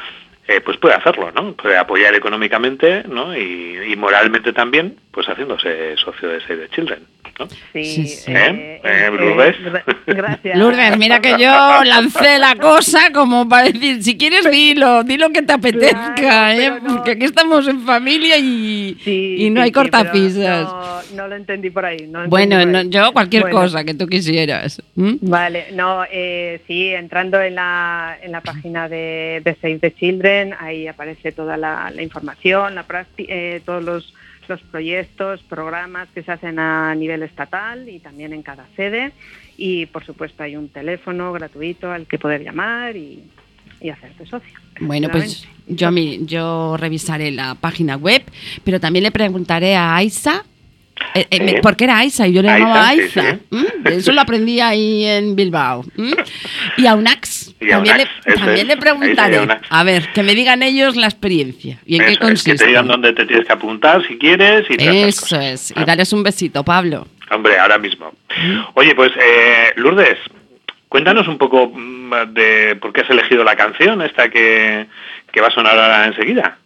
eh, 0.47 0.61
pues 0.61 0.77
puede 0.77 0.95
hacerlo, 0.95 1.33
¿no? 1.33 1.55
Puede 1.55 1.77
apoyar 1.77 2.15
económicamente, 2.15 3.05
¿no? 3.09 3.37
Y, 3.37 3.93
y 3.93 3.97
moralmente 3.97 4.53
también, 4.53 4.99
pues 5.11 5.27
haciéndose 5.27 5.97
socio 5.97 6.29
de 6.29 6.41
Save 6.41 6.57
the 6.57 6.69
Children, 6.69 7.07
¿no? 7.39 7.49
Sí, 7.73 7.85
Sí, 7.85 8.07
sí. 8.07 8.33
¿Eh? 8.33 8.81
¿Eh, 8.85 9.11
Lourdes? 9.11 9.57
gra- 9.61 9.85
gracias. 10.07 10.59
Lourdes, 10.59 10.99
mira 10.99 11.21
que 11.21 11.31
yo 11.39 11.85
lancé 11.85 12.39
la 12.39 12.55
cosa 12.57 13.11
como 13.13 13.49
para 13.49 13.65
decir, 13.71 14.03
si 14.03 14.17
quieres 14.17 14.51
dilo, 14.51 15.03
di 15.05 15.17
lo 15.17 15.31
que 15.31 15.43
te 15.43 15.53
apetezca, 15.53 16.15
Claro, 16.15 16.61
¿eh? 16.61 16.81
no. 16.83 16.95
porque 16.97 17.13
aquí 17.13 17.25
estamos 17.25 17.67
en 17.69 17.81
familia 17.81 18.37
y, 18.39 18.97
Sí, 19.03 19.37
y 19.39 19.51
no 19.51 19.61
sí, 19.61 19.65
hay 19.65 19.73
cortapisas. 19.73 20.63
No, 20.65 21.17
no 21.17 21.29
lo 21.29 21.37
entendí 21.37 21.71
por 21.71 21.85
ahí. 21.85 22.07
no 22.09 22.27
bueno, 22.29 22.57
por 22.61 22.77
ahí. 22.77 22.89
yo 22.91 23.13
cualquier 23.13 23.43
Bueno, 23.45 23.61
cosa 23.61 23.85
que 23.85 23.95
tú 23.95 24.07
quisieras. 24.07 24.81
Vale, 24.95 25.67
no, 25.73 26.05
eh, 26.11 26.61
sí, 26.67 26.89
entrando 26.91 27.41
en 27.41 27.55
la, 27.57 28.17
en 28.23 28.33
la 28.33 28.41
página 28.43 28.89
de, 28.89 29.41
de 29.45 29.57
Save 29.61 29.79
the 29.79 29.95
Children, 29.95 30.55
ahí 30.59 30.87
aparece 30.87 31.33
toda 31.33 31.57
la, 31.57 31.91
la 31.95 32.03
información, 32.03 32.75
la 32.75 32.85
eh, 33.19 33.61
todos 33.65 33.83
los, 33.83 34.15
los 34.49 34.61
proyectos, 34.63 35.43
programas 35.43 36.09
que 36.15 36.23
se 36.23 36.33
hacen 36.33 36.59
a 36.59 36.95
nivel 36.95 37.23
estatal 37.23 37.89
y 37.89 37.99
también 37.99 38.33
en 38.33 38.43
cada 38.43 38.67
sede. 38.77 39.13
Y 39.57 39.87
por 39.87 40.05
supuesto 40.05 40.43
hay 40.43 40.57
un 40.57 40.69
teléfono 40.69 41.33
gratuito 41.33 41.91
al 41.91 42.07
que 42.07 42.19
poder 42.19 42.43
llamar 42.43 42.97
y, 42.97 43.25
y 43.81 43.91
hacerte 43.91 44.27
socio. 44.27 44.59
Bueno, 44.81 45.09
pues 45.11 45.47
yo, 45.67 45.91
yo 46.21 46.77
revisaré 46.77 47.31
la 47.31 47.55
página 47.55 47.97
web, 47.97 48.23
pero 48.65 48.81
también 48.81 49.05
le 49.05 49.11
preguntaré 49.11 49.77
a 49.77 49.97
Aisa. 49.97 50.45
Eh, 51.15 51.27
eh, 51.31 51.37
Sí. 51.39 51.43
me- 51.43 51.61
¿Por 51.61 51.77
qué 51.77 51.85
era 51.85 51.99
Aisa? 51.99 52.27
Y 52.27 52.33
yo 52.33 52.43
le 52.43 52.49
llamaba 52.49 52.91
sí, 52.93 53.01
Aisa. 53.01 53.23
sí. 53.51 53.57
¿m? 53.85 53.97
Eso 53.97 54.13
lo 54.13 54.21
aprendí 54.21 54.61
ahí 54.61 55.05
en 55.05 55.37
Bilbao. 55.37 55.85
Y 56.77 56.87
a 56.87 56.95
Unax. 56.95 57.55
Y 57.61 57.67
a 57.67 57.77
también 57.77 57.95
Unax, 57.97 58.11
le, 58.27 58.33
eso 58.33 58.39
también 58.45 58.61
es. 58.61 58.67
le 58.67 58.73
Ahí 58.75 58.81
preguntaré. 58.81 59.49
A 59.71 59.85
ver, 59.85 60.13
que 60.13 60.23
me 60.23 60.35
digan 60.35 60.63
ellos 60.63 60.97
la 60.97 61.07
experiencia 61.07 61.79
y 61.87 61.97
en 61.97 62.03
Eso 62.03 62.07
qué 62.09 62.13
es, 62.13 62.19
que 62.19 62.25
consiste. 62.25 62.57
te 62.59 62.67
digan 62.67 62.87
dónde 62.89 63.13
te 63.13 63.27
tienes 63.27 63.47
que 63.47 63.53
apuntar 63.53 64.07
si 64.07 64.19
quieres 64.19 64.67
y 64.71 64.77
Eso 64.83 65.39
es. 65.41 65.73
Y 65.77 65.85
darles 65.85 66.13
un 66.13 66.23
besito, 66.23 66.65
Pablo. 66.65 67.07
Hombre, 67.31 67.59
ahora 67.59 67.79
mismo. 67.79 68.13
Oye, 68.75 68.95
pues 68.95 69.11
eh, 69.17 69.73
Lourdes, 69.77 70.19
cuéntanos 70.89 71.27
un 71.27 71.39
poco 71.39 71.71
mm, 71.75 72.13
de 72.35 72.77
por 72.81 72.93
qué 72.93 73.01
has 73.01 73.11
elegido 73.11 73.43
la 73.45 73.57
canción 73.57 74.03
esta 74.03 74.29
que, 74.29 74.87
que 75.33 75.41
va 75.41 75.49
a 75.49 75.51
sonar 75.51 75.79
ahora 75.79 76.07
enseguida. 76.07 76.59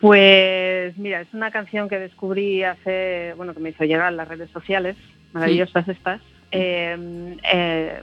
Pues 0.00 0.96
mira, 0.96 1.20
es 1.20 1.32
una 1.34 1.50
canción 1.50 1.88
que 1.88 1.98
descubrí 1.98 2.62
hace, 2.62 3.34
bueno, 3.36 3.54
que 3.54 3.60
me 3.60 3.70
hizo 3.70 3.84
llegar 3.84 4.06
a 4.06 4.10
las 4.10 4.28
redes 4.28 4.50
sociales, 4.50 4.96
maravillosas 5.32 5.86
estas, 5.88 6.20
eh, 6.52 7.36
eh, 7.52 8.00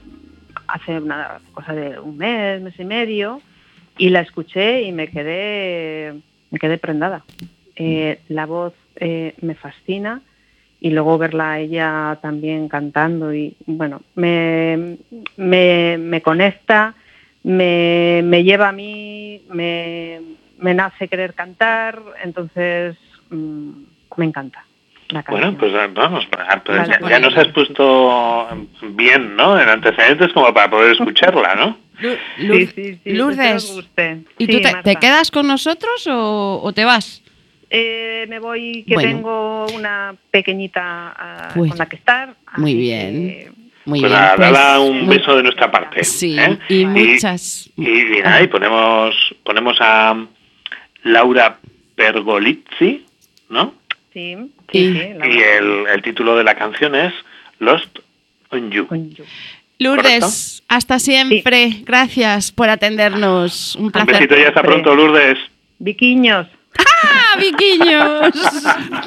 hace 0.68 0.98
una 0.98 1.40
cosa 1.52 1.74
de 1.74 1.98
un 1.98 2.16
mes, 2.16 2.62
mes 2.62 2.78
y 2.78 2.84
medio, 2.84 3.40
y 3.96 4.10
la 4.10 4.20
escuché 4.20 4.82
y 4.82 4.92
me 4.92 5.08
quedé 5.08 6.14
me 6.50 6.58
quedé 6.58 6.78
prendada. 6.78 7.24
Eh, 7.76 8.20
la 8.28 8.46
voz 8.46 8.74
eh, 8.96 9.34
me 9.40 9.54
fascina 9.54 10.22
y 10.80 10.90
luego 10.90 11.18
verla 11.18 11.52
a 11.52 11.60
ella 11.60 12.18
también 12.22 12.68
cantando 12.68 13.34
y 13.34 13.56
bueno, 13.66 14.02
me, 14.14 14.98
me, 15.36 16.22
conecta, 16.22 16.94
me, 17.42 18.20
me, 18.24 18.44
lleva 18.44 18.68
a 18.68 18.72
mí, 18.72 19.42
me, 19.52 20.20
me 20.58 20.74
nace 20.74 21.08
querer 21.08 21.34
cantar, 21.34 22.00
entonces 22.22 22.96
mm, 23.30 23.70
me 24.16 24.24
encanta. 24.24 24.64
Bueno, 25.28 25.56
pues 25.56 25.72
ah, 25.74 25.88
vamos, 25.90 26.28
ah, 26.36 26.62
pues 26.62 26.86
ya, 27.08 27.18
nos 27.18 27.34
has 27.36 27.48
puesto 27.48 28.46
bien, 28.90 29.36
¿no? 29.36 29.58
En 29.58 29.68
antecedentes 29.68 30.32
como 30.34 30.52
para 30.52 30.68
poder 30.68 30.92
escucharla, 30.92 31.54
¿no? 31.54 31.78
sí, 32.36 32.66
sí, 32.74 33.00
sí, 33.02 33.12
Lourdes, 33.12 33.74
¿y 34.36 34.46
tú 34.46 34.58
te, 34.84 34.96
quedas 34.96 35.30
con 35.30 35.46
nosotros 35.48 36.06
o, 36.06 36.70
te 36.74 36.84
vas? 36.84 37.22
Eh, 37.70 38.26
me 38.28 38.38
voy, 38.38 38.84
que 38.86 38.96
tengo 38.96 39.66
una 39.74 40.14
pequeñita 40.30 41.14
ah, 41.16 41.48
con 41.54 41.68
la 41.76 41.86
que 41.86 41.96
estar. 41.96 42.34
Muy 42.56 42.74
bien. 42.74 43.54
Muy 43.86 44.00
pues 44.00 44.12
bien. 44.12 44.22
Nada, 44.22 44.78
pues 44.78 44.90
un 44.90 45.08
beso 45.08 45.36
de 45.36 45.42
nuestra 45.42 45.70
parte. 45.70 46.04
Sí, 46.04 46.38
¿eh? 46.38 46.58
y 46.68 46.84
muchas. 46.84 47.70
Y, 47.76 47.88
y, 47.88 48.46
ponemos, 48.48 49.34
ponemos 49.42 49.76
a 49.80 50.14
Laura 51.02 51.58
Pergolizzi, 51.94 53.04
¿no? 53.48 53.74
Sí. 54.12 54.36
sí, 54.72 54.78
y 54.78 55.38
el, 55.40 55.86
el, 55.86 56.02
título 56.02 56.36
de 56.36 56.44
la 56.44 56.56
canción 56.56 56.94
es 56.94 57.12
Lost 57.58 57.98
on 58.50 58.70
You. 58.70 58.88
Lourdes, 59.78 60.62
hasta 60.68 60.98
siempre. 60.98 61.82
Gracias 61.84 62.50
por 62.50 62.68
atendernos. 62.68 63.76
Un 63.76 63.92
placer. 63.92 64.14
Un 64.14 64.18
besito 64.18 64.36
y 64.38 64.44
hasta 64.44 64.62
pronto, 64.62 64.94
Lourdes. 64.94 65.38
Viquiños. 65.78 66.48
¡Ah, 66.78 67.36
viquiños! 67.38 68.32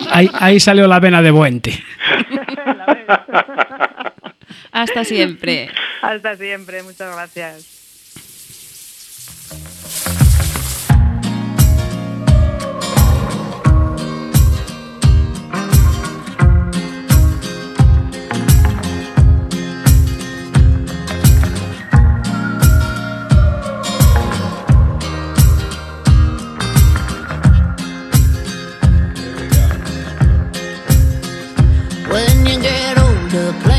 ahí, 0.11 0.29
ahí 0.39 0.59
salió 0.59 0.87
la 0.87 0.99
vena 0.99 1.21
de 1.21 1.31
Buente. 1.31 1.83
hasta 4.71 5.03
siempre. 5.03 5.69
Hasta 6.01 6.35
siempre, 6.37 6.83
muchas 6.83 7.13
gracias. 7.13 7.81
the 33.31 33.70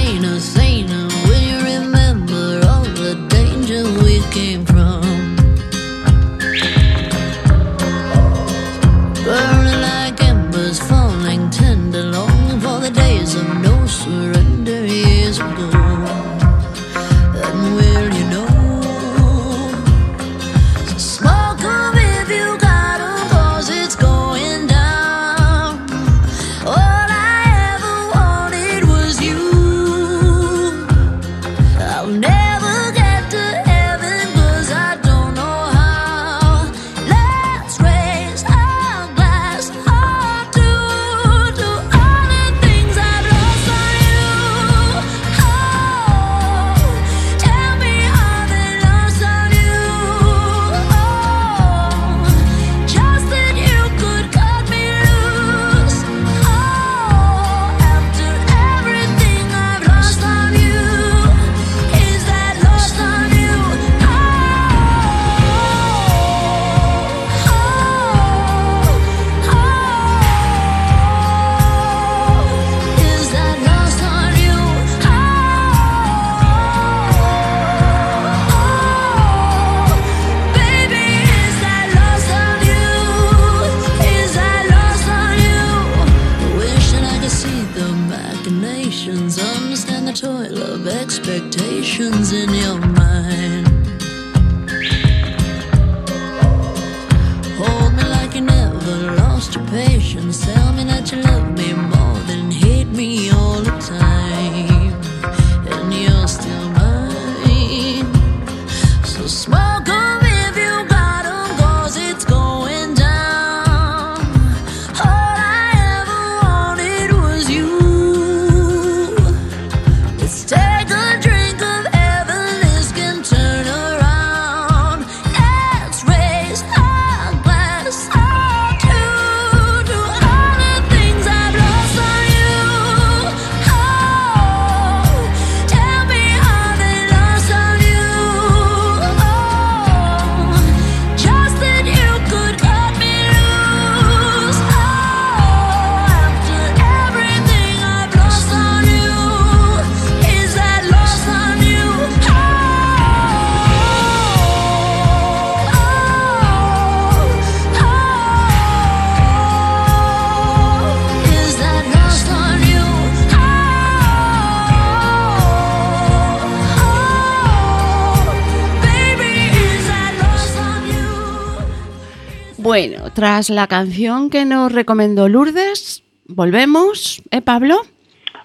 tras 173.23 173.51
la 173.51 173.69
canción 173.69 174.31
que 174.31 174.45
nos 174.45 174.73
recomendó 174.73 175.29
Lourdes, 175.29 176.03
volvemos, 176.27 177.23
¿eh, 177.31 177.41
Pablo? 177.41 177.77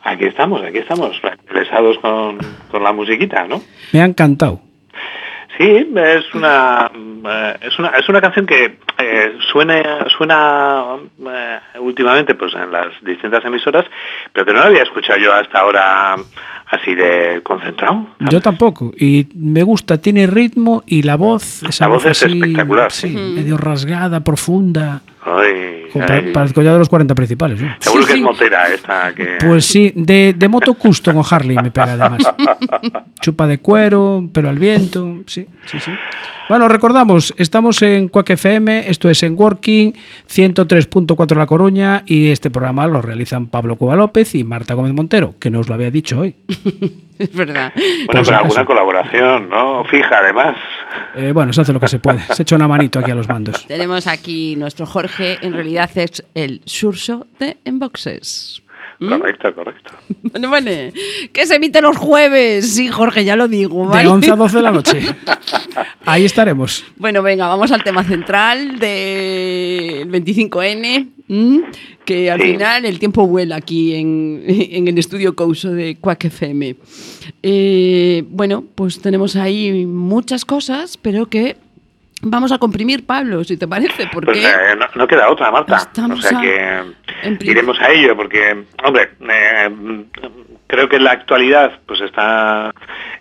Aquí 0.04 0.26
estamos, 0.26 0.62
aquí 0.62 0.78
estamos, 0.78 1.20
regresados 1.48 1.98
con, 1.98 2.38
con 2.70 2.84
la 2.84 2.94
musiquita, 2.94 3.48
¿no? 3.48 3.64
Me 3.92 4.02
ha 4.02 4.06
encantado. 4.06 4.62
Sí, 5.58 5.88
es 5.96 6.36
una, 6.36 6.92
eh, 6.94 7.58
es 7.62 7.80
una, 7.80 7.90
es 7.90 8.08
una 8.08 8.22
canción 8.22 8.46
que 8.46 8.78
eh, 9.00 9.38
suena, 9.52 10.06
suena 10.16 10.84
eh, 11.20 11.60
últimamente 11.80 12.36
pues 12.36 12.54
en 12.54 12.72
las 12.72 12.88
distintas 13.04 13.44
emisoras, 13.44 13.86
pero 14.34 14.46
que 14.46 14.54
no 14.54 14.60
la 14.60 14.68
había 14.68 14.84
escuchado 14.84 15.18
yo 15.20 15.34
hasta 15.34 15.60
ahora 15.60 16.16
así 16.68 16.94
de 16.94 17.42
concentrado. 17.44 18.06
¿sabes? 18.20 18.34
Yo 18.34 18.42
tampoco. 18.42 18.92
Y 19.00 19.28
me 19.36 19.64
gusta, 19.64 19.98
tiene 20.00 20.28
ritmo 20.28 20.84
y 20.86 21.02
la 21.02 21.16
voz. 21.16 21.64
Esa 21.64 21.86
La 21.86 21.94
voz 21.96 22.06
es 22.06 22.24
así, 22.24 22.38
espectacular. 22.40 22.92
Sí, 22.92 23.08
Mm. 23.16 23.36
medio 23.36 23.58
rasgada, 23.58 24.20
profunda. 24.24 25.02
Ay, 25.36 25.84
de 25.94 26.78
los 26.80 26.90
40 26.90 27.16
principales. 27.16 27.62
¿no? 27.62 27.76
Seguro 27.80 28.04
Sí, 28.04 28.08
que 28.08 28.14
sí. 28.14 28.20
es 28.20 28.24
motera 28.24 28.68
esta 28.74 29.14
que... 29.16 29.38
Pues 29.46 29.66
sí, 29.66 29.92
de, 29.96 30.34
de 30.38 30.48
moto 30.48 30.74
custom 30.76 31.18
o 31.18 31.26
Harley 31.30 31.58
me 31.58 31.72
pega 31.72 31.94
además. 31.94 32.24
Chupa 33.22 33.48
de 33.48 33.58
cuero, 33.60 34.28
pero 34.34 34.50
al 34.50 34.60
viento. 34.60 35.22
Sí, 35.26 35.48
sí, 35.66 35.80
sí. 35.80 35.92
Bueno, 36.50 36.70
recordamos, 36.70 37.34
estamos 37.38 37.82
en 37.82 38.08
Quack 38.08 38.30
FM, 38.32 38.90
esto 38.90 39.10
es 39.10 39.22
en 39.24 39.36
Working, 39.38 39.92
103.4 40.30 41.36
La 41.36 41.46
Coruña, 41.46 42.04
y 42.06 42.30
este 42.30 42.50
programa 42.50 42.88
lo 42.88 43.02
realizan 43.02 43.48
Pablo 43.48 43.76
Cuba 43.76 43.98
López 43.98 44.34
y 44.34 44.46
Marta 44.46 44.74
Gómez 44.74 44.94
Montero, 44.94 45.36
que 45.40 45.50
no 45.50 45.60
os 45.60 45.68
lo 45.68 45.74
había 45.76 45.92
dicho 45.92 46.20
hoy. 46.20 46.36
Es 47.18 47.34
verdad. 47.34 47.74
Bueno, 47.76 48.06
pero 48.10 48.20
acaso. 48.20 48.36
alguna 48.36 48.66
colaboración, 48.66 49.50
¿no? 49.50 49.84
Fija, 49.86 50.20
además. 50.20 50.56
Eh, 51.16 51.32
bueno, 51.34 51.52
se 51.52 51.62
hace 51.62 51.74
lo 51.74 51.80
que 51.80 51.88
se 51.88 51.98
puede. 51.98 52.20
Se 52.32 52.44
echa 52.44 52.56
una 52.56 52.68
manito 52.68 53.00
aquí 53.00 53.10
a 53.10 53.16
los 53.16 53.28
mandos. 53.28 53.66
Tenemos 53.66 54.06
aquí 54.06 54.56
nuestro 54.56 54.86
Jorge, 54.86 55.17
en 55.20 55.54
realidad 55.54 55.90
es 55.96 56.24
el 56.34 56.62
surso 56.66 57.28
de 57.40 57.58
Enboxes. 57.66 58.62
¿Mm? 59.00 59.10
Correcto, 59.10 59.54
correcto. 59.54 59.92
Vale, 60.24 60.48
vale. 60.48 60.94
Que 61.32 61.46
se 61.46 61.56
emite 61.58 61.82
los 61.82 61.96
jueves. 61.98 62.74
Sí, 62.74 62.88
Jorge, 62.88 63.24
ya 63.24 63.36
lo 63.36 63.48
digo. 63.48 63.84
De 63.84 63.90
¿vale? 63.90 64.08
11 64.10 64.32
a 64.32 64.36
12 64.36 64.58
de 64.58 64.64
la 64.64 64.72
noche. 64.72 65.00
Ahí 66.06 66.26
estaremos. 66.26 66.84
Bueno, 66.96 67.22
venga, 67.22 67.48
vamos 67.48 67.72
al 67.72 67.84
tema 67.84 68.04
central 68.04 68.80
del 68.80 70.10
25N, 70.10 71.10
¿m? 71.30 71.62
que 72.06 72.32
al 72.32 72.42
Sí. 72.42 72.48
final 72.54 72.86
el 72.86 72.98
tiempo 72.98 73.28
vuela 73.28 73.58
aquí 73.58 73.94
en, 73.94 74.44
en 74.48 74.88
el 74.88 74.98
estudio 74.98 75.36
Couso 75.36 75.72
de 75.72 75.98
Quack 75.98 76.26
FM. 76.26 76.76
Eh, 77.44 78.24
bueno, 78.30 78.64
pues 78.74 79.00
tenemos 79.00 79.36
ahí 79.36 79.86
muchas 79.86 80.44
cosas, 80.44 80.98
pero 80.98 81.28
que 81.28 81.58
vamos 82.22 82.52
a 82.52 82.58
comprimir, 82.58 83.06
Pablo, 83.06 83.44
si 83.44 83.58
te 83.58 83.68
parece, 83.68 84.08
porque 84.12 84.32
Pues 84.32 84.46
eh, 84.46 84.76
no, 84.78 84.86
no 84.96 85.08
queda 85.08 85.30
otra, 85.30 85.52
Marta. 85.52 85.76
Estamos 85.78 86.20
o 86.20 86.22
sea 86.22 86.38
a- 86.40 86.42
que 86.42 86.84
iremos 87.42 87.80
a 87.82 87.90
ello, 87.92 88.16
porque, 88.16 88.66
hombre, 88.84 89.12
eh, 89.30 90.06
creo 90.68 90.90
que 90.90 91.00
la 91.00 91.12
actualidad, 91.12 91.80
pues 91.86 92.02
esta, 92.02 92.74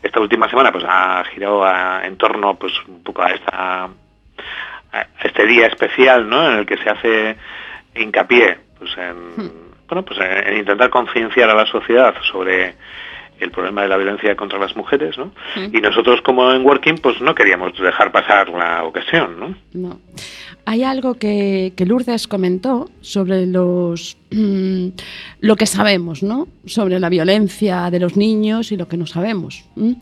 esta 0.03 0.21
última 0.21 0.49
semana, 0.49 0.73
pues 0.73 0.85
ha 0.89 1.25
girado 1.33 1.65
a- 1.65 2.05
en 2.07 2.17
torno, 2.17 2.55
pues 2.57 2.73
un 2.89 3.03
poco 3.03 3.23
a 3.23 3.29
esta 3.31 3.89
a 4.93 5.07
este 5.25 5.45
día 5.47 5.67
especial, 5.67 6.27
¿no? 6.29 6.51
En 6.51 6.59
el 6.61 6.65
que 6.67 6.79
se 6.79 6.89
hace 6.89 7.37
hincapié, 7.95 8.59
pues 8.79 8.91
en, 8.97 9.53
bueno, 9.89 10.03
pues 10.05 10.19
en, 10.21 10.49
en 10.49 10.57
intentar 10.59 10.89
concienciar 10.89 11.51
a 11.51 11.55
la 11.55 11.67
sociedad 11.67 12.15
sobre 12.33 12.77
el 13.41 13.51
problema 13.51 13.83
de 13.83 13.89
la 13.89 13.97
violencia 13.97 14.37
contra 14.37 14.59
las 14.59 14.77
mujeres, 14.77 15.17
¿no? 15.19 15.27
Mm. 15.57 15.77
Y 15.77 15.81
nosotros 15.81 16.21
como 16.23 16.53
en 16.53 16.65
Working, 16.65 16.97
pues 16.97 17.21
no 17.21 17.35
queríamos 17.35 17.73
dejar 17.79 18.13
pasar 18.13 18.49
la 18.49 18.85
ocasión, 18.85 19.39
¿no? 19.39 19.55
No. 19.73 20.01
Hay 20.65 20.83
algo 20.83 21.15
que, 21.15 21.73
que 21.77 21.87
Lourdes 21.87 22.27
comentó 22.27 22.91
sobre 23.01 23.47
los 23.47 24.17
mm, 24.31 24.89
lo 25.41 25.57
que 25.57 25.67
sabemos, 25.67 26.23
¿no? 26.23 26.49
Sobre 26.65 26.99
la 26.99 27.09
violencia 27.09 27.91
de 27.91 28.01
los 28.01 28.17
niños 28.17 28.73
y 28.73 28.77
lo 28.77 28.89
que 28.89 28.97
no 28.97 29.07
sabemos. 29.07 29.65
¿m? 29.77 29.97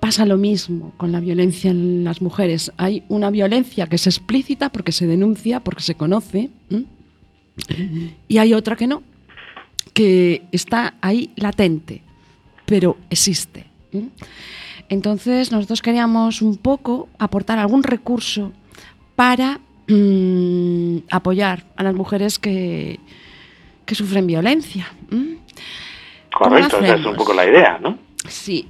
Pasa 0.00 0.24
lo 0.24 0.38
mismo 0.38 0.94
con 0.96 1.12
la 1.12 1.20
violencia 1.20 1.70
en 1.70 2.04
las 2.04 2.22
mujeres. 2.22 2.72
Hay 2.76 3.02
una 3.08 3.30
violencia 3.30 3.86
que 3.86 3.96
es 3.96 4.06
explícita 4.06 4.70
porque 4.70 4.92
se 4.92 5.06
denuncia, 5.06 5.60
porque 5.60 5.82
se 5.82 5.94
conoce, 5.94 6.50
¿m? 6.70 6.84
y 8.28 8.38
hay 8.38 8.54
otra 8.54 8.76
que 8.76 8.86
no, 8.86 9.02
que 9.92 10.42
está 10.52 10.94
ahí 11.00 11.32
latente, 11.36 12.02
pero 12.68 12.98
existe. 13.08 13.64
Entonces 14.90 15.50
nosotros 15.50 15.80
queríamos 15.80 16.42
un 16.42 16.58
poco 16.58 17.08
aportar 17.18 17.58
algún 17.58 17.82
recurso 17.82 18.52
para 19.16 19.58
mm, 19.88 20.98
apoyar 21.10 21.64
a 21.76 21.82
las 21.82 21.94
mujeres 21.94 22.38
que, 22.38 23.00
que 23.86 23.94
sufren 23.94 24.26
violencia. 24.26 24.86
¿m? 25.10 25.38
¿Cómo 26.30 26.56
lo 26.56 26.68
Correcto, 26.68 26.84
esa 26.84 26.94
es 26.96 27.06
un 27.06 27.16
poco 27.16 27.32
la 27.32 27.46
idea, 27.46 27.78
¿no? 27.78 27.98
Sí, 28.28 28.68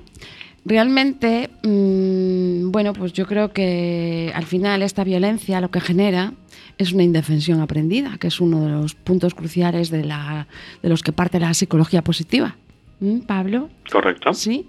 realmente, 0.65 1.51
mm, 1.65 2.71
bueno, 2.71 2.93
pues 2.93 3.13
yo 3.13 3.27
creo 3.27 3.53
que 3.53 4.31
al 4.33 4.45
final 4.45 4.83
esta 4.83 5.03
violencia 5.03 5.61
lo 5.61 5.73
que 5.73 5.81
genera 5.81 6.35
es 6.79 6.93
una 6.93 7.03
indefensión 7.03 7.61
aprendida, 7.61 8.17
que 8.19 8.29
es 8.29 8.41
uno 8.41 8.63
de 8.63 8.71
los 8.71 8.95
puntos 8.95 9.35
cruciales 9.35 9.91
de, 9.91 10.05
la, 10.05 10.47
de 10.83 10.89
los 10.89 11.03
que 11.03 11.11
parte 11.11 11.41
la 11.41 11.53
psicología 11.53 12.05
positiva. 12.05 12.55
¿Mm, 13.01 13.21
Pablo? 13.21 13.69
Correcto. 13.91 14.35
Sí. 14.35 14.67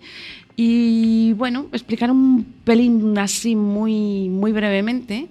Y 0.56 1.34
bueno, 1.34 1.68
explicar 1.72 2.12
un 2.12 2.44
pelín 2.64 3.18
así 3.18 3.56
muy, 3.56 4.30
muy 4.30 4.52
brevemente, 4.52 5.28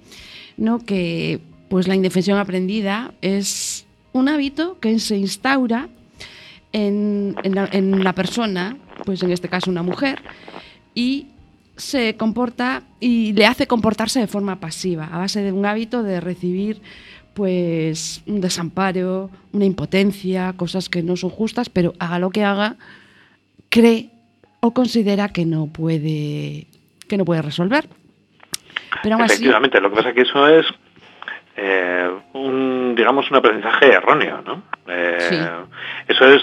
¿no? 0.57 0.79
Que 0.79 1.41
pues 1.69 1.87
la 1.87 1.95
indefensión 1.95 2.39
aprendida 2.39 3.13
es 3.21 3.87
un 4.13 4.29
hábito 4.29 4.81
que 4.81 4.99
se 4.99 5.17
instaura 5.19 5.89
en, 6.73 7.37
en 7.43 7.55
la, 7.55 7.69
en 7.71 8.03
la 8.03 8.15
persona, 8.15 8.77
pues 9.05 9.23
en 9.23 9.31
este 9.31 9.49
caso 9.49 9.71
una 9.71 9.83
mujer, 9.83 10.23
y 10.95 11.27
se 11.77 12.17
comporta 12.17 12.83
y 12.99 13.33
le 13.33 13.47
hace 13.47 13.67
comportarse 13.67 14.21
de 14.21 14.27
forma 14.27 14.61
pasiva, 14.61 15.07
a 15.13 15.19
base 15.19 15.43
de 15.43 15.53
un 15.53 15.65
hábito 15.65 16.03
de 16.03 16.21
recibir 16.21 16.81
pues 17.39 18.21
un 18.27 18.41
desamparo, 18.41 19.31
una 19.53 19.65
impotencia, 19.65 20.55
cosas 20.57 20.89
que 20.89 21.05
no 21.05 21.15
son 21.15 21.31
justas, 21.31 21.69
pero 21.71 21.93
haga 22.01 22.19
lo 22.19 22.31
que 22.31 22.43
haga, 22.43 22.75
cree 23.71 24.11
o 24.59 24.75
considera 24.75 25.29
que 25.29 25.45
no 25.45 25.69
puede 25.69 26.67
que 27.09 27.17
no 27.17 27.25
puede 27.25 27.41
resolver. 27.43 27.89
Pero 29.05 29.15
aún 29.15 29.23
así, 29.23 29.35
Efectivamente, 29.35 29.81
lo 29.81 29.89
que 29.89 29.97
pasa 29.97 30.09
es 30.09 30.15
que 30.17 30.23
eso 30.23 30.49
es 30.49 30.67
eh, 31.57 32.11
un, 32.33 32.97
digamos, 32.97 33.31
un 33.31 33.37
aprendizaje 33.37 33.93
erróneo, 33.93 34.43
¿no? 34.45 34.63
Eh, 34.89 35.19
Sí. 35.21 35.37
Eso 36.09 36.27
es 36.27 36.43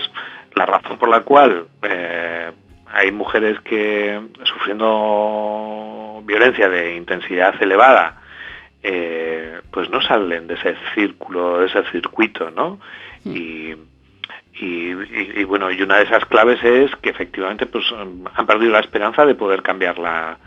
la 0.55 0.65
razón 0.65 0.97
por 0.97 1.09
la 1.09 1.21
cual 1.23 1.67
eh, 1.81 2.51
hay 2.93 3.11
mujeres 3.11 3.59
que 3.65 4.21
sufriendo 4.45 6.23
violencia 6.25 6.69
de 6.69 6.95
intensidad 6.95 7.61
elevada, 7.61 8.21
eh, 8.87 9.61
pues 9.71 9.89
no 9.89 9.99
salen 10.01 10.45
de 10.45 10.53
ese 10.53 10.75
círculo, 10.93 11.57
de 11.59 11.65
ese 11.65 11.83
circuito, 11.91 12.51
¿no? 12.51 12.79
Y, 13.25 13.73
y, 14.61 14.91
y- 14.91 15.31
y, 15.37 15.43
bueno, 15.43 15.71
y 15.71 15.81
una 15.81 15.97
de 15.97 16.03
esas 16.03 16.23
claves 16.25 16.63
es 16.63 16.95
que 16.97 17.09
efectivamente 17.09 17.65
pues 17.65 17.83
han 17.91 18.45
perdido 18.45 18.71
la 18.73 18.79
esperanza 18.81 19.25
de 19.25 19.33
poder 19.33 19.63
cambiar 19.63 19.97
la, 19.97 20.37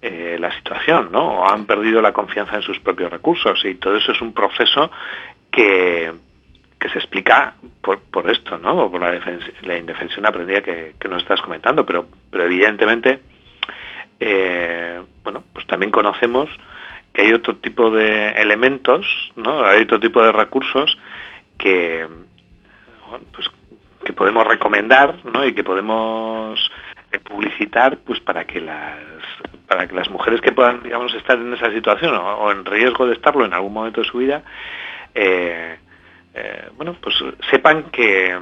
eh, 0.00 0.38
la 0.40 0.50
situación, 0.56 1.10
¿no? 1.12 1.40
O 1.42 1.46
han 1.48 1.66
perdido 1.66 2.00
la 2.00 2.12
confianza 2.14 2.56
en 2.56 2.62
sus 2.62 2.78
propios 2.80 3.10
recursos 3.12 3.62
y 3.66 3.74
todo 3.74 3.96
eso 3.96 4.12
es 4.12 4.20
un 4.22 4.32
proceso 4.32 4.90
que, 5.50 6.12
que 6.80 6.88
se 6.88 6.98
explica 6.98 7.54
por, 7.82 7.98
por 8.00 8.30
esto, 8.30 8.56
¿no? 8.56 8.72
O 8.84 8.90
por 8.90 9.02
la, 9.02 9.20
la 9.62 9.76
indefensión 9.76 10.24
aprendida 10.24 10.62
que, 10.62 10.94
que 10.98 11.08
nos 11.08 11.20
estás 11.22 11.42
comentando, 11.42 11.84
pero, 11.84 12.06
pero 12.30 12.44
evidentemente, 12.44 13.20
eh, 14.18 15.00
bueno, 15.22 15.44
pues 15.52 15.66
también 15.66 15.90
conocemos 15.92 16.48
que 17.16 17.22
hay 17.22 17.32
otro 17.32 17.56
tipo 17.56 17.90
de 17.90 18.28
elementos, 18.32 19.06
¿no? 19.36 19.64
Hay 19.64 19.84
otro 19.84 19.98
tipo 19.98 20.22
de 20.22 20.32
recursos 20.32 20.98
que, 21.56 22.06
pues, 23.32 23.50
que 24.04 24.12
podemos 24.12 24.46
recomendar, 24.46 25.24
¿no? 25.24 25.46
Y 25.46 25.54
que 25.54 25.64
podemos 25.64 26.60
eh, 27.10 27.18
publicitar, 27.18 27.96
pues 28.04 28.20
para 28.20 28.44
que 28.44 28.60
las 28.60 28.98
para 29.66 29.88
que 29.88 29.94
las 29.94 30.10
mujeres 30.10 30.42
que 30.42 30.52
puedan, 30.52 30.82
digamos, 30.82 31.14
estar 31.14 31.38
en 31.38 31.54
esa 31.54 31.72
situación 31.72 32.14
o, 32.14 32.34
o 32.36 32.52
en 32.52 32.66
riesgo 32.66 33.06
de 33.06 33.14
estarlo 33.14 33.46
en 33.46 33.54
algún 33.54 33.72
momento 33.72 34.02
de 34.02 34.06
su 34.06 34.18
vida, 34.18 34.42
eh, 35.14 35.78
eh, 36.34 36.68
bueno, 36.76 36.96
pues 37.00 37.16
sepan 37.50 37.84
que, 37.84 38.38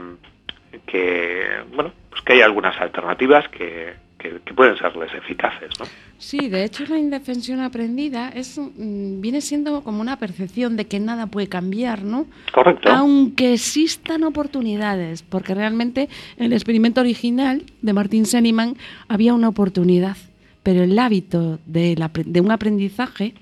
que 0.84 1.62
bueno, 1.72 1.92
pues 2.10 2.22
que 2.22 2.32
hay 2.32 2.40
algunas 2.40 2.78
alternativas 2.80 3.48
que, 3.50 3.94
que- 4.24 4.40
que 4.44 4.54
pueden 4.54 4.76
serles 4.78 5.10
eficaces, 5.14 5.68
¿no? 5.78 5.84
sí, 6.18 6.48
de 6.48 6.64
hecho 6.64 6.84
la 6.86 6.96
indefensión 6.98 7.60
aprendida 7.60 8.30
es 8.30 8.56
mm, 8.58 9.20
viene 9.20 9.40
siendo 9.42 9.82
como 9.82 10.00
una 10.00 10.18
percepción 10.18 10.76
de 10.76 10.86
que 10.86 10.98
nada 10.98 11.26
puede 11.26 11.48
cambiar, 11.48 12.02
¿no? 12.02 12.26
Correcto. 12.52 12.88
Aunque 12.90 13.52
existan 13.52 14.22
oportunidades, 14.24 15.22
porque 15.22 15.54
realmente 15.54 16.08
en 16.38 16.46
el 16.46 16.52
experimento 16.54 17.02
original 17.02 17.64
de 17.82 17.92
Martin 17.92 18.24
Seligman 18.24 18.76
había 19.08 19.34
una 19.34 19.48
oportunidad, 19.48 20.16
pero 20.62 20.82
el 20.82 20.98
hábito 20.98 21.58
de, 21.66 21.94
la 21.96 22.10
de 22.14 22.40
un 22.40 22.50
aprendizaje 22.50 23.34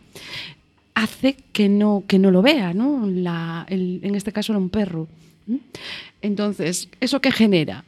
hace 0.94 1.36
que 1.52 1.68
no, 1.68 2.02
que 2.08 2.18
no 2.18 2.30
lo 2.32 2.42
vea, 2.42 2.74
¿no? 2.74 3.06
La- 3.06 3.64
el- 3.68 4.00
en 4.02 4.14
este 4.16 4.32
caso 4.32 4.52
era 4.52 4.58
un 4.58 4.68
perro. 4.70 5.06
Entonces, 6.20 6.88
¿eso 7.00 7.20
qué 7.20 7.30
genera? 7.32 7.84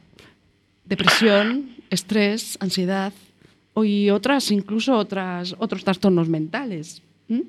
Depresión, 0.85 1.69
estrés, 1.89 2.57
ansiedad 2.61 3.11
y 3.75 4.09
otras, 4.09 4.51
incluso 4.51 4.95
otras, 4.95 5.55
otros 5.59 5.83
trastornos 5.83 6.29
mentales. 6.29 7.01
¿m? 7.29 7.43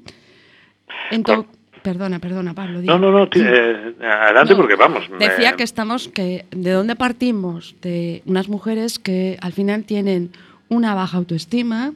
Ento- 1.11 1.47
Perdona, 1.83 2.19
perdona, 2.19 2.53
Pablo. 2.53 2.83
No, 2.83 2.99
no, 2.99 3.13
no, 3.13 3.29
eh, 3.33 3.95
adelante 4.03 4.57
porque 4.57 4.75
vamos. 4.75 5.05
Decía 5.21 5.53
que 5.53 5.63
estamos, 5.63 6.09
que 6.09 6.45
de 6.51 6.73
dónde 6.73 6.97
partimos, 6.97 7.77
de 7.81 8.23
unas 8.27 8.49
mujeres 8.49 8.99
que 8.99 9.39
al 9.41 9.53
final 9.53 9.85
tienen 9.85 10.33
una 10.69 10.95
baja 10.97 11.17
autoestima, 11.17 11.93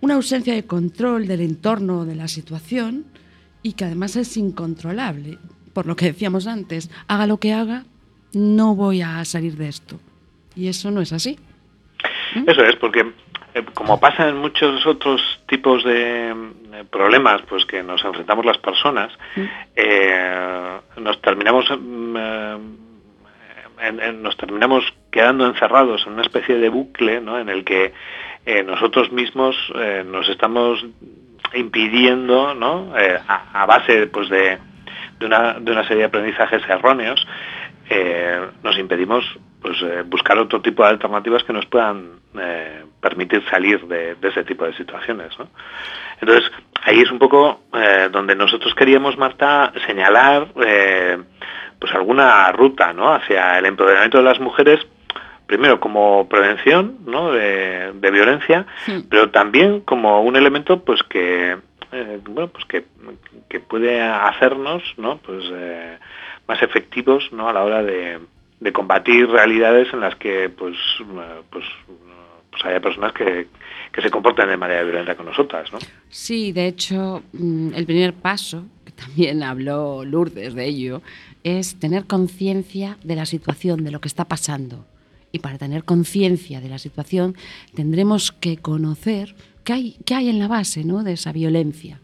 una 0.00 0.14
ausencia 0.14 0.54
de 0.54 0.64
control 0.66 1.26
del 1.26 1.40
entorno, 1.40 2.04
de 2.04 2.14
la 2.14 2.28
situación, 2.28 3.04
y 3.64 3.72
que 3.72 3.86
además 3.86 4.14
es 4.14 4.36
incontrolable. 4.36 5.38
Por 5.72 5.86
lo 5.86 5.96
que 5.96 6.06
decíamos 6.06 6.46
antes, 6.46 6.88
haga 7.08 7.26
lo 7.26 7.38
que 7.38 7.52
haga, 7.54 7.84
no 8.34 8.76
voy 8.76 9.02
a 9.02 9.24
salir 9.24 9.56
de 9.56 9.66
esto. 9.68 9.98
Y 10.54 10.68
eso 10.68 10.90
no 10.90 11.00
es 11.00 11.12
así. 11.12 11.38
Eso 12.46 12.64
es, 12.64 12.76
porque 12.76 13.12
eh, 13.54 13.64
como 13.74 14.00
pasa 14.00 14.28
en 14.28 14.38
muchos 14.38 14.86
otros 14.86 15.20
tipos 15.46 15.84
de 15.84 16.34
problemas 16.90 17.42
pues 17.42 17.66
que 17.66 17.82
nos 17.82 18.02
enfrentamos 18.04 18.46
las 18.46 18.58
personas, 18.58 19.12
eh, 19.76 20.78
nos 20.96 21.20
terminamos 21.20 21.66
mm, 21.70 22.16
eh, 22.16 24.12
nos 24.14 24.36
terminamos 24.36 24.84
quedando 25.10 25.46
encerrados 25.46 26.06
en 26.06 26.14
una 26.14 26.22
especie 26.22 26.56
de 26.56 26.68
bucle 26.68 27.16
en 27.16 27.48
el 27.48 27.64
que 27.64 27.92
nosotros 28.64 29.12
mismos 29.12 29.56
nos 30.06 30.28
estamos 30.28 30.84
impidiendo 31.54 32.54
¿no? 32.54 32.92
a, 33.28 33.66
base 33.66 34.06
pues 34.06 34.28
de, 34.30 34.58
de, 35.18 35.26
una, 35.26 35.54
de 35.54 35.72
una 35.72 35.82
serie 35.82 35.98
de 35.98 36.04
aprendizajes 36.04 36.62
erróneos 36.68 37.26
nos 38.62 38.78
impedimos 38.78 39.24
pues 39.62 39.78
buscar 40.06 40.38
otro 40.38 40.60
tipo 40.60 40.82
de 40.82 40.90
alternativas 40.90 41.44
que 41.44 41.52
nos 41.52 41.66
puedan 41.66 42.20
eh, 42.38 42.84
permitir 43.00 43.44
salir 43.48 43.86
de, 43.86 44.16
ese 44.22 44.42
tipo 44.44 44.64
de 44.64 44.74
situaciones. 44.74 45.32
Entonces, 46.20 46.50
ahí 46.82 47.00
es 47.00 47.10
un 47.10 47.18
poco 47.18 47.60
eh, 47.74 48.08
donde 48.10 48.34
nosotros 48.34 48.74
queríamos, 48.74 49.16
Marta, 49.16 49.72
señalar 49.86 50.48
eh, 50.64 51.18
pues 51.78 51.94
alguna 51.94 52.50
ruta 52.52 52.92
¿no? 52.92 53.12
hacia 53.14 53.58
el 53.58 53.66
empoderamiento 53.66 54.18
de 54.18 54.24
las 54.24 54.40
mujeres, 54.40 54.80
primero 55.46 55.78
como 55.78 56.28
prevención 56.28 57.04
de, 57.04 58.10
violencia, 58.10 58.66
pero 59.08 59.30
también 59.30 59.80
como 59.80 60.22
un 60.22 60.36
elemento 60.36 60.84
pues 60.84 61.02
que 61.02 61.56
bueno 62.24 62.48
pues 62.48 62.64
que, 62.64 62.84
que, 63.48 63.60
puede 63.60 64.00
hacernos 64.00 64.82
¿no? 64.96 65.18
pues, 65.18 65.44
más 66.46 66.62
efectivos 66.62 67.30
¿no? 67.32 67.48
a 67.48 67.52
la 67.52 67.64
hora 67.64 67.82
de, 67.82 68.18
de 68.62 68.72
combatir 68.72 69.28
realidades 69.28 69.92
en 69.92 70.00
las 70.00 70.14
que 70.16 70.48
pues, 70.48 70.76
pues 71.50 71.64
pues 72.52 72.64
haya 72.66 72.80
personas 72.80 73.12
que, 73.14 73.48
se 74.00 74.10
comportan 74.10 74.48
de 74.48 74.56
manera 74.56 74.82
violenta 74.84 75.16
con 75.16 75.26
nosotras, 75.26 75.72
¿no? 75.72 75.78
Sí, 76.08 76.52
de 76.52 76.66
hecho, 76.66 77.22
mm, 77.32 77.74
el 77.74 77.86
primer 77.86 78.14
paso, 78.14 78.64
que 78.84 78.92
también 78.92 79.42
habló 79.42 80.04
Lourdes 80.04 80.54
de 80.54 80.66
ello, 80.66 81.02
es 81.44 81.76
tener 81.76 82.06
conciencia 82.06 82.98
de 83.02 83.16
la 83.16 83.26
situación, 83.26 83.84
de 83.84 83.90
lo 83.90 84.00
que 84.00 84.08
está 84.08 84.26
pasando. 84.26 84.86
Y 85.32 85.38
para 85.38 85.58
tener 85.58 85.84
conciencia 85.84 86.60
de 86.60 86.68
la 86.68 86.78
situación 86.78 87.36
tendremos 87.74 88.32
que 88.32 88.58
conocer 88.58 89.34
qué 89.64 89.72
hay, 89.72 89.96
qué 90.04 90.14
hay 90.14 90.28
en 90.28 90.38
la 90.38 90.48
base 90.48 90.84
¿no? 90.84 91.02
de 91.02 91.14
esa 91.14 91.32
violencia. 91.32 92.00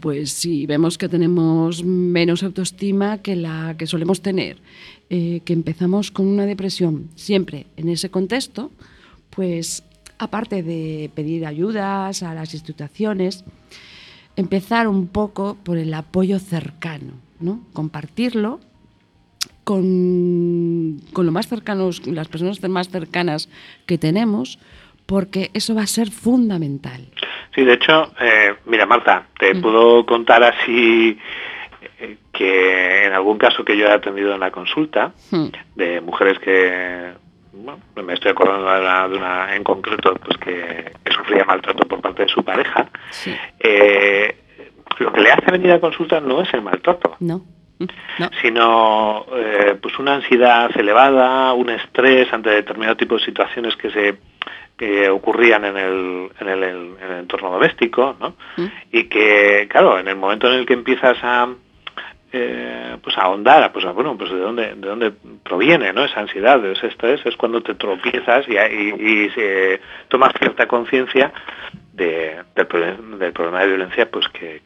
Pues 0.00 0.32
si 0.32 0.66
vemos 0.66 0.98
que 0.98 1.08
tenemos 1.08 1.84
menos 1.84 2.42
autoestima 2.42 3.18
que 3.18 3.36
la 3.36 3.76
que 3.78 3.86
solemos 3.86 4.22
tener, 4.22 4.56
eh, 5.10 5.40
que 5.44 5.52
empezamos 5.52 6.10
con 6.10 6.26
una 6.26 6.46
depresión 6.46 7.08
siempre 7.14 7.66
en 7.76 7.88
ese 7.88 8.10
contexto, 8.10 8.70
pues 9.30 9.84
aparte 10.18 10.62
de 10.62 11.10
pedir 11.14 11.46
ayudas 11.46 12.22
a 12.22 12.34
las 12.34 12.54
instituciones, 12.54 13.44
empezar 14.36 14.88
un 14.88 15.08
poco 15.08 15.56
por 15.62 15.78
el 15.78 15.92
apoyo 15.94 16.38
cercano, 16.38 17.14
¿no? 17.40 17.60
compartirlo 17.72 18.60
con, 19.64 21.00
lo 21.16 21.32
más 21.32 21.48
cercanos, 21.48 22.06
las 22.06 22.28
personas 22.28 22.62
más 22.68 22.88
cercanas 22.88 23.48
que 23.86 23.98
tenemos, 23.98 24.58
porque 25.06 25.50
eso 25.54 25.74
va 25.74 25.82
a 25.82 25.86
ser 25.86 26.10
fundamental. 26.10 27.06
Sí, 27.54 27.62
de 27.62 27.74
hecho, 27.74 28.12
eh, 28.20 28.54
mira 28.66 28.86
Marta, 28.86 29.26
te 29.38 29.54
mm. 29.54 29.62
puedo 29.62 30.06
contar 30.06 30.42
así 30.42 31.18
eh, 32.04 32.16
que 32.32 33.06
en 33.06 33.12
algún 33.12 33.38
caso 33.38 33.64
que 33.64 33.76
yo 33.76 33.86
he 33.86 33.92
atendido 33.92 34.34
en 34.34 34.40
la 34.40 34.50
consulta, 34.50 35.12
mm. 35.30 35.46
de 35.76 36.00
mujeres 36.00 36.38
que 36.38 37.12
me 38.02 38.14
estoy 38.14 38.32
acordando 38.32 38.70
de 39.08 39.16
una, 39.16 39.54
en 39.54 39.64
concreto 39.64 40.14
pues 40.14 40.36
que, 40.38 40.92
sufría 41.14 41.44
maltrato 41.44 41.86
por 41.86 42.00
parte 42.00 42.24
de 42.24 42.28
su 42.28 42.42
pareja, 42.42 42.88
eh, 43.60 44.36
lo 44.98 45.12
que 45.12 45.20
le 45.20 45.32
hace 45.32 45.50
venir 45.50 45.72
a 45.72 45.80
consulta 45.80 46.20
no 46.20 46.42
es 46.42 46.52
el 46.52 46.62
maltrato. 46.62 47.16
No. 47.20 47.42
sino 48.40 49.26
eh, 49.34 49.76
pues 49.80 49.98
una 49.98 50.14
ansiedad 50.14 50.70
elevada, 50.76 51.52
un 51.52 51.70
estrés 51.70 52.32
ante 52.32 52.50
determinado 52.50 52.96
tipo 52.96 53.16
de 53.16 53.24
situaciones 53.24 53.76
que 53.76 53.90
se 53.90 54.18
ocurrían 55.10 55.64
en 55.64 55.76
el, 55.76 56.30
en 56.40 56.48
el, 56.48 56.96
entorno 57.18 57.50
doméstico, 57.50 58.16
¿no? 58.20 58.34
Mm. 58.56 58.66
Y 58.92 59.04
que, 59.04 59.66
claro, 59.70 59.98
en 59.98 60.08
el 60.08 60.16
momento 60.16 60.48
en 60.48 60.60
el 60.60 60.66
que 60.66 60.74
empiezas 60.74 61.16
a, 61.22 61.48
eh, 62.36 62.96
pues 63.00 63.16
ahondar, 63.16 63.72
pues 63.72 63.84
bueno, 63.94 64.18
pues 64.18 64.28
de 64.28 64.38
dónde, 64.38 64.74
de 64.74 64.88
dónde 64.88 65.12
proviene 65.44 65.92
¿no? 65.92 66.04
esa 66.04 66.18
ansiedad, 66.18 66.64
ese 66.66 66.88
estrés, 66.88 67.24
es 67.24 67.36
cuando 67.36 67.62
te 67.62 67.76
tropiezas 67.76 68.44
y, 68.48 68.54
y, 68.56 69.30
se 69.30 69.80
tomas 70.08 70.32
cierta 70.36 70.66
conciencia 70.66 71.32
de, 71.92 72.42
del, 72.56 72.66
problema 72.66 73.60
de 73.60 73.68
violencia 73.68 74.10
pues 74.10 74.26
que, 74.30 74.62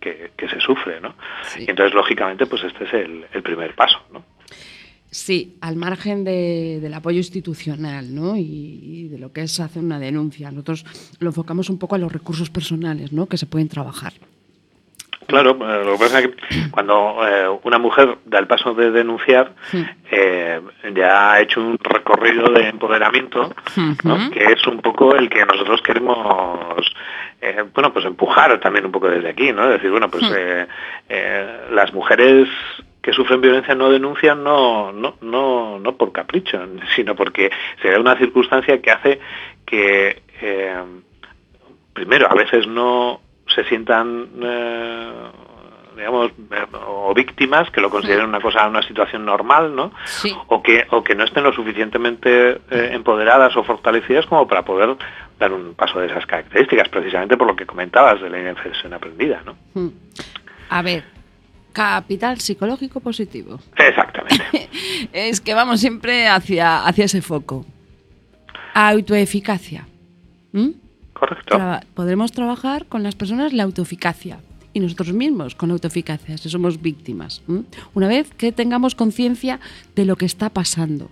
se 0.00 0.60
sufre, 0.60 1.00
¿no? 1.00 1.14
Y 1.56 1.70
entonces, 1.70 1.94
lógicamente, 1.94 2.46
pues 2.46 2.64
este 2.64 2.82
es 2.82 2.92
el, 2.92 3.42
primer 3.44 3.76
paso, 3.76 4.00
¿no? 4.12 4.24
Sí, 5.08 5.56
al 5.60 5.76
margen 5.76 6.24
del 6.24 6.92
apoyo 6.94 7.18
institucional 7.18 8.12
¿no? 8.12 8.34
y, 8.36 9.06
de 9.06 9.18
lo 9.18 9.32
que 9.32 9.42
es 9.42 9.60
hacer 9.60 9.84
una 9.84 10.00
denuncia. 10.00 10.50
Nosotros 10.50 10.84
lo 11.20 11.28
enfocamos 11.28 11.70
un 11.70 11.78
poco 11.78 11.94
a 11.94 11.98
los 11.98 12.12
recursos 12.12 12.50
personales 12.50 13.12
¿no? 13.12 13.28
que 13.28 13.36
se 13.36 13.46
pueden 13.46 13.68
trabajar. 13.68 14.14
Claro, 15.26 15.52
eh, 15.52 15.84
lo 15.84 15.92
que 15.92 15.98
pasa 15.98 16.20
es 16.20 16.28
que 16.28 16.70
cuando 16.70 17.26
eh, 17.26 17.48
una 17.62 17.78
mujer 17.78 18.18
da 18.24 18.38
el 18.38 18.46
paso 18.46 18.74
de 18.74 18.90
denunciar, 18.90 19.52
eh, 20.10 20.60
ya 20.94 21.32
ha 21.32 21.40
hecho 21.40 21.60
un 21.60 21.78
recorrido 21.78 22.50
de 22.50 22.68
empoderamiento, 22.68 23.54
que 24.32 24.44
es 24.52 24.66
un 24.66 24.80
poco 24.80 25.14
el 25.14 25.28
que 25.28 25.44
nosotros 25.44 25.80
queremos, 25.82 26.94
bueno, 27.74 27.92
pues 27.92 28.04
empujar 28.04 28.58
también 28.60 28.86
un 28.86 28.92
poco 28.92 29.08
desde 29.08 29.28
aquí, 29.28 29.52
¿no? 29.52 29.68
Decir, 29.68 29.90
bueno, 29.90 30.08
pues 30.08 30.24
las 31.70 31.92
mujeres 31.92 32.48
que 33.00 33.12
sufren 33.12 33.40
violencia 33.40 33.74
no 33.74 33.90
denuncian 33.90 34.42
no, 34.42 34.92
no, 34.92 35.16
no, 35.20 35.78
no 35.78 35.96
por 35.96 36.12
capricho, 36.12 36.58
sino 36.96 37.14
porque 37.14 37.50
se 37.82 37.90
da 37.90 38.00
una 38.00 38.16
circunstancia 38.16 38.80
que 38.80 38.90
hace 38.90 39.20
que, 39.66 40.22
primero, 41.94 42.30
a 42.30 42.34
veces 42.34 42.66
no 42.66 43.20
se 43.46 43.64
sientan 43.64 44.28
eh, 44.42 45.12
digamos 45.96 46.32
o 46.86 47.14
víctimas 47.14 47.70
que 47.70 47.80
lo 47.80 47.90
consideren 47.90 48.26
una 48.26 48.40
cosa 48.40 48.66
una 48.66 48.82
situación 48.82 49.24
normal 49.24 49.74
no 49.74 49.92
o 50.48 50.62
que 50.62 50.86
o 50.90 51.04
que 51.04 51.14
no 51.14 51.24
estén 51.24 51.44
lo 51.44 51.52
suficientemente 51.52 52.60
eh, 52.70 52.90
empoderadas 52.92 53.56
o 53.56 53.64
fortalecidas 53.64 54.26
como 54.26 54.46
para 54.46 54.64
poder 54.64 54.96
dar 55.38 55.52
un 55.52 55.74
paso 55.74 56.00
de 56.00 56.06
esas 56.06 56.26
características 56.26 56.88
precisamente 56.88 57.36
por 57.36 57.46
lo 57.46 57.56
que 57.56 57.66
comentabas 57.66 58.20
de 58.20 58.30
la 58.30 58.50
infección 58.50 58.92
aprendida 58.92 59.42
no 59.44 59.56
hmm. 59.74 59.90
a 60.70 60.82
ver 60.82 61.14
capital 61.74 62.40
psicológico 62.40 63.00
positivo. 63.00 63.58
Exactamente. 63.76 64.70
Es 65.12 65.40
que 65.40 65.52
vamos 65.52 65.80
siempre 65.80 66.28
hacia 66.28 66.86
hacia 66.86 67.04
ese 67.04 67.20
foco. 67.20 67.66
Autoeficacia 68.72 69.86
Correcto. 71.26 71.58
podremos 71.94 72.32
trabajar 72.32 72.86
con 72.86 73.02
las 73.02 73.14
personas 73.14 73.52
la 73.52 73.62
autoeficacia 73.62 74.40
y 74.74 74.80
nosotros 74.80 75.12
mismos 75.12 75.54
con 75.54 75.68
la 75.68 75.74
autoeficacia, 75.74 76.36
si 76.36 76.50
somos 76.50 76.82
víctimas. 76.82 77.42
Una 77.94 78.08
vez 78.08 78.30
que 78.34 78.52
tengamos 78.52 78.94
conciencia 78.94 79.60
de 79.94 80.04
lo 80.04 80.16
que 80.16 80.26
está 80.26 80.50
pasando. 80.50 81.08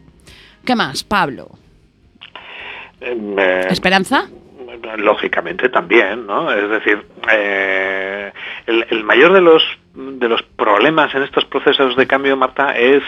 ¿Qué 0.65 0.77
más, 0.77 1.03
Pablo? 1.05 1.51
Eh, 3.01 3.67
¿Esperanza? 3.71 4.29
Lógicamente 4.97 5.69
también, 5.69 6.27
¿no? 6.27 6.53
Es 6.53 6.69
decir, 6.69 7.05
eh, 7.31 8.33
el, 8.67 9.05
mayor 9.05 9.33
de 9.33 9.41
los, 9.41 9.63
de 9.95 10.29
los 10.29 10.43
problemas 10.43 11.15
en 11.15 11.23
estos 11.23 11.45
procesos 11.45 11.97
de 11.97 12.07
cambio, 12.07 12.37
Marta, 12.37 12.77
es 12.77 13.03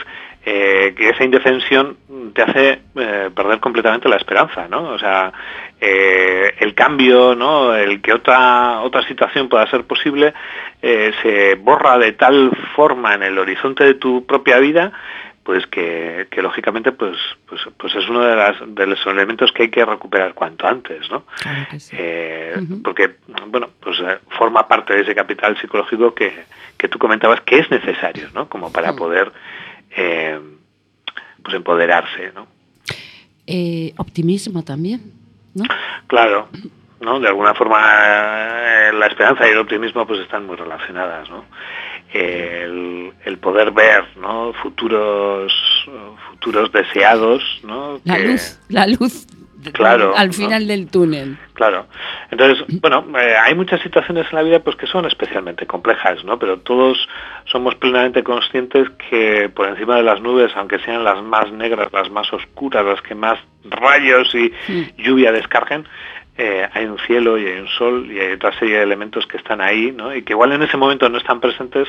eh, 0.46 0.94
que 0.96 1.10
esa 1.10 1.24
indefensión 1.24 1.96
te 2.34 2.42
hace 2.42 2.80
perder 2.94 3.60
completamente 3.60 4.08
la 4.08 4.16
esperanza, 4.16 4.68
¿no? 4.68 4.90
O 4.90 4.98
sea, 4.98 5.32
eh, 5.86 6.54
el 6.60 6.74
cambio, 6.74 7.34
¿no? 7.34 7.74
el 7.74 8.00
que 8.00 8.14
otra, 8.14 8.80
otra 8.80 9.06
situación 9.06 9.50
pueda 9.50 9.68
ser 9.68 9.84
posible, 9.84 10.32
eh, 10.80 11.12
se 11.22 11.56
borra 11.56 11.98
de 11.98 12.12
tal 12.12 12.50
forma 12.74 13.14
en 13.14 13.22
el 13.22 13.38
horizonte 13.38 13.84
de 13.84 13.94
tu 13.94 14.24
propia 14.24 14.58
vida 14.58 14.92
pues 15.44 15.66
que, 15.66 16.26
que 16.30 16.40
lógicamente 16.40 16.90
pues, 16.92 17.16
pues, 17.46 17.60
pues 17.76 17.94
es 17.94 18.08
uno 18.08 18.24
de, 18.24 18.34
las, 18.34 18.56
de 18.66 18.86
los 18.86 19.06
elementos 19.06 19.52
que 19.52 19.64
hay 19.64 19.70
que 19.70 19.84
recuperar 19.84 20.32
cuanto 20.32 20.66
antes, 20.66 21.08
¿no? 21.10 21.24
Claro 21.42 21.66
que 21.70 21.80
sí. 21.80 21.94
Eh, 21.98 22.56
Porque, 22.82 23.16
bueno, 23.48 23.68
pues 23.78 24.00
eh, 24.00 24.18
forma 24.38 24.66
parte 24.66 24.94
de 24.94 25.02
ese 25.02 25.14
capital 25.14 25.56
psicológico 25.60 26.14
que, 26.14 26.44
que 26.78 26.88
tú 26.88 26.98
comentabas 26.98 27.42
que 27.42 27.58
es 27.58 27.70
necesario, 27.70 28.28
¿no? 28.34 28.48
Como 28.48 28.72
para 28.72 28.94
poder 28.94 29.30
eh, 29.90 30.40
pues 31.42 31.54
empoderarse, 31.54 32.32
¿no? 32.34 32.46
Eh, 33.46 33.92
optimismo 33.98 34.64
también, 34.64 35.12
¿no? 35.54 35.64
Claro, 36.06 36.48
¿no? 37.00 37.20
De 37.20 37.28
alguna 37.28 37.52
forma 37.52 37.78
la 38.92 39.06
esperanza 39.08 39.46
y 39.46 39.50
el 39.50 39.58
optimismo 39.58 40.06
pues 40.06 40.20
están 40.20 40.46
muy 40.46 40.56
relacionadas, 40.56 41.28
¿no? 41.28 41.44
El, 42.12 43.12
el 43.24 43.38
poder 43.38 43.72
ver, 43.72 44.04
¿no? 44.16 44.52
Futuros 44.62 45.52
futuros 46.30 46.70
deseados, 46.72 47.42
¿no? 47.64 48.00
La 48.04 48.16
Que- 48.16 48.28
luz, 48.28 48.60
la 48.68 48.86
luz 48.86 49.26
Claro, 49.72 50.12
al 50.14 50.26
¿no? 50.26 50.32
final 50.34 50.68
del 50.68 50.88
túnel. 50.90 51.38
Claro. 51.54 51.86
Entonces, 52.30 52.66
bueno, 52.82 53.02
eh, 53.18 53.34
hay 53.34 53.54
muchas 53.54 53.80
situaciones 53.80 54.26
en 54.30 54.36
la 54.36 54.42
vida 54.42 54.58
pues 54.60 54.76
que 54.76 54.86
son 54.86 55.06
especialmente 55.06 55.66
complejas, 55.66 56.22
¿no? 56.22 56.38
Pero 56.38 56.58
todos 56.58 57.08
somos 57.46 57.74
plenamente 57.76 58.22
conscientes 58.22 58.90
que 59.08 59.48
por 59.48 59.66
encima 59.66 59.96
de 59.96 60.02
las 60.02 60.20
nubes, 60.20 60.52
aunque 60.54 60.78
sean 60.80 61.02
las 61.02 61.22
más 61.22 61.50
negras, 61.50 61.90
las 61.94 62.10
más 62.10 62.30
oscuras, 62.34 62.84
las 62.84 63.00
que 63.00 63.14
más 63.14 63.38
rayos 63.64 64.34
y 64.34 64.52
lluvia 64.98 65.32
descarguen, 65.32 65.86
eh, 66.36 66.68
hay 66.72 66.86
un 66.86 66.98
cielo 66.98 67.38
y 67.38 67.46
hay 67.46 67.60
un 67.60 67.68
sol 67.68 68.10
y 68.10 68.18
hay 68.18 68.32
otra 68.32 68.58
serie 68.58 68.78
de 68.78 68.82
elementos 68.82 69.26
que 69.26 69.36
están 69.36 69.60
ahí, 69.60 69.92
¿no? 69.92 70.14
Y 70.14 70.22
que 70.22 70.32
igual 70.32 70.52
en 70.52 70.62
ese 70.62 70.76
momento 70.76 71.08
no 71.08 71.18
están 71.18 71.40
presentes, 71.40 71.88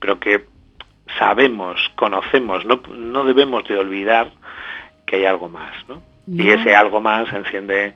pero 0.00 0.18
que 0.18 0.46
sabemos, 1.18 1.90
conocemos, 1.96 2.64
no, 2.64 2.80
no 2.94 3.24
debemos 3.24 3.68
de 3.68 3.76
olvidar 3.76 4.32
que 5.04 5.16
hay 5.16 5.24
algo 5.26 5.48
más, 5.48 5.74
¿no? 5.88 6.02
Y 6.26 6.48
ese 6.48 6.74
algo 6.74 7.00
más 7.00 7.30
enciende, 7.32 7.94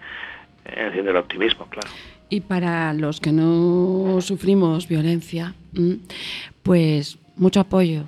enciende 0.64 1.12
el 1.12 1.16
optimismo, 1.16 1.66
claro. 1.66 1.88
Y 2.28 2.40
para 2.40 2.92
los 2.92 3.20
que 3.20 3.32
no 3.32 4.20
sufrimos 4.20 4.88
violencia, 4.88 5.54
pues 6.62 7.18
mucho 7.36 7.60
apoyo, 7.60 8.04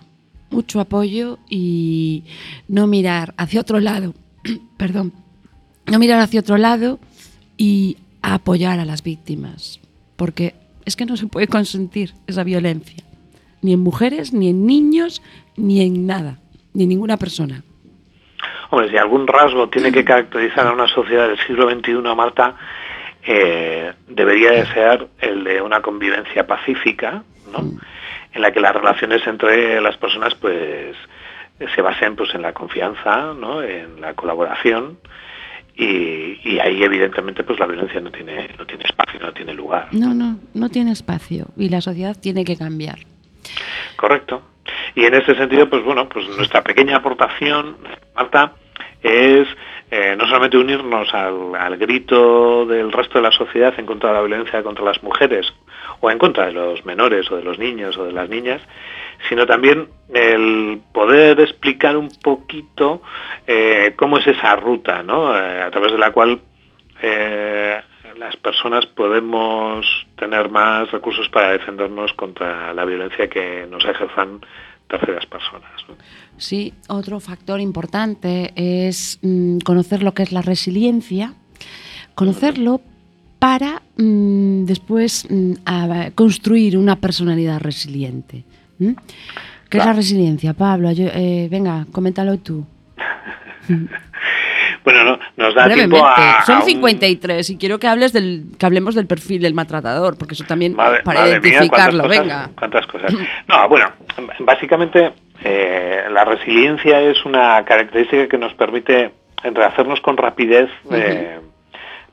mucho 0.50 0.80
apoyo 0.80 1.38
y 1.48 2.24
no 2.66 2.86
mirar 2.86 3.32
hacia 3.36 3.60
otro 3.60 3.78
lado, 3.78 4.12
perdón, 4.76 5.12
no 5.86 5.98
mirar 5.98 6.20
hacia 6.20 6.40
otro 6.40 6.58
lado 6.58 6.98
y 7.58 7.98
apoyar 8.22 8.78
a 8.78 8.86
las 8.86 9.02
víctimas, 9.02 9.80
porque 10.16 10.54
es 10.86 10.96
que 10.96 11.04
no 11.04 11.16
se 11.18 11.26
puede 11.26 11.48
consentir 11.48 12.14
esa 12.26 12.44
violencia, 12.44 13.04
ni 13.60 13.74
en 13.74 13.80
mujeres, 13.80 14.32
ni 14.32 14.48
en 14.48 14.64
niños, 14.64 15.20
ni 15.56 15.82
en 15.82 16.06
nada, 16.06 16.38
ni 16.72 16.84
en 16.84 16.88
ninguna 16.88 17.18
persona. 17.18 17.62
Hombre, 18.70 18.90
si 18.90 18.96
algún 18.96 19.26
rasgo 19.26 19.68
tiene 19.68 19.92
que 19.92 20.04
caracterizar 20.04 20.66
a 20.66 20.72
una 20.72 20.86
sociedad 20.86 21.28
del 21.28 21.38
siglo 21.38 21.68
XXI, 21.70 22.14
Marta, 22.14 22.54
eh, 23.22 23.92
debería 24.06 24.52
de 24.52 24.66
ser 24.66 25.08
el 25.20 25.44
de 25.44 25.60
una 25.60 25.82
convivencia 25.82 26.46
pacífica, 26.46 27.24
¿no? 27.50 27.72
En 28.32 28.42
la 28.42 28.52
que 28.52 28.60
las 28.60 28.74
relaciones 28.74 29.26
entre 29.26 29.80
las 29.80 29.96
personas, 29.96 30.34
pues, 30.34 30.96
se 31.74 31.82
basen, 31.82 32.14
pues, 32.14 32.34
en 32.34 32.42
la 32.42 32.52
confianza, 32.52 33.34
¿no? 33.34 33.62
En 33.62 34.00
la 34.00 34.14
colaboración 34.14 34.98
y, 35.78 36.40
y 36.42 36.58
ahí, 36.58 36.82
evidentemente, 36.82 37.44
pues, 37.44 37.58
la 37.60 37.66
violencia 37.66 38.00
no 38.00 38.10
tiene, 38.10 38.48
no 38.58 38.66
tiene 38.66 38.84
espacio, 38.84 39.20
no 39.20 39.32
tiene 39.32 39.54
lugar. 39.54 39.88
No, 39.92 40.12
no, 40.12 40.36
no 40.52 40.68
tiene 40.68 40.90
espacio 40.90 41.46
y 41.56 41.68
la 41.68 41.80
sociedad 41.80 42.16
tiene 42.20 42.44
que 42.44 42.56
cambiar. 42.56 42.98
Correcto. 43.96 44.42
Y 44.96 45.04
en 45.04 45.14
ese 45.14 45.36
sentido, 45.36 45.70
pues 45.70 45.84
bueno, 45.84 46.08
pues 46.08 46.26
nuestra 46.36 46.62
pequeña 46.62 46.96
aportación, 46.96 47.76
Marta, 48.14 48.52
es 49.02 49.48
eh, 49.90 50.16
no 50.16 50.26
solamente 50.26 50.58
unirnos 50.58 51.12
al, 51.14 51.54
al 51.54 51.76
grito 51.76 52.66
del 52.66 52.92
resto 52.92 53.18
de 53.18 53.22
la 53.22 53.32
sociedad 53.32 53.72
en 53.78 53.86
contra 53.86 54.10
de 54.10 54.16
la 54.16 54.22
violencia 54.22 54.62
contra 54.62 54.84
las 54.84 55.02
mujeres 55.02 55.46
o 56.00 56.10
en 56.10 56.18
contra 56.18 56.46
de 56.46 56.52
los 56.52 56.84
menores 56.84 57.30
o 57.30 57.36
de 57.36 57.42
los 57.42 57.58
niños 57.58 57.96
o 57.96 58.04
de 58.04 58.12
las 58.12 58.28
niñas, 58.28 58.60
sino 59.28 59.46
también 59.46 59.88
el 60.12 60.80
poder 60.92 61.40
explicar 61.40 61.96
un 61.96 62.08
poquito 62.22 63.02
eh, 63.46 63.94
cómo 63.96 64.18
es 64.18 64.26
esa 64.26 64.56
ruta, 64.56 65.02
¿no? 65.02 65.36
Eh, 65.36 65.62
a 65.62 65.70
través 65.70 65.92
de 65.92 65.98
la 65.98 66.12
cual 66.12 66.40
las 68.18 68.36
personas 68.36 68.84
podemos 68.86 69.86
tener 70.16 70.50
más 70.50 70.90
recursos 70.90 71.28
para 71.28 71.52
defendernos 71.52 72.12
contra 72.14 72.74
la 72.74 72.84
violencia 72.84 73.28
que 73.28 73.66
nos 73.70 73.84
ejerzan 73.84 74.40
terceras 74.88 75.26
personas. 75.26 75.70
¿no? 75.88 75.94
Sí, 76.36 76.72
otro 76.88 77.20
factor 77.20 77.60
importante 77.60 78.52
es 78.56 79.18
mm, 79.22 79.58
conocer 79.58 80.02
lo 80.02 80.14
que 80.14 80.22
es 80.22 80.32
la 80.32 80.42
resiliencia, 80.42 81.34
conocerlo 82.14 82.80
para 83.38 83.82
mm, 83.96 84.64
después 84.64 85.26
mm, 85.30 85.52
a- 85.66 86.10
construir 86.14 86.76
una 86.78 86.96
personalidad 87.00 87.60
resiliente. 87.60 88.44
¿Qué 89.68 89.78
es 89.78 89.84
la 89.84 89.92
resiliencia, 89.92 90.54
Pablo? 90.54 90.90
Yo- 90.92 91.08
eh, 91.12 91.48
venga, 91.50 91.86
coméntalo 91.92 92.38
tú. 92.38 92.64
Bueno, 94.92 95.04
no, 95.04 95.18
nos 95.36 95.54
da 95.54 95.64
Brevemente. 95.66 95.96
tiempo 95.96 96.06
a... 96.06 96.42
Son 96.46 96.56
a 96.56 96.58
un- 96.60 96.64
53 96.66 97.50
y 97.50 97.56
quiero 97.58 97.78
que 97.78 97.86
hables 97.88 98.12
del 98.12 98.44
que 98.58 98.64
hablemos 98.66 98.94
del 98.94 99.06
perfil 99.06 99.42
del 99.42 99.54
maltratador, 99.54 100.16
porque 100.16 100.34
eso 100.34 100.44
también 100.44 100.74
Madre- 100.74 101.02
para 101.02 101.20
madre 101.20 101.40
mía, 101.40 101.50
identificarlo, 101.50 102.04
cuántas 102.04 102.18
venga. 102.20 102.34
cosas, 102.42 102.54
cuántas 102.58 102.86
cosas. 102.86 103.14
No, 103.48 103.68
bueno, 103.68 103.86
básicamente 104.40 105.12
eh, 105.44 106.04
la 106.10 106.24
resiliencia 106.24 107.00
es 107.00 107.24
una 107.24 107.64
característica 107.64 108.28
que 108.28 108.38
nos 108.38 108.54
permite 108.54 109.12
rehacernos 109.42 110.00
con 110.00 110.16
rapidez 110.16 110.68
eh, 110.90 111.38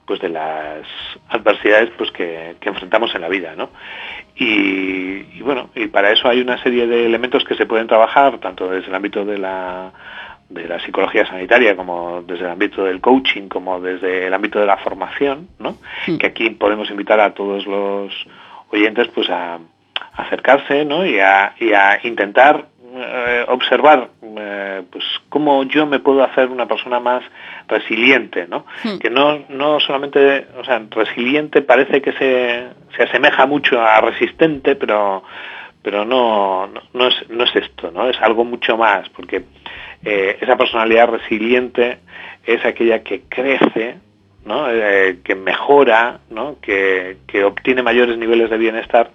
pues 0.05 0.19
de 0.21 0.29
las 0.29 0.85
adversidades 1.29 1.89
pues 1.97 2.11
que, 2.11 2.55
que 2.59 2.69
enfrentamos 2.69 3.15
en 3.15 3.21
la 3.21 3.29
vida, 3.29 3.55
¿no? 3.55 3.69
Y, 4.35 5.25
y 5.37 5.41
bueno, 5.41 5.69
y 5.75 5.87
para 5.87 6.11
eso 6.11 6.27
hay 6.27 6.41
una 6.41 6.61
serie 6.61 6.85
de 6.87 7.05
elementos 7.05 7.43
que 7.45 7.55
se 7.55 7.65
pueden 7.65 7.87
trabajar 7.87 8.37
tanto 8.39 8.69
desde 8.69 8.89
el 8.89 8.95
ámbito 8.95 9.25
de 9.25 9.37
la 9.39 9.91
de 10.49 10.67
la 10.67 10.79
psicología 10.79 11.25
sanitaria, 11.25 11.75
como 11.75 12.21
desde 12.21 12.45
el 12.45 12.51
ámbito 12.51 12.83
del 12.83 13.01
coaching, 13.01 13.47
como 13.47 13.79
desde 13.79 14.27
el 14.27 14.33
ámbito 14.33 14.59
de 14.59 14.65
la 14.65 14.77
formación, 14.77 15.49
¿no? 15.59 15.77
Mm. 16.07 16.17
Que 16.17 16.27
aquí 16.27 16.49
podemos 16.51 16.89
invitar 16.89 17.19
a 17.19 17.33
todos 17.33 17.65
los 17.65 18.13
oyentes 18.71 19.07
pues 19.09 19.29
a, 19.29 19.55
a 19.55 19.59
acercarse, 20.21 20.85
¿no? 20.85 21.05
Y 21.05 21.19
a, 21.19 21.55
y 21.59 21.73
a 21.73 21.99
intentar 22.03 22.67
eh, 22.97 23.45
observar 23.49 24.09
eh, 24.21 24.83
pues 24.89 25.03
cómo 25.27 25.63
yo 25.63 25.85
me 25.85 25.99
puedo 25.99 26.23
hacer 26.23 26.47
una 26.49 26.65
persona 26.65 26.99
más 26.99 27.23
resiliente, 27.67 28.47
¿no? 28.47 28.65
Hmm. 28.83 28.99
Que 28.99 29.09
no, 29.09 29.43
no 29.49 29.79
solamente, 29.81 30.47
o 30.57 30.63
sea, 30.63 30.81
resiliente 30.91 31.61
parece 31.61 32.01
que 32.01 32.13
se, 32.13 32.67
se 32.95 33.03
asemeja 33.03 33.45
mucho 33.47 33.81
a 33.81 33.99
resistente, 33.99 34.75
pero 34.75 35.23
pero 35.81 36.03
no, 36.03 36.65
no, 36.65 36.81
no 36.93 37.07
es, 37.07 37.29
no 37.29 37.43
es 37.43 37.55
esto, 37.55 37.91
¿no? 37.91 38.09
Es 38.09 38.19
algo 38.19 38.43
mucho 38.43 38.75
más, 38.75 39.07
porque 39.09 39.43
eh, 40.05 40.37
esa 40.39 40.55
personalidad 40.55 41.09
resiliente 41.09 41.97
es 42.45 42.63
aquella 42.63 43.03
que 43.03 43.23
crece, 43.27 43.95
¿no? 44.45 44.69
Eh, 44.69 45.17
que 45.23 45.35
mejora, 45.35 46.19
¿no? 46.29 46.57
que, 46.61 47.17
que 47.27 47.43
obtiene 47.43 47.81
mayores 47.81 48.17
niveles 48.17 48.49
de 48.49 48.57
bienestar 48.57 49.11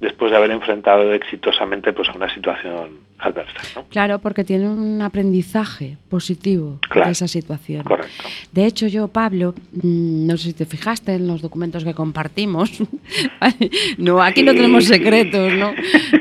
después 0.00 0.30
de 0.30 0.36
haber 0.36 0.52
enfrentado 0.52 1.12
exitosamente 1.12 1.92
pues, 1.92 2.08
a 2.08 2.12
una 2.12 2.32
situación 2.32 3.00
adversa. 3.18 3.60
¿no? 3.74 3.84
Claro, 3.88 4.20
porque 4.20 4.44
tiene 4.44 4.68
un 4.68 5.02
aprendizaje 5.02 5.96
positivo 6.08 6.78
Claro. 6.88 7.06
de 7.06 7.12
esa 7.12 7.26
situación. 7.26 7.82
Correcto. 7.82 8.22
De 8.52 8.64
hecho, 8.64 8.86
yo, 8.86 9.08
Pablo, 9.08 9.54
mm, 9.72 10.26
no 10.28 10.36
sé 10.36 10.44
si 10.44 10.52
te 10.52 10.66
fijaste 10.66 11.14
en 11.14 11.26
los 11.26 11.42
documentos 11.42 11.82
que 11.84 11.94
compartimos. 11.94 12.70
no, 13.98 14.22
aquí 14.22 14.44
no 14.44 14.54
tenemos 14.54 14.84
secretos, 14.84 15.52
¿no? 15.54 15.72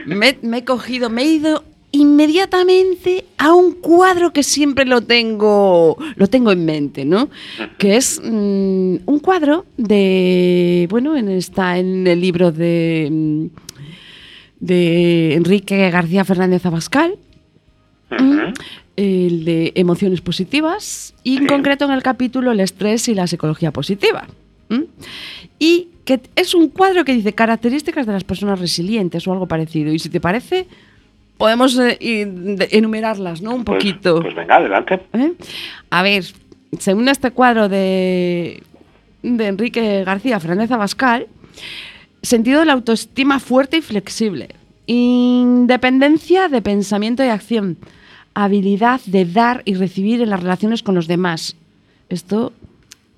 Me, 0.07 0.38
me 0.41 0.57
he 0.57 0.65
cogido, 0.65 1.11
me 1.11 1.22
he 1.22 1.26
ido 1.26 1.63
inmediatamente 1.91 3.25
a 3.38 3.53
un 3.53 3.73
cuadro 3.73 4.33
que 4.33 4.43
siempre 4.43 4.85
lo 4.85 5.01
tengo, 5.01 5.97
lo 6.15 6.27
tengo 6.27 6.51
en 6.51 6.65
mente, 6.65 7.05
¿no? 7.05 7.29
Que 7.77 7.95
es 7.97 8.21
mm, 8.23 8.95
un 9.05 9.19
cuadro 9.21 9.65
de, 9.77 10.88
bueno, 10.89 11.15
en, 11.15 11.29
está 11.29 11.77
en 11.77 12.05
el 12.07 12.19
libro 12.21 12.51
de, 12.51 13.07
mm, 13.11 13.45
de 14.59 15.33
Enrique 15.35 15.89
García 15.89 16.25
Fernández 16.25 16.65
Abascal, 16.65 17.15
el 18.95 19.45
de 19.45 19.73
emociones 19.75 20.21
positivas 20.21 21.13
y 21.23 21.38
en 21.38 21.43
Sí. 21.43 21.47
concreto 21.47 21.85
en 21.85 21.91
el 21.91 22.01
capítulo 22.03 22.51
el 22.51 22.59
estrés 22.61 23.07
y 23.09 23.13
la 23.15 23.27
psicología 23.27 23.71
positiva. 23.71 24.27
Y 25.59 25.89
que 26.05 26.21
es 26.35 26.53
un 26.55 26.69
cuadro 26.69 27.03
que 27.05 27.13
dice 27.13 27.33
características 27.33 28.05
de 28.05 28.13
las 28.13 28.23
personas 28.23 28.59
resilientes 28.59 29.27
o 29.27 29.33
algo 29.33 29.47
parecido. 29.47 29.91
Y 29.93 29.99
si 29.99 30.09
te 30.09 30.19
parece, 30.21 30.67
podemos 31.38 31.77
eh, 31.79 31.97
enumerarlas, 32.71 33.41
¿no? 33.41 33.53
Un 33.55 33.63
Pues- 33.63 33.77
poquito. 33.77 34.21
Pues, 34.21 34.35
venga, 34.35 34.55
adelante. 34.57 35.01
¿Eh? 35.13 35.33
A 35.89 36.03
ver, 36.03 36.23
según 36.79 37.07
este 37.09 37.31
cuadro 37.31 37.69
de, 37.69 38.63
de 39.23 39.47
Enrique 39.47 40.03
García 40.03 40.39
Fernández 40.39 40.71
Abascal, 40.71 41.27
sentido 42.21 42.59
de 42.59 42.65
la 42.65 42.73
autoestima 42.73 43.39
fuerte 43.39 43.77
y 43.77 43.81
flexible, 43.81 44.49
independencia 44.88 46.49
de 46.49 46.61
pensamiento 46.61 47.23
y 47.23 47.27
acción, 47.27 47.77
habilidad 48.33 49.01
de 49.05 49.25
dar 49.25 49.61
y 49.65 49.75
recibir 49.75 50.21
en 50.21 50.29
las 50.29 50.41
relaciones 50.41 50.83
con 50.83 50.95
los 50.95 51.07
demás. 51.07 51.55
Esto 52.09 52.53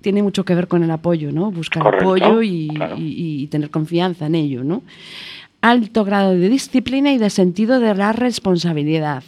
tiene 0.02 0.24
mucho 0.24 0.46
que 0.46 0.56
ver 0.56 0.68
con 0.68 0.82
el 0.84 0.92
apoyo, 0.92 1.32
¿no? 1.32 1.52
Buscar 1.52 1.84
Correcto, 1.84 2.06
apoyo 2.06 2.42
y, 2.42 2.70
claro. 2.74 2.96
y- 2.98 3.44
y 3.44 3.48
tener 3.48 3.70
confianza 3.70 4.28
en 4.28 4.36
ello, 4.36 4.64
¿no? 4.64 4.82
Alto 5.62 6.06
grado 6.06 6.32
de 6.32 6.50
disciplina 6.50 7.12
y 7.12 7.18
de 7.18 7.30
sentido 7.30 7.80
de 7.80 7.94
la 7.96 8.14
responsabilidad. 8.14 9.24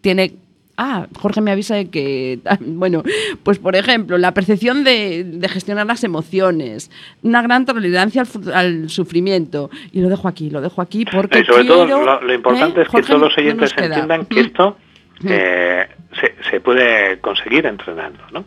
Tiene. 0.00 0.34
Ah, 0.80 1.08
Jorge 1.18 1.40
me 1.40 1.50
avisa 1.50 1.74
de 1.74 1.88
que, 1.88 2.38
bueno, 2.60 3.02
pues 3.42 3.58
por 3.58 3.74
ejemplo, 3.74 4.16
la 4.16 4.32
percepción 4.32 4.84
de, 4.84 5.24
de 5.24 5.48
gestionar 5.48 5.86
las 5.86 6.04
emociones, 6.04 6.90
una 7.22 7.42
gran 7.42 7.66
tolerancia 7.66 8.22
al, 8.22 8.52
al 8.52 8.88
sufrimiento. 8.90 9.70
Y 9.90 10.00
lo 10.00 10.08
dejo 10.08 10.28
aquí, 10.28 10.50
lo 10.50 10.60
dejo 10.60 10.80
aquí 10.80 11.04
porque 11.04 11.40
y 11.40 11.44
sobre 11.44 11.64
todo 11.64 11.84
lo, 11.86 12.20
lo 12.20 12.34
importante 12.34 12.80
¿eh? 12.80 12.82
es 12.82 12.88
que 12.88 12.92
Jorge, 12.92 13.08
todos 13.08 13.20
los 13.22 13.38
oyentes 13.38 13.74
entiendan 13.76 14.26
que 14.26 14.42
Mm. 14.42 14.46
esto 14.46 14.76
Mm. 15.20 15.26
eh, 15.30 15.88
se, 16.20 16.48
se 16.48 16.60
puede 16.60 17.18
conseguir 17.18 17.66
entrenando, 17.66 18.20
¿no? 18.32 18.44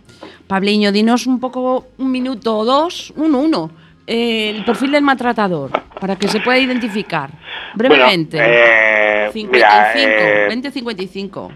Pabliño, 0.48 0.94
dinos 0.94 1.28
un 1.28 1.42
poco, 1.42 1.88
un 1.98 2.10
minuto 2.12 2.58
o 2.60 2.64
dos, 2.64 3.12
uno, 3.18 3.40
uno, 3.40 3.72
eh, 4.12 4.50
el 4.58 4.66
perfil 4.66 4.92
del 4.92 5.04
maltratador, 5.04 5.72
para 6.00 6.18
que 6.18 6.28
se 6.28 6.42
pueda 6.42 6.58
identificar. 6.58 7.30
Brevemente. 7.76 8.36
Bueno, 8.36 8.54
eh, 8.54 9.30
55, 9.32 9.52
mira, 9.54 9.94
eh, 9.96 10.48
20 10.50 10.72
55. 10.72 11.52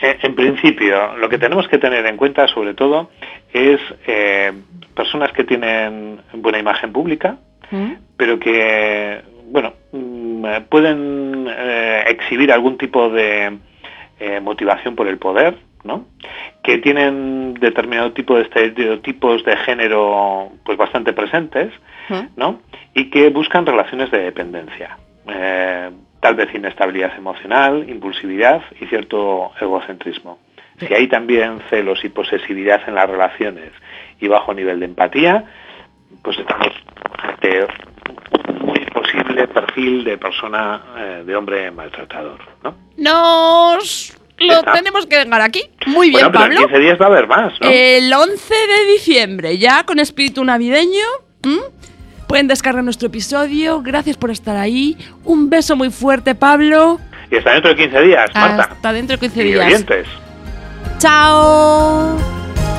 Eh, 0.00 0.18
En 0.22 0.34
principio, 0.34 1.14
lo 1.18 1.28
que 1.28 1.36
tenemos 1.36 1.68
que 1.68 1.76
tener 1.76 2.06
en 2.06 2.16
cuenta, 2.16 2.48
sobre 2.48 2.72
todo, 2.72 3.10
es 3.52 3.78
eh, 4.06 4.50
personas 4.94 5.30
que 5.32 5.44
tienen 5.44 6.20
buena 6.32 6.58
imagen 6.58 6.90
pública, 6.90 7.36
¿Mm? 7.70 7.92
pero 8.16 8.38
que, 8.38 9.20
bueno, 9.50 9.74
mm, 9.92 10.46
pueden 10.70 11.48
exhibir 12.06 12.50
algún 12.50 12.78
tipo 12.78 13.10
de 13.10 13.58
motivación 14.42 14.96
por 14.96 15.06
el 15.06 15.18
poder, 15.18 15.56
¿no? 15.84 16.06
Que 16.70 16.78
tienen 16.78 17.54
determinado 17.54 18.12
tipo 18.12 18.36
de 18.36 18.42
estereotipos 18.42 19.44
de 19.44 19.56
género, 19.56 20.52
pues 20.64 20.78
bastante 20.78 21.12
presentes. 21.12 21.72
¿no? 22.36 22.60
Y 22.94 23.10
que 23.10 23.28
buscan 23.30 23.66
relaciones 23.66 24.10
de 24.12 24.18
dependencia. 24.18 24.96
Eh, 25.28 25.90
tal 26.20 26.34
vez 26.36 26.54
inestabilidad 26.54 27.16
emocional, 27.16 27.88
impulsividad 27.88 28.62
y 28.80 28.86
cierto 28.86 29.50
egocentrismo. 29.60 30.38
Si 30.78 30.94
hay 30.94 31.08
también 31.08 31.60
celos 31.68 32.04
y 32.04 32.08
posesividad 32.08 32.80
en 32.86 32.94
las 32.94 33.10
relaciones 33.10 33.72
y 34.20 34.28
bajo 34.28 34.54
nivel 34.54 34.78
de 34.78 34.86
empatía, 34.86 35.44
pues 36.22 36.38
estamos 36.38 36.68
ante 37.18 37.64
un 37.64 38.66
muy 38.66 38.80
posible 38.86 39.48
perfil 39.48 40.04
de 40.04 40.18
persona, 40.18 40.82
eh, 40.96 41.22
de 41.26 41.36
hombre 41.36 41.70
maltratador. 41.70 42.38
¿no? 42.62 42.74
Nos 42.96 44.19
lo 44.46 44.54
Está. 44.60 44.72
tenemos 44.72 45.06
que 45.06 45.16
dejar 45.24 45.40
aquí. 45.40 45.62
Muy 45.86 46.08
bien, 46.10 46.30
bueno, 46.30 46.32
pero 46.32 46.44
en 46.44 46.50
Pablo. 46.52 46.68
15 46.68 46.78
días 46.82 46.98
va 47.00 47.04
a 47.04 47.08
haber 47.08 47.26
más, 47.26 47.52
¿no? 47.60 47.68
El 47.70 48.12
11 48.12 48.54
de 48.54 48.92
diciembre, 48.92 49.58
ya 49.58 49.84
con 49.84 49.98
espíritu 49.98 50.44
navideño. 50.44 51.04
¿m? 51.44 51.58
Pueden 52.26 52.46
descargar 52.48 52.84
nuestro 52.84 53.08
episodio. 53.08 53.82
Gracias 53.82 54.16
por 54.16 54.30
estar 54.30 54.56
ahí. 54.56 54.96
Un 55.24 55.50
beso 55.50 55.76
muy 55.76 55.90
fuerte, 55.90 56.34
Pablo. 56.34 57.00
Y 57.30 57.36
hasta 57.36 57.52
dentro 57.52 57.70
de 57.70 57.76
15 57.76 58.00
días, 58.02 58.30
Marta. 58.34 58.68
Hasta 58.72 58.92
dentro 58.92 59.16
de 59.16 59.20
15 59.20 59.40
y 59.40 59.52
días. 59.52 59.66
oyentes. 59.66 60.06
Chao. 60.98 62.39